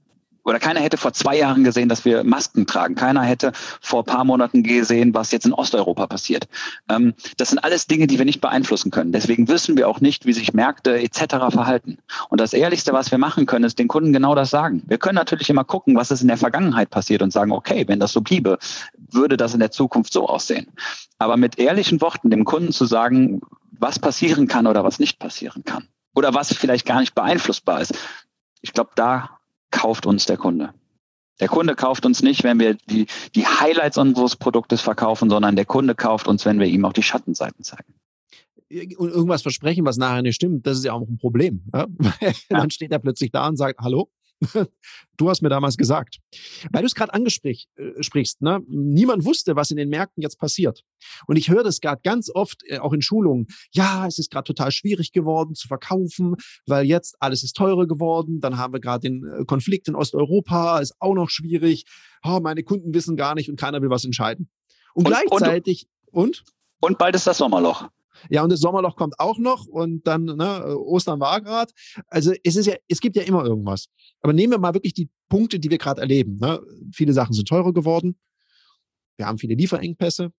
oder 0.48 0.60
keiner 0.60 0.80
hätte 0.80 0.96
vor 0.96 1.12
zwei 1.12 1.38
Jahren 1.38 1.66
gesehen, 1.66 1.90
dass 1.90 2.06
wir 2.06 2.24
Masken 2.24 2.66
tragen. 2.66 2.96
Keiner 2.96 3.22
hätte 3.22 3.52
vor 3.82 4.06
paar 4.06 4.24
Monaten 4.24 4.64
gesehen, 4.64 5.14
was 5.14 5.32
jetzt 5.32 5.46
in 5.46 5.52
Osteuropa 5.52 6.08
passiert. 6.08 6.48
Ähm, 6.90 7.16
das 7.36 7.50
sind 7.50 7.60
alles 7.60 7.88
Dinge, 7.88 8.08
die 8.08 8.18
wir 8.18 8.24
nicht 8.24 8.40
beeinflussen 8.40 8.90
können. 8.90 9.12
Deswegen 9.12 9.50
wissen 9.50 9.76
wir 9.76 9.90
auch 9.90 10.00
nicht, 10.00 10.26
wie 10.26 10.32
sich 10.32 10.54
Märkte 10.54 11.02
etc. 11.02 11.50
verhalten. 11.50 11.98
Und 12.30 12.40
das 12.40 12.54
Ehrlichste, 12.54 12.94
was 12.94 13.12
wir 13.12 13.18
machen 13.18 13.46
können, 13.46 13.66
ist 13.66 13.78
den 13.78 13.90
Kunden 13.90 14.14
genau 14.14 14.36
das 14.36 14.50
sagen. 14.50 14.84
Wir 14.88 14.98
können 14.98 15.16
natürlich 15.16 15.50
immer 15.50 15.66
gucken, 15.66 15.98
was 15.98 16.12
ist 16.12 16.22
in 16.22 16.30
der 16.30 16.38
Vergangenheit 16.38 16.92
passiert 16.92 17.22
und 17.22 17.34
sagen, 17.34 17.52
okay, 17.52 17.84
wenn 17.90 18.00
das 18.00 18.14
so 18.14 18.22
bliebe, 18.22 18.58
würde 19.12 19.38
das 19.38 19.54
in 19.54 19.60
der 19.60 19.72
Zukunft 19.72 20.14
so 20.14 20.28
aussehen. 20.28 20.72
Aber 21.18 21.38
mit 21.38 21.60
ehrlichen 21.60 22.02
Worten 22.02 22.30
dem 22.30 22.46
Kunden 22.46 22.72
zu 22.72 22.86
sagen, 22.86 23.42
was 23.72 24.00
passieren 24.00 24.48
kann 24.48 24.68
oder 24.68 24.84
was 24.84 25.00
nicht 25.00 25.20
passieren 25.20 25.64
kann. 25.64 25.88
Oder 26.16 26.34
was 26.34 26.54
vielleicht 26.54 26.86
gar 26.86 27.00
nicht 27.00 27.16
beeinflussbar 27.16 27.82
ist. 27.82 27.94
Ich 28.62 28.74
glaube, 28.74 28.92
da 28.96 29.40
kauft 29.72 30.06
uns 30.06 30.26
der 30.26 30.38
Kunde. 30.38 30.74
Der 31.40 31.48
Kunde 31.48 31.76
kauft 31.76 32.06
uns 32.06 32.24
nicht, 32.24 32.44
wenn 32.44 32.60
wir 32.60 32.74
die, 32.74 33.06
die 33.36 33.46
Highlights 33.46 33.98
unseres 33.98 34.36
Produktes 34.36 34.82
verkaufen, 34.82 35.30
sondern 35.30 35.56
der 35.56 35.66
Kunde 35.66 35.94
kauft 35.94 36.28
uns, 36.28 36.46
wenn 36.46 36.60
wir 36.60 36.66
ihm 36.66 36.86
auch 36.86 36.94
die 36.94 37.04
Schattenseiten 37.04 37.64
zeigen. 37.64 37.94
Und 38.98 39.12
irgendwas 39.12 39.44
versprechen, 39.44 39.86
was 39.86 39.98
nachher 39.98 40.24
nicht 40.24 40.36
stimmt, 40.36 40.66
das 40.66 40.80
ist 40.80 40.86
ja 40.86 40.94
auch 40.94 41.02
ein 41.02 41.18
Problem. 41.20 41.64
Ja? 41.74 41.86
Dann 42.50 42.72
steht 42.72 42.92
er 42.92 43.00
plötzlich 43.00 43.32
da 43.32 43.48
und 43.48 43.56
sagt, 43.56 43.80
hallo, 43.80 44.10
Du 45.18 45.30
hast 45.30 45.42
mir 45.42 45.50
damals 45.50 45.78
gesagt. 45.78 46.20
Weil 46.72 46.84
du 46.84 46.86
es 46.86 46.94
gerade 46.94 47.14
angesprichst, 47.14 47.70
äh, 47.78 48.44
ne? 48.46 48.62
niemand 48.68 49.26
wusste, 49.26 49.56
was 49.56 49.72
in 49.72 49.78
den 49.78 49.90
Märkten 49.90 50.22
jetzt 50.22 50.38
passiert. 50.38 50.84
Und 51.26 51.38
ich 51.38 51.50
höre 51.50 51.64
das 51.64 51.82
gerade 51.82 52.02
ganz 52.04 52.30
oft, 52.34 52.62
äh, 52.68 52.78
auch 52.78 52.94
in 52.94 53.02
Schulungen. 53.02 53.48
Ja, 53.72 54.06
es 54.06 54.20
ist 54.20 54.32
gerade 54.32 54.46
total 54.46 54.72
schwierig 54.72 55.12
geworden 55.12 55.56
zu 55.56 55.68
verkaufen, 55.68 56.36
weil 56.68 56.86
jetzt 56.86 57.16
alles 57.20 57.44
ist 57.44 57.56
teurer 57.56 57.88
geworden. 57.88 58.40
Dann 58.40 58.58
haben 58.58 58.74
wir 58.74 58.80
gerade 58.80 59.10
den 59.10 59.24
äh, 59.26 59.46
Konflikt 59.46 59.88
in 59.88 59.96
Osteuropa, 59.96 60.80
ist 60.80 60.96
auch 61.00 61.16
noch 61.16 61.30
schwierig. 61.30 61.86
Oh, 62.24 62.40
meine 62.42 62.64
Kunden 62.64 62.94
wissen 62.94 63.18
gar 63.18 63.36
nicht 63.36 63.50
und 63.50 63.60
keiner 63.60 63.82
will 63.82 63.90
was 63.90 64.06
entscheiden. 64.06 64.50
Und, 64.94 65.08
und 65.08 65.14
gleichzeitig, 65.14 65.88
und? 66.12 66.44
Und 66.80 66.98
bald 66.98 67.16
ist 67.16 67.26
das 67.26 67.40
Sommerloch. 67.40 67.90
Ja, 68.30 68.44
und 68.44 68.52
das 68.52 68.60
Sommerloch 68.60 68.96
kommt 68.96 69.20
auch 69.20 69.38
noch 69.38 69.66
und 69.66 70.06
dann 70.08 70.26
ne, 70.26 70.78
Ostern 70.78 71.20
war 71.20 71.42
gerade. 71.42 71.72
Also 72.08 72.34
es 72.44 72.56
ist 72.56 72.66
ja, 72.66 72.76
es 72.88 73.00
gibt 73.00 73.16
ja 73.16 73.24
immer 73.24 73.46
irgendwas. 73.46 73.88
Aber 74.22 74.34
nehmen 74.34 74.54
wir 74.54 74.60
mal 74.60 74.74
wirklich 74.74 74.94
die 74.94 75.10
Punkte, 75.30 75.60
die 75.60 75.70
wir 75.70 75.78
gerade 75.78 76.02
erleben. 76.02 76.38
Ne? 76.38 76.60
Viele 76.94 77.14
Sachen 77.14 77.34
sind 77.34 77.48
teurer 77.48 77.74
geworden. 77.74 78.18
Wir 79.18 79.26
haben 79.26 79.38
viele 79.38 79.56
Lieferengpässe, 79.56 80.32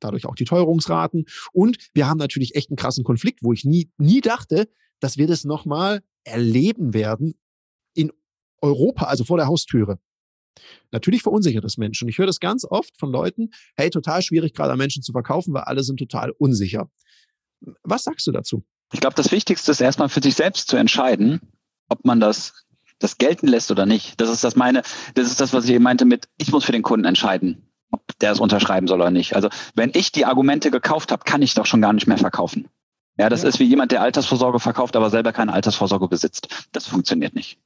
dadurch 0.00 0.26
auch 0.26 0.34
die 0.34 0.44
Teuerungsraten. 0.44 1.24
Und 1.52 1.78
wir 1.94 2.06
haben 2.06 2.18
natürlich 2.18 2.54
echt 2.54 2.70
einen 2.70 2.76
krassen 2.76 3.04
Konflikt, 3.04 3.40
wo 3.42 3.52
ich 3.52 3.64
nie, 3.64 3.90
nie 3.98 4.20
dachte, 4.20 4.68
dass 5.00 5.16
wir 5.16 5.26
das 5.26 5.44
nochmal 5.44 6.02
erleben 6.24 6.94
werden 6.94 7.34
in 7.94 8.12
Europa, 8.60 9.06
also 9.06 9.24
vor 9.24 9.38
der 9.38 9.46
Haustüre. 9.46 9.98
Natürlich 10.90 11.22
verunsichert 11.22 11.64
das 11.64 11.76
Menschen. 11.76 12.08
Ich 12.08 12.18
höre 12.18 12.26
das 12.26 12.40
ganz 12.40 12.64
oft 12.64 12.98
von 12.98 13.10
Leuten, 13.10 13.50
hey, 13.76 13.90
total 13.90 14.22
schwierig 14.22 14.54
gerade 14.54 14.72
an 14.72 14.78
Menschen 14.78 15.02
zu 15.02 15.12
verkaufen, 15.12 15.54
weil 15.54 15.62
alle 15.62 15.82
sind 15.82 15.98
total 15.98 16.30
unsicher. 16.32 16.90
Was 17.82 18.04
sagst 18.04 18.26
du 18.26 18.32
dazu? 18.32 18.64
Ich 18.92 19.00
glaube, 19.00 19.16
das 19.16 19.32
Wichtigste 19.32 19.70
ist 19.70 19.80
erstmal 19.80 20.08
für 20.08 20.22
sich 20.22 20.34
selbst 20.34 20.68
zu 20.68 20.76
entscheiden, 20.76 21.40
ob 21.88 22.04
man 22.04 22.20
das, 22.20 22.64
das 22.98 23.18
gelten 23.18 23.46
lässt 23.46 23.70
oder 23.70 23.86
nicht. 23.86 24.20
Das 24.20 24.30
ist 24.30 24.44
das 24.44 24.56
meine, 24.56 24.82
das 25.14 25.26
ist 25.26 25.40
das, 25.40 25.52
was 25.52 25.64
ich 25.64 25.72
eben 25.72 25.84
meinte 25.84 26.04
mit, 26.04 26.28
ich 26.38 26.52
muss 26.52 26.64
für 26.64 26.72
den 26.72 26.82
Kunden 26.82 27.04
entscheiden, 27.04 27.70
ob 27.90 28.02
der 28.20 28.32
es 28.32 28.40
unterschreiben 28.40 28.86
soll 28.86 29.00
oder 29.00 29.10
nicht. 29.10 29.36
Also 29.36 29.48
wenn 29.74 29.90
ich 29.94 30.12
die 30.12 30.24
Argumente 30.24 30.70
gekauft 30.70 31.12
habe, 31.12 31.24
kann 31.24 31.42
ich 31.42 31.54
doch 31.54 31.66
schon 31.66 31.82
gar 31.82 31.92
nicht 31.92 32.06
mehr 32.06 32.18
verkaufen. 32.18 32.68
Ja, 33.18 33.28
das 33.28 33.42
ja. 33.42 33.48
ist 33.48 33.58
wie 33.58 33.64
jemand, 33.64 33.92
der 33.92 34.00
Altersvorsorge 34.00 34.60
verkauft, 34.60 34.96
aber 34.96 35.10
selber 35.10 35.32
keine 35.32 35.52
Altersvorsorge 35.52 36.08
besitzt. 36.08 36.68
Das 36.72 36.86
funktioniert 36.86 37.34
nicht. 37.34 37.58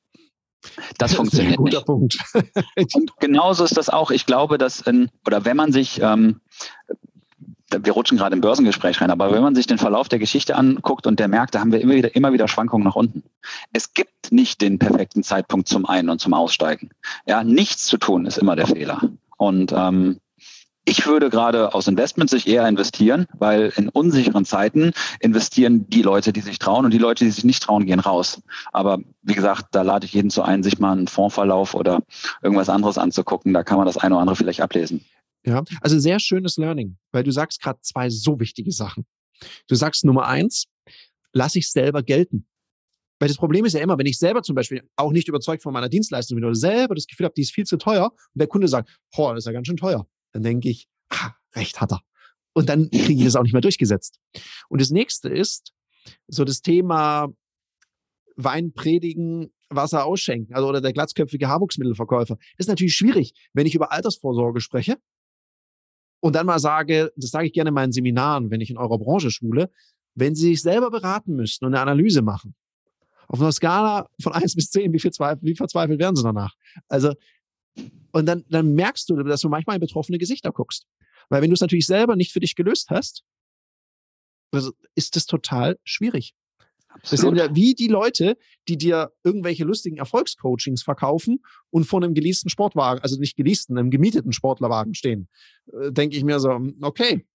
Das, 0.63 1.11
das 1.11 1.15
funktioniert 1.15 1.57
guter 1.57 1.79
nicht. 1.79 1.87
Punkt. 1.87 2.19
Und 2.95 3.13
genauso 3.21 3.65
ist 3.65 3.77
das 3.77 3.89
auch. 3.89 4.11
Ich 4.11 4.27
glaube, 4.27 4.59
dass 4.59 4.81
in, 4.81 5.11
oder 5.27 5.45
wenn 5.45 5.57
man 5.57 5.73
sich 5.73 6.01
ähm, 6.01 6.41
wir 7.83 7.93
rutschen 7.93 8.19
gerade 8.19 8.35
im 8.35 8.41
Börsengespräch 8.41 9.01
rein, 9.01 9.11
aber 9.11 9.33
wenn 9.33 9.43
man 9.43 9.55
sich 9.55 9.67
den 9.67 9.79
Verlauf 9.79 10.09
der 10.09 10.19
Geschichte 10.19 10.57
anguckt 10.57 11.07
und 11.07 11.19
der 11.19 11.29
Märkte, 11.29 11.61
haben 11.61 11.73
wir 11.73 11.81
immer 11.81 11.95
wieder, 11.95 12.15
immer 12.15 12.33
wieder 12.33 12.49
Schwankungen 12.49 12.85
nach 12.85 12.97
unten. 12.97 13.23
Es 13.73 13.95
gibt 13.95 14.33
nicht 14.33 14.61
den 14.61 14.79
perfekten 14.79 15.23
Zeitpunkt 15.23 15.69
zum 15.69 15.87
Ein- 15.87 16.09
und 16.09 16.21
zum 16.21 16.35
Aussteigen. 16.35 16.91
Ja, 17.27 17.45
nichts 17.45 17.87
zu 17.87 17.99
tun 17.99 18.27
ist 18.27 18.39
immer 18.39 18.57
der 18.57 18.67
Fehler. 18.67 19.01
Und 19.37 19.73
ähm, 19.73 20.21
ich 20.85 21.07
würde 21.07 21.31
gerade 21.31 21.75
aus 21.75 21.87
Investment 21.87 22.29
sich 22.29 22.49
eher 22.49 22.67
investieren, 22.67 23.27
weil 23.39 23.73
in 23.77 23.89
unsicheren 23.89 24.45
Zeiten 24.45 24.93
investieren 25.21 25.89
die 25.89 26.03
Leute, 26.03 26.33
die 26.33 26.41
sich 26.41 26.59
trauen 26.59 26.85
und 26.85 26.93
die 26.93 26.99
Leute, 26.99 27.25
die 27.25 27.31
sich 27.31 27.45
nicht 27.45 27.63
trauen, 27.63 27.87
gehen 27.87 28.01
raus. 28.01 28.43
Aber 28.73 28.99
wie 29.23 29.35
gesagt, 29.35 29.67
da 29.73 29.83
lade 29.83 30.07
ich 30.07 30.13
jeden 30.13 30.31
zu 30.31 30.43
ein, 30.43 30.65
sich 30.65 30.81
mal 30.81 30.93
einen 30.93 31.07
Fondsverlauf 31.07 31.75
oder 31.75 32.03
irgendwas 32.43 32.69
anderes 32.69 32.99
anzugucken. 32.99 33.53
Da 33.53 33.63
kann 33.63 33.77
man 33.77 33.87
das 33.87 33.97
eine 33.97 34.15
oder 34.15 34.23
andere 34.23 34.37
vielleicht 34.37 34.61
ablesen. 34.61 35.05
Ja, 35.45 35.65
also 35.81 35.99
sehr 35.99 36.21
schönes 36.21 36.57
Learning, 36.57 36.99
weil 37.11 37.25
du 37.25 37.33
sagst 37.33 37.61
gerade 37.61 37.81
zwei 37.83 38.11
so 38.11 38.39
wichtige 38.39 38.71
Sachen. 38.71 39.07
Du 39.67 39.75
sagst 39.75 40.05
Nummer 40.05 40.27
eins, 40.27 40.67
lass 41.33 41.57
ich 41.57 41.69
selber 41.69 42.03
gelten. 42.03 42.47
Weil 43.19 43.29
das 43.29 43.37
Problem 43.37 43.65
ist 43.65 43.73
ja 43.75 43.81
immer, 43.81 43.99
wenn 43.99 44.07
ich 44.07 44.19
selber 44.19 44.43
zum 44.43 44.55
Beispiel 44.55 44.83
auch 44.97 45.13
nicht 45.13 45.29
überzeugt 45.29 45.63
von 45.63 45.73
meiner 45.73 45.89
Dienstleistung 45.89 46.37
bin 46.37 46.45
oder 46.45 46.55
selber 46.55 46.95
das 46.95 47.07
Gefühl 47.07 47.27
habe, 47.27 47.35
die 47.35 47.43
ist 47.43 47.53
viel 47.53 47.65
zu 47.65 47.77
teuer 47.77 48.07
und 48.07 48.39
der 48.39 48.49
Kunde 48.49 48.69
sagt, 48.69 48.99
boah, 49.15 49.35
das 49.35 49.43
ist 49.43 49.47
ja 49.47 49.53
ganz 49.53 49.67
schön 49.67 49.77
teuer, 49.77 50.07
dann 50.33 50.43
denke 50.43 50.69
ich, 50.69 50.89
ah, 51.09 51.33
recht 51.55 51.81
hat 51.81 51.93
er. 51.93 52.01
Und 52.53 52.69
dann 52.69 52.91
kriege 52.91 53.21
ich 53.21 53.25
das 53.25 53.37
auch 53.37 53.43
nicht 53.43 53.53
mehr 53.53 53.63
durchgesetzt. 53.63 54.19
Und 54.69 54.81
das 54.81 54.91
nächste 54.91 55.29
ist 55.29 55.73
so 56.27 56.45
das 56.45 56.63
Thema 56.63 57.29
Wein 58.37 58.73
predigen, 58.73 59.53
Wasser 59.69 60.05
ausschenken, 60.05 60.55
also 60.55 60.69
oder 60.69 60.81
der 60.81 60.93
glatzköpfige 60.93 61.49
Haarwuchsmittelverkäufer. 61.49 62.37
Das 62.37 62.67
ist 62.67 62.69
natürlich 62.69 62.95
schwierig, 62.95 63.35
wenn 63.53 63.67
ich 63.67 63.75
über 63.75 63.93
Altersvorsorge 63.93 64.61
spreche 64.61 64.99
und 66.23 66.37
dann 66.37 66.47
mal 66.47 66.61
sage, 66.61 67.13
das 67.17 67.31
sage 67.31 67.49
ich 67.49 67.53
gerne 67.53 67.69
in 67.69 67.75
meinen 67.75 67.91
Seminaren, 67.91 68.51
wenn 68.51 68.61
ich 68.61 68.71
in 68.71 68.79
eurer 68.79 68.97
Branche 68.97 69.33
schule, 69.33 69.71
wenn 70.15 70.37
Sie 70.37 70.49
sich 70.49 70.63
selber 70.63 70.91
beraten 70.91 71.35
müssten 71.35 71.65
und 71.65 71.75
eine 71.75 71.83
Analyse 71.83 72.23
machen, 72.23 72.55
auf 73.27 73.41
einer 73.41 73.51
Skala 73.51 74.09
von 74.21 74.33
eins 74.33 74.55
bis 74.55 74.71
zehn, 74.71 74.93
wie, 74.93 75.01
viel 75.01 75.11
Zweifel, 75.11 75.43
wie 75.43 75.57
verzweifelt 75.57 75.99
werden 75.99 76.15
Sie 76.15 76.23
danach? 76.23 76.55
Also, 76.89 77.15
und 78.13 78.27
dann, 78.27 78.45
dann 78.49 78.73
merkst 78.75 79.11
du, 79.11 79.17
dass 79.17 79.41
du 79.41 79.49
manchmal 79.49 79.77
in 79.77 79.81
betroffene 79.81 80.19
Gesichter 80.19 80.53
guckst. 80.53 80.87
Weil 81.29 81.43
wenn 81.43 81.51
du 81.51 81.55
es 81.55 81.61
natürlich 81.61 81.87
selber 81.87 82.15
nicht 82.15 82.33
für 82.33 82.41
dich 82.41 82.55
gelöst 82.55 82.91
hast, 82.91 83.25
ist 84.95 85.17
das 85.17 85.27
total 85.27 85.79
schwierig. 85.83 86.35
Das 87.01 87.21
sind 87.21 87.37
ja 87.37 87.55
wie 87.55 87.75
die 87.75 87.89
Leute, 87.89 88.37
die 88.69 88.77
dir 88.77 89.13
irgendwelche 89.25 89.65
lustigen 89.65 89.97
Erfolgscoachings 89.97 90.83
verkaufen 90.83 91.43
und 91.71 91.85
vor 91.85 92.03
einem 92.03 92.15
geleasten 92.15 92.49
Sportwagen, 92.49 93.01
also 93.03 93.19
nicht 93.19 93.37
geleasten, 93.37 93.77
einem 93.77 93.91
gemieteten 93.91 94.33
Sportlerwagen 94.33 94.95
stehen. 94.95 95.29
Äh, 95.73 95.93
Denke 95.93 96.17
ich 96.17 96.25
mir 96.25 96.39
so, 96.41 96.51
hm, 96.51 96.77
okay. 96.83 97.27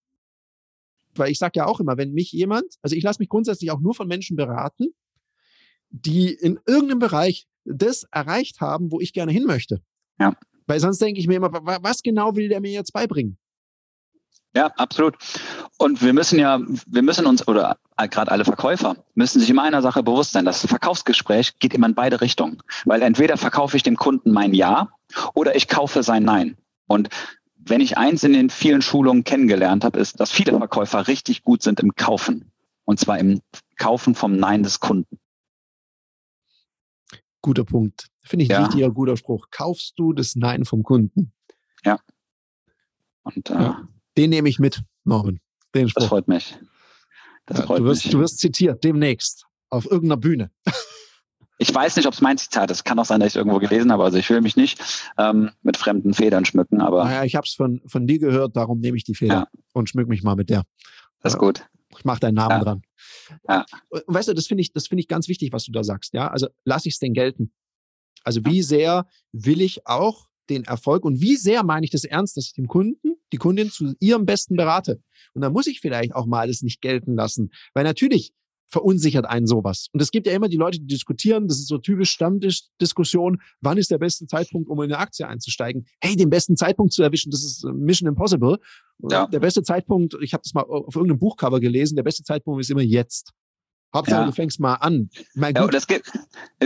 Weil 1.15 1.32
ich 1.32 1.39
sage 1.39 1.54
ja 1.56 1.65
auch 1.65 1.80
immer, 1.80 1.98
wenn 1.98 2.13
mich 2.13 2.32
jemand, 2.32 2.76
also 2.82 2.96
ich 2.96 3.04
lasse 3.04 3.20
mich 3.20 3.30
grundsätzlich 3.30 3.72
auch 3.72 3.80
nur 3.80 3.96
von 3.96 4.08
Menschen 4.08 4.38
beraten, 4.38 4.93
die 5.89 6.34
in 6.34 6.60
irgendeinem 6.65 7.00
Bereich 7.00 7.48
das 7.65 8.04
erreicht 8.12 8.62
haben, 8.62 8.91
wo 8.91 9.00
ich 9.00 9.13
gerne 9.13 9.32
hin 9.32 9.46
möchte. 9.46 9.82
Ja. 10.20 10.36
Weil 10.67 10.80
sonst 10.80 11.02
denke 11.02 11.20
ich 11.20 11.28
mir 11.28 11.36
immer, 11.36 11.52
was 11.52 12.02
genau 12.02 12.36
will 12.36 12.50
der 12.50 12.62
mir 12.62 12.72
jetzt 12.72 12.93
beibringen? 12.93 13.38
Ja, 14.58 14.72
absolut. 14.78 15.15
Und 15.78 16.02
wir 16.02 16.13
müssen 16.13 16.39
ja, 16.39 16.60
wir 16.88 17.04
müssen 17.04 17.28
uns, 17.28 17.48
oder 17.48 17.78
gerade 18.10 18.32
alle 18.32 18.43
Verkäufer, 18.43 18.96
müssen 19.13 19.39
sich 19.39 19.52
immer 19.52 19.62
einer 19.62 19.84
Sache 19.84 20.02
bewusst 20.02 20.32
sein. 20.32 20.46
Das 20.46 20.65
Verkaufsgespräch 20.65 21.60
geht 21.60 21.76
immer 21.76 21.86
in 21.86 21.93
beide 21.93 22.22
Richtungen. 22.22 22.63
Weil 22.86 23.04
entweder 23.04 23.38
verkaufe 23.38 23.78
ich 23.78 23.84
dem 23.84 23.98
Kunden 23.98 24.32
mein 24.32 24.56
Ja 24.56 24.89
oder 25.36 25.56
ich 25.56 25.67
kaufe 25.67 26.02
sein 26.02 26.24
Nein. 26.24 26.58
Und 26.88 27.10
wenn 27.56 27.82
ich 27.82 28.00
eins 28.00 28.24
in 28.24 28.34
den 28.34 28.50
vielen 28.50 28.82
Schulungen 28.82 29.24
kennengelernt 29.24 29.84
habe, 29.84 30.00
ist, 30.00 30.20
dass 30.20 30.32
viele 30.32 30.58
Verkäufer 30.58 31.08
richtig 31.08 31.43
gut 31.43 31.62
sind 31.62 31.80
im 31.80 31.93
Kaufen. 31.93 32.51
Und 32.84 32.99
zwar 32.99 33.20
im 33.20 33.41
Kaufen 33.78 34.16
vom 34.16 34.38
Nein 34.38 34.64
des 34.64 34.80
Kunden. 34.80 35.20
Guter 37.41 37.64
Punkt. 37.64 38.08
Finde 38.24 38.45
ich 38.45 38.51
ein 38.51 38.62
ja. 38.62 38.66
richtiger 38.66 38.89
guter 38.89 39.18
Spruch. 39.18 39.49
Kaufst 39.51 39.99
du 39.99 40.14
das 40.14 40.36
Nein 40.36 40.66
vom 40.66 40.82
Kunden? 40.82 41.32
Ja. 41.86 41.99
Und 43.22 43.51
äh, 43.51 43.53
ja. 43.53 43.88
Den 44.18 44.32
nehme 44.32 44.49
ich 44.49 44.59
mit, 44.59 44.84
Norman. 45.03 45.39
Den 45.76 45.89
Spruch. 45.89 46.01
Das 46.01 46.09
freut 46.09 46.28
mich. 46.28 46.57
Das 47.45 47.61
freut 47.61 47.80
du, 47.80 47.86
wirst, 47.86 48.05
mich. 48.05 48.11
du 48.11 48.20
wirst 48.20 48.39
zitiert 48.39 48.84
demnächst 48.84 49.45
auf 49.70 49.86
irgendeiner 49.86 50.18
Bühne. 50.18 50.51
Ich 51.59 51.74
weiß 51.74 51.95
nicht, 51.95 52.05
ob 52.05 52.13
es 52.13 52.22
mein 52.22 52.38
Zitat 52.38 52.70
ist. 52.70 52.84
Kann 52.84 52.99
auch 52.99 53.05
sein, 53.05 53.20
dass 53.20 53.28
ich 53.28 53.34
es 53.34 53.36
irgendwo 53.38 53.57
gelesen 53.57 53.91
habe. 53.91 54.03
Also 54.03 54.18
ich 54.18 54.30
will 54.30 54.41
mich 54.41 54.55
nicht 54.55 54.80
ähm, 55.18 55.49
mit 55.63 55.76
fremden 55.76 56.13
Federn 56.13 56.45
schmücken. 56.45 56.82
Aber 56.82 57.03
naja, 57.05 57.24
ich 57.24 57.36
habe 57.36 57.45
es 57.45 57.53
von, 57.53 57.82
von 57.88 58.05
dir 58.05 58.20
gehört, 58.20 58.55
darum 58.55 58.80
nehme 58.80 58.95
ich 58.95 59.03
die 59.03 59.15
Feder 59.15 59.34
ja. 59.34 59.47
und 59.74 59.89
schmück 59.89 60.07
mich 60.07 60.22
mal 60.22 60.36
mit 60.36 60.51
der. 60.51 60.63
Das 61.22 61.34
ist 61.34 61.39
gut. 61.39 61.65
Ich 61.97 62.05
mache 62.05 62.20
deinen 62.20 62.36
Namen 62.36 62.59
ja. 62.59 62.63
dran. 62.63 62.82
Ja. 63.49 63.65
Weißt 64.05 64.28
du, 64.28 64.34
das 64.34 64.45
finde 64.45 64.61
ich, 64.61 64.72
das 64.72 64.88
finde 64.88 65.01
ich 65.01 65.07
ganz 65.07 65.28
wichtig, 65.28 65.51
was 65.51 65.63
du 65.65 65.72
da 65.72 65.84
sagst. 65.84 66.13
Ja, 66.13 66.28
also 66.28 66.47
lass 66.63 66.86
ich 66.86 66.93
es 66.93 66.99
denn 66.99 67.13
gelten. 67.13 67.51
Also 68.24 68.45
wie 68.45 68.61
sehr 68.61 69.07
will 69.32 69.61
ich 69.61 69.88
auch 69.88 70.26
den 70.50 70.64
Erfolg 70.64 71.06
und 71.06 71.22
wie 71.22 71.36
sehr 71.36 71.64
meine 71.64 71.86
ich 71.86 71.91
das 71.91 72.04
ernst, 72.04 72.38
dass 72.38 72.45
ich 72.45 72.54
dem 72.54 72.68
Kunden, 72.68 73.16
die 73.32 73.38
Kundin 73.38 73.72
zu 73.72 73.93
ihrem 74.00 74.26
Besten 74.26 74.56
berate. 74.56 75.02
Und 75.34 75.41
da 75.41 75.50
muss 75.50 75.68
ich 75.68 75.82
vielleicht 75.82 76.16
auch 76.16 76.26
mal 76.26 76.48
das 76.48 76.62
nicht 76.62 76.82
gelten 76.82 77.16
lassen, 77.16 77.52
weil 77.74 77.84
natürlich 77.84 78.34
verunsichert 78.70 79.26
einen 79.26 79.48
sowas. 79.48 79.88
Und 79.93 80.02
es 80.02 80.12
gibt 80.12 80.28
ja 80.28 80.34
immer 80.34 80.50
die 80.50 80.58
Leute, 80.58 80.80
die 80.80 80.88
diskutieren, 80.88 81.48
das 81.48 81.58
ist 81.58 81.68
so 81.68 81.78
typisch 81.78 82.12
Stammtischdiskussion, 82.12 83.41
wann 83.62 83.78
ist 83.78 83.91
der 83.91 83.98
beste 83.98 84.28
Zeitpunkt, 84.28 84.70
um 84.70 84.82
in 84.82 84.91
eine 84.91 85.00
Aktie 85.00 85.28
einzusteigen? 85.28 85.86
Hey, 86.02 86.16
den 86.16 86.30
besten 86.30 86.58
Zeitpunkt 86.58 86.93
zu 86.93 87.02
erwischen, 87.04 87.32
das 87.32 87.43
ist 87.43 87.64
Mission 87.64 88.10
Impossible. 88.10 88.60
Ja. 89.10 89.28
Der 89.28 89.39
beste 89.39 89.64
Zeitpunkt, 89.64 90.18
ich 90.22 90.34
habe 90.34 90.43
das 90.43 90.54
mal 90.54 90.64
auf 90.64 90.95
irgendeinem 90.95 91.20
Buchcover 91.20 91.60
gelesen, 91.60 91.95
der 91.95 92.04
beste 92.04 92.24
Zeitpunkt 92.24 92.62
ist 92.62 92.70
immer 92.70 92.82
jetzt. 92.82 93.34
Hauptsache, 93.95 94.22
ja. 94.22 94.26
du 94.26 94.34
fängst 94.34 94.60
mal 94.60 94.76
an. 94.76 95.10
Mein, 95.34 95.56
ja, 95.56 95.66
es, 95.70 95.88
gibt, 95.88 96.12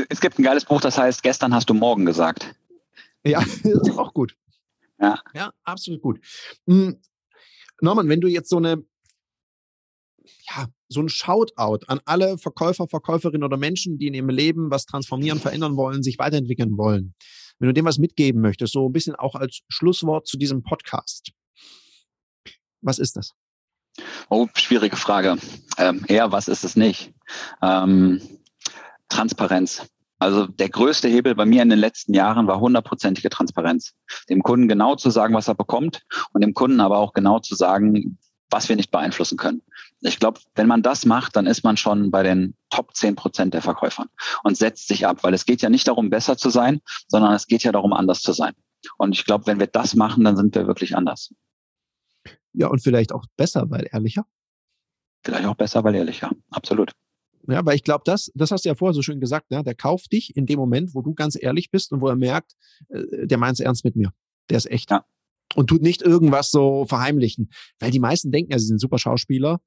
es 0.09 0.21
gibt 0.21 0.39
ein 0.39 0.43
geiles 0.43 0.65
Buch, 0.65 0.81
das 0.81 0.97
heißt, 0.97 1.21
gestern 1.21 1.53
hast 1.53 1.69
du 1.69 1.73
morgen 1.75 2.05
gesagt. 2.05 2.55
Ja, 3.25 3.39
das 3.63 3.87
ist 3.87 3.97
auch 3.97 4.13
gut. 4.13 4.35
Ja. 4.99 5.21
Ja, 5.33 5.53
absolut 5.63 6.01
gut. 6.01 6.19
Hm, 6.67 7.01
Norman, 7.81 8.07
wenn 8.09 8.21
du 8.21 8.27
jetzt 8.27 8.49
so 8.49 8.57
eine 8.57 8.83
ja, 10.49 10.67
so 10.87 11.01
ein 11.01 11.09
Shoutout 11.09 11.85
an 11.87 11.99
alle 12.05 12.37
Verkäufer, 12.37 12.87
Verkäuferinnen 12.87 13.43
oder 13.43 13.57
Menschen, 13.57 13.97
die 13.97 14.07
in 14.07 14.13
ihrem 14.13 14.29
Leben 14.29 14.69
was 14.69 14.85
transformieren, 14.85 15.39
verändern 15.39 15.77
wollen, 15.77 16.03
sich 16.03 16.19
weiterentwickeln 16.19 16.77
wollen. 16.77 17.15
Wenn 17.59 17.67
du 17.67 17.73
dem 17.73 17.85
was 17.85 17.97
mitgeben 17.97 18.41
möchtest, 18.41 18.73
so 18.73 18.87
ein 18.87 18.93
bisschen 18.93 19.15
auch 19.15 19.35
als 19.35 19.61
Schlusswort 19.69 20.27
zu 20.27 20.37
diesem 20.37 20.63
Podcast. 20.63 21.31
Was 22.81 22.99
ist 22.99 23.15
das? 23.15 23.33
Oh, 24.29 24.47
schwierige 24.55 24.95
Frage. 24.95 25.37
Ähm, 25.77 26.05
eher, 26.07 26.31
was 26.31 26.47
ist 26.47 26.63
es 26.63 26.75
nicht? 26.75 27.13
Ähm, 27.61 28.21
Transparenz. 29.09 29.87
Also 30.21 30.45
der 30.45 30.69
größte 30.69 31.07
Hebel 31.07 31.33
bei 31.33 31.45
mir 31.45 31.63
in 31.63 31.69
den 31.69 31.79
letzten 31.79 32.13
Jahren 32.13 32.45
war 32.45 32.59
hundertprozentige 32.59 33.31
Transparenz. 33.31 33.95
Dem 34.29 34.43
Kunden 34.43 34.67
genau 34.67 34.95
zu 34.95 35.09
sagen, 35.09 35.33
was 35.33 35.47
er 35.47 35.55
bekommt 35.55 36.03
und 36.31 36.41
dem 36.41 36.53
Kunden 36.53 36.79
aber 36.79 36.99
auch 36.99 37.13
genau 37.13 37.39
zu 37.39 37.55
sagen, 37.55 38.19
was 38.51 38.69
wir 38.69 38.75
nicht 38.75 38.91
beeinflussen 38.91 39.39
können. 39.39 39.63
Ich 40.01 40.19
glaube, 40.19 40.39
wenn 40.53 40.67
man 40.67 40.83
das 40.83 41.07
macht, 41.07 41.35
dann 41.35 41.47
ist 41.47 41.63
man 41.63 41.75
schon 41.75 42.11
bei 42.11 42.21
den 42.21 42.53
Top 42.69 42.95
10 42.95 43.15
Prozent 43.15 43.55
der 43.55 43.63
Verkäufern 43.63 44.09
und 44.43 44.55
setzt 44.55 44.89
sich 44.89 45.07
ab, 45.07 45.23
weil 45.23 45.33
es 45.33 45.45
geht 45.45 45.63
ja 45.63 45.71
nicht 45.71 45.87
darum, 45.87 46.11
besser 46.11 46.37
zu 46.37 46.51
sein, 46.51 46.81
sondern 47.07 47.33
es 47.33 47.47
geht 47.47 47.63
ja 47.63 47.71
darum, 47.71 47.91
anders 47.91 48.21
zu 48.21 48.31
sein. 48.31 48.53
Und 48.99 49.13
ich 49.13 49.25
glaube, 49.25 49.47
wenn 49.47 49.59
wir 49.59 49.65
das 49.65 49.95
machen, 49.95 50.23
dann 50.23 50.37
sind 50.37 50.53
wir 50.53 50.67
wirklich 50.67 50.95
anders. 50.95 51.33
Ja, 52.53 52.67
und 52.67 52.83
vielleicht 52.83 53.11
auch 53.11 53.25
besser, 53.37 53.71
weil 53.71 53.87
ehrlicher. 53.91 54.27
Vielleicht 55.23 55.45
auch 55.47 55.55
besser, 55.55 55.83
weil 55.83 55.95
ehrlicher. 55.95 56.29
Absolut. 56.51 56.91
Ja, 57.47 57.65
weil 57.65 57.75
ich 57.75 57.83
glaube, 57.83 58.03
das, 58.05 58.31
das 58.35 58.51
hast 58.51 58.65
du 58.65 58.69
ja 58.69 58.75
vorher 58.75 58.93
so 58.93 59.01
schön 59.01 59.19
gesagt, 59.19 59.51
ne? 59.51 59.63
der 59.63 59.75
kauft 59.75 60.11
dich 60.11 60.35
in 60.35 60.45
dem 60.45 60.59
Moment, 60.59 60.93
wo 60.93 61.01
du 61.01 61.13
ganz 61.13 61.37
ehrlich 61.39 61.71
bist 61.71 61.91
und 61.91 62.01
wo 62.01 62.07
er 62.07 62.15
merkt, 62.15 62.53
äh, 62.89 63.25
der 63.25 63.37
meint 63.37 63.53
es 63.53 63.59
ernst 63.59 63.83
mit 63.83 63.95
mir. 63.95 64.11
Der 64.49 64.57
ist 64.57 64.69
echt. 64.69 64.91
Ja 64.91 65.05
und 65.55 65.67
tut 65.67 65.81
nicht 65.81 66.01
irgendwas 66.01 66.51
so 66.51 66.85
verheimlichen. 66.85 67.49
Weil 67.79 67.91
die 67.91 67.99
meisten 67.99 68.31
denken 68.31 68.51
ja, 68.51 68.59
sie 68.59 68.67
sind 68.67 68.79
super 68.79 68.97
Schauspieler. 68.97 69.59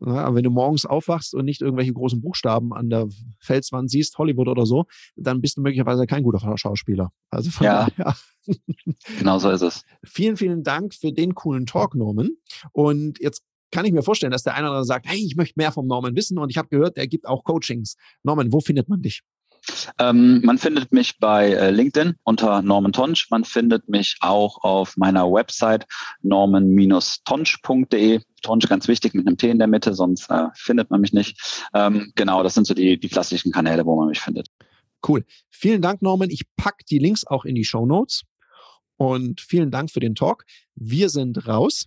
Ja, 0.00 0.24
aber 0.24 0.36
wenn 0.36 0.44
du 0.44 0.50
morgens 0.50 0.86
aufwachst 0.86 1.34
und 1.34 1.44
nicht 1.44 1.60
irgendwelche 1.60 1.92
großen 1.92 2.22
Buchstaben 2.22 2.72
an 2.72 2.88
der 2.88 3.08
Felswand 3.40 3.90
siehst, 3.90 4.16
Hollywood 4.16 4.48
oder 4.48 4.64
so, 4.64 4.86
dann 5.16 5.42
bist 5.42 5.58
du 5.58 5.60
möglicherweise 5.60 6.06
kein 6.06 6.22
guter 6.22 6.56
Schauspieler. 6.56 7.12
Also 7.30 7.50
von 7.50 7.66
ja, 7.66 7.88
daher. 7.96 8.16
genau 9.18 9.38
so 9.38 9.50
ist 9.50 9.60
es. 9.60 9.84
Vielen, 10.02 10.38
vielen 10.38 10.62
Dank 10.62 10.94
für 10.94 11.12
den 11.12 11.34
coolen 11.34 11.66
Talk, 11.66 11.94
Norman. 11.94 12.30
Und 12.72 13.20
jetzt 13.20 13.44
kann 13.72 13.84
ich 13.84 13.92
mir 13.92 14.02
vorstellen, 14.02 14.30
dass 14.30 14.44
der 14.44 14.54
eine 14.54 14.66
oder 14.66 14.76
andere 14.76 14.84
sagt, 14.84 15.08
hey, 15.08 15.18
ich 15.18 15.34
möchte 15.34 15.54
mehr 15.56 15.72
vom 15.72 15.88
Norman 15.88 16.14
wissen 16.14 16.38
und 16.38 16.50
ich 16.50 16.58
habe 16.58 16.68
gehört, 16.68 16.96
er 16.96 17.08
gibt 17.08 17.26
auch 17.26 17.42
Coachings. 17.42 17.96
Norman, 18.22 18.52
wo 18.52 18.60
findet 18.60 18.88
man 18.88 19.02
dich? 19.02 19.22
Ähm, 19.98 20.40
man 20.44 20.58
findet 20.58 20.92
mich 20.92 21.18
bei 21.18 21.52
äh, 21.52 21.70
LinkedIn 21.70 22.16
unter 22.24 22.62
Norman 22.62 22.92
Tonsch. 22.92 23.30
Man 23.30 23.44
findet 23.44 23.88
mich 23.88 24.16
auch 24.20 24.62
auf 24.62 24.96
meiner 24.96 25.30
Website 25.30 25.86
norman-tonsch.de. 26.22 28.20
Tonsch 28.42 28.68
ganz 28.68 28.88
wichtig 28.88 29.14
mit 29.14 29.26
einem 29.26 29.36
T 29.36 29.48
in 29.50 29.58
der 29.58 29.68
Mitte, 29.68 29.94
sonst 29.94 30.28
äh, 30.30 30.48
findet 30.54 30.90
man 30.90 31.00
mich 31.00 31.12
nicht. 31.12 31.68
Ähm, 31.74 32.10
genau, 32.16 32.42
das 32.42 32.54
sind 32.54 32.66
so 32.66 32.74
die, 32.74 32.98
die 32.98 33.08
klassischen 33.08 33.52
Kanäle, 33.52 33.86
wo 33.86 33.94
man 33.96 34.08
mich 34.08 34.18
findet. 34.20 34.48
Cool. 35.06 35.24
Vielen 35.48 35.80
Dank, 35.80 36.02
Norman. 36.02 36.30
Ich 36.30 36.42
pack 36.56 36.84
die 36.90 36.98
Links 36.98 37.24
auch 37.26 37.44
in 37.44 37.54
die 37.54 37.64
Show 37.64 37.86
Notes. 37.86 38.22
Und 38.96 39.40
vielen 39.40 39.70
Dank 39.70 39.90
für 39.90 40.00
den 40.00 40.14
Talk. 40.14 40.44
Wir 40.74 41.08
sind 41.08 41.46
raus. 41.46 41.86